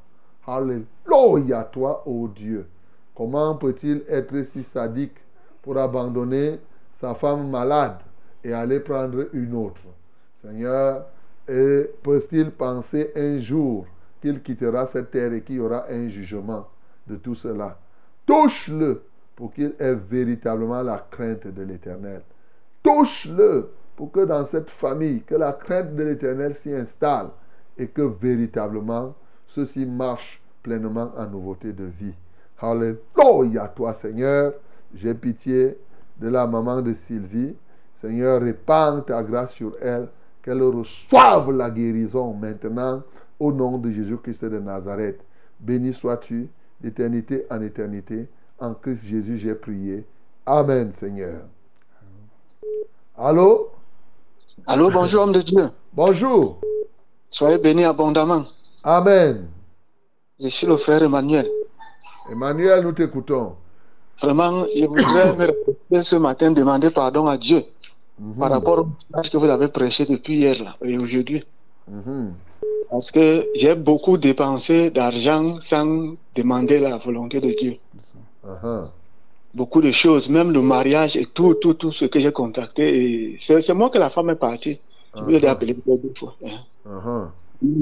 [0.46, 2.68] Alléluia, toi, ô Dieu.
[3.16, 5.16] Comment peut-il être si sadique
[5.62, 6.60] pour abandonner
[6.94, 8.00] sa femme malade
[8.44, 9.82] et aller prendre une autre?
[10.44, 11.06] Seigneur,
[11.48, 13.86] et peut-il penser un jour
[14.22, 16.68] qu'il quittera cette terre et qu'il y aura un jugement
[17.08, 17.80] de tout cela?
[18.26, 19.04] Touche-le
[19.36, 22.22] pour qu'il ait véritablement la crainte de l'Éternel.
[22.84, 27.30] Touche-le pour que dans cette famille, que la crainte de l'Éternel s'y installe
[27.78, 29.16] et que véritablement
[29.48, 32.16] ceci marche pleinement en nouveauté de vie.
[32.60, 34.54] Alléluia, toi Seigneur.
[34.94, 35.78] J'ai pitié
[36.18, 37.56] de la maman de Sylvie.
[37.96, 40.08] Seigneur, répands ta grâce sur elle,
[40.42, 43.04] qu'elle reçoive la guérison maintenant
[43.40, 45.20] au nom de Jésus-Christ de Nazareth.
[45.60, 46.50] Béni sois-tu
[46.80, 48.28] d'éternité en éternité.
[48.60, 50.06] En Christ Jésus, j'ai prié.
[50.46, 51.42] Amen, Seigneur.
[53.18, 53.72] Allô?
[54.68, 55.70] Allô, bonjour, homme de Dieu.
[55.94, 56.60] Bonjour.
[57.30, 58.46] Soyez bénis abondamment.
[58.84, 59.48] Amen.
[60.40, 61.48] Je suis le frère Emmanuel.
[62.32, 63.54] Emmanuel, nous t'écoutons.
[64.22, 67.64] Vraiment, je voudrais me répéter ce matin demander pardon à Dieu
[68.40, 71.44] par rapport au message que vous avez prêché depuis hier là, et aujourd'hui.
[71.88, 72.34] Mhm.
[72.90, 77.76] Parce que j'ai beaucoup dépensé d'argent sans demander la volonté de Dieu.
[79.54, 83.38] Beaucoup de choses, même le mariage et tout, tout, tout ce que j'ai contacté.
[83.40, 84.80] C'est moi que la femme est partie.
[85.16, 86.36] Je lui ai appelé deux fois.
[86.46, 86.60] hein.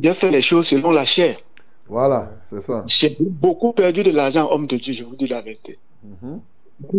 [0.04, 1.38] J'ai fait les choses selon la chair.
[1.88, 2.84] Voilà, c'est ça.
[2.88, 5.78] J'ai beaucoup perdu de l'argent, homme de Dieu, je vous dis la vérité.
[6.04, 6.40] Mhm.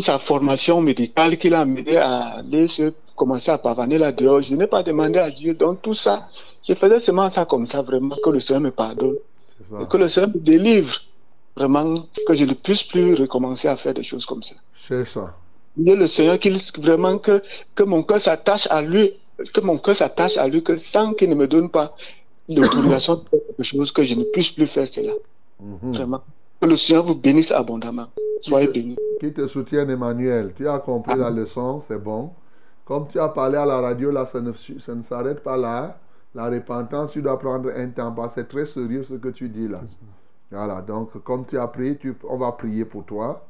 [0.00, 4.54] Sa formation médicale qui l'a amené à aller se commencer à pavaner là dehors, je
[4.54, 5.54] n'ai pas demandé à Dieu.
[5.54, 6.28] Donc tout ça,
[6.66, 9.16] je faisais seulement ça comme ça, vraiment, que le Seigneur me pardonne.
[9.80, 10.94] Et que le Seigneur me délivre,
[11.56, 11.94] vraiment,
[12.26, 14.54] que je ne puisse plus recommencer à faire des choses comme ça.
[14.76, 15.34] C'est ça.
[15.74, 17.42] Priez le Seigneur qu'il vraiment que,
[17.74, 19.12] que mon cœur s'attache à lui,
[19.52, 21.96] que mon cœur s'attache à lui, que sans qu'il ne me donne pas
[22.48, 25.12] l'autorisation de quelque chose, que je ne puisse plus faire cela.
[25.60, 25.92] Mhm.
[25.92, 26.22] Vraiment.
[26.60, 28.06] Que le Seigneur vous bénisse abondamment.
[28.40, 28.96] Soyez bénis.
[29.20, 30.52] Qui te soutienne, Emmanuel.
[30.56, 32.30] Tu as compris la leçon, c'est bon.
[32.84, 35.98] Comme tu as parlé à la radio, là, ça ne, ça ne s'arrête pas là.
[36.34, 38.12] La repentance, tu dois prendre un temps.
[38.12, 39.80] parce que C'est très sérieux ce que tu dis là.
[40.50, 43.46] Voilà, donc comme tu as pris, tu- on va prier pour toi.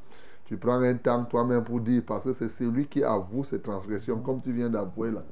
[0.47, 4.19] Tu prends un temps toi-même pour dire, parce que c'est celui qui avoue ses transgressions,
[4.19, 5.23] comme tu viens d'avouer là.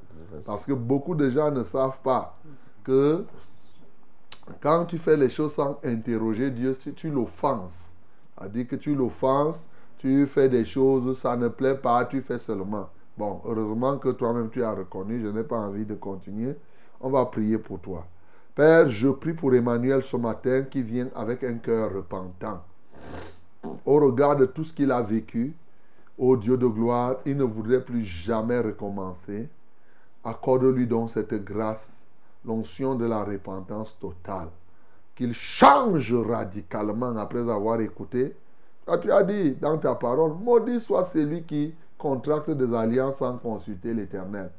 [0.45, 2.35] Parce que beaucoup de gens ne savent pas
[2.83, 3.23] que
[4.61, 7.93] quand tu fais les choses sans interroger Dieu, si tu l'offenses,
[8.37, 9.67] c'est-à-dire que tu l'offenses,
[9.97, 12.89] tu fais des choses, ça ne plaît pas, tu fais seulement.
[13.17, 16.55] Bon, heureusement que toi-même tu as reconnu, je n'ai pas envie de continuer.
[16.99, 18.05] On va prier pour toi.
[18.55, 22.61] Père, je prie pour Emmanuel ce matin qui vient avec un cœur repentant.
[23.85, 25.55] Au regard de tout ce qu'il a vécu,
[26.17, 29.49] ô Dieu de gloire, il ne voudrait plus jamais recommencer.
[30.23, 32.02] Accorde-lui donc cette grâce,
[32.45, 34.49] l'onction de la repentance totale.
[35.15, 38.35] Qu'il change radicalement après avoir écouté.
[38.85, 43.37] Quand tu as dit dans ta parole, maudit soit celui qui contracte des alliances sans
[43.37, 44.51] consulter l'Éternel.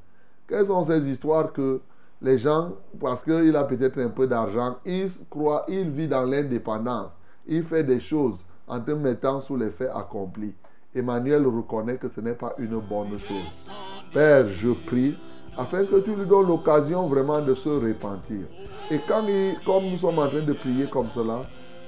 [0.47, 1.81] Quelles sont ces histoires que
[2.23, 7.12] les gens, parce qu'il a peut-être un peu d'argent, il croit, il vit dans l'indépendance.
[7.47, 10.55] Il fait des choses en te mettant sous les faits accomplis.
[10.94, 13.70] Emmanuel reconnaît que ce n'est pas une bonne chose.
[14.12, 15.19] Père, je prie
[15.57, 18.43] afin que tu lui donnes l'occasion vraiment de se repentir.
[18.91, 19.25] Et quand
[19.65, 21.43] comme nous sommes en train de prier comme cela,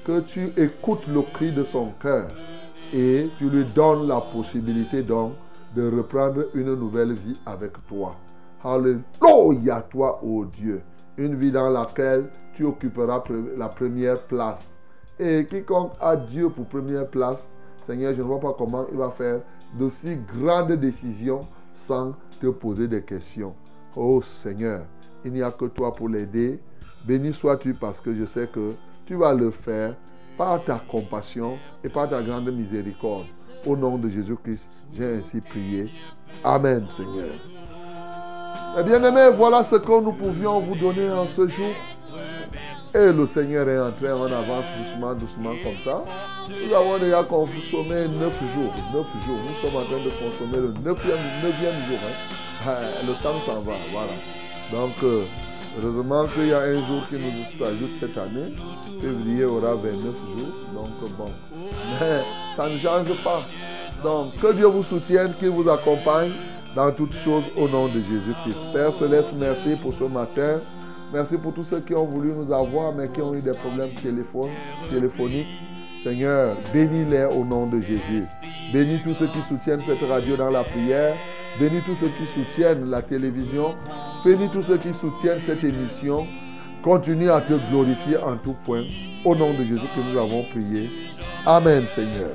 [0.05, 2.29] que tu écoutes le cri de son cœur
[2.95, 5.33] et tu lui donnes la possibilité donc
[5.75, 8.15] de reprendre une nouvelle vie avec toi.
[8.65, 10.81] Alléluia toi, ô Dieu.
[11.19, 13.23] Une vie dans laquelle tu occuperas
[13.57, 14.69] la première place.
[15.19, 19.11] Et quiconque a Dieu pour première place, Seigneur, je ne vois pas comment il va
[19.11, 19.41] faire
[19.75, 21.41] d'aussi grandes décisions
[21.75, 23.55] sans te poser des questions.
[23.95, 24.83] Oh Seigneur,
[25.25, 26.61] il n'y a que toi pour l'aider.
[27.05, 29.95] Béni sois-tu parce que je sais que tu vas le faire
[30.37, 33.27] par ta compassion et par ta grande miséricorde.
[33.65, 35.87] Au nom de Jésus-Christ, j'ai ainsi prié.
[36.45, 37.31] Amen, Seigneur.
[38.79, 41.73] Eh bien aimés, voilà ce que nous pouvions vous donner en ce jour.
[42.97, 46.03] Et le Seigneur est entré, on avance doucement, doucement comme ça.
[46.49, 48.73] Nous avons déjà consommé neuf jours.
[48.95, 49.39] Neuf jours.
[49.47, 51.99] Nous sommes en train de consommer le neuvième, neuvième jour.
[52.03, 52.67] hein.
[52.67, 54.13] Ah, Le temps s'en va, voilà.
[54.73, 55.25] Donc, euh,
[55.79, 58.55] heureusement qu'il y a un jour qui nous ajoute cette année.
[59.03, 60.55] Février aura 29 jours.
[60.75, 61.27] Donc, bon.
[62.01, 62.21] Mais
[62.57, 63.43] ça ne change pas.
[64.03, 66.31] Donc, que Dieu vous soutienne, qu'il vous accompagne
[66.75, 68.59] dans toutes choses au nom de Jésus-Christ.
[68.73, 70.61] Père Céleste, merci pour ce matin.
[71.13, 73.91] Merci pour tous ceux qui ont voulu nous avoir, mais qui ont eu des problèmes
[73.95, 75.63] téléphoniques.
[76.03, 78.25] Seigneur, bénis-les au nom de Jésus.
[78.73, 81.15] Bénis tous ceux qui soutiennent cette radio dans la prière.
[81.59, 83.75] Bénis tous ceux qui soutiennent la télévision.
[84.25, 86.27] Bénis tous ceux qui soutiennent cette émission.
[86.83, 88.85] Continue à te glorifier en tout point.
[89.25, 90.91] Au nom de Jésus que nous avons prié.
[91.45, 92.31] Amen, Seigneur.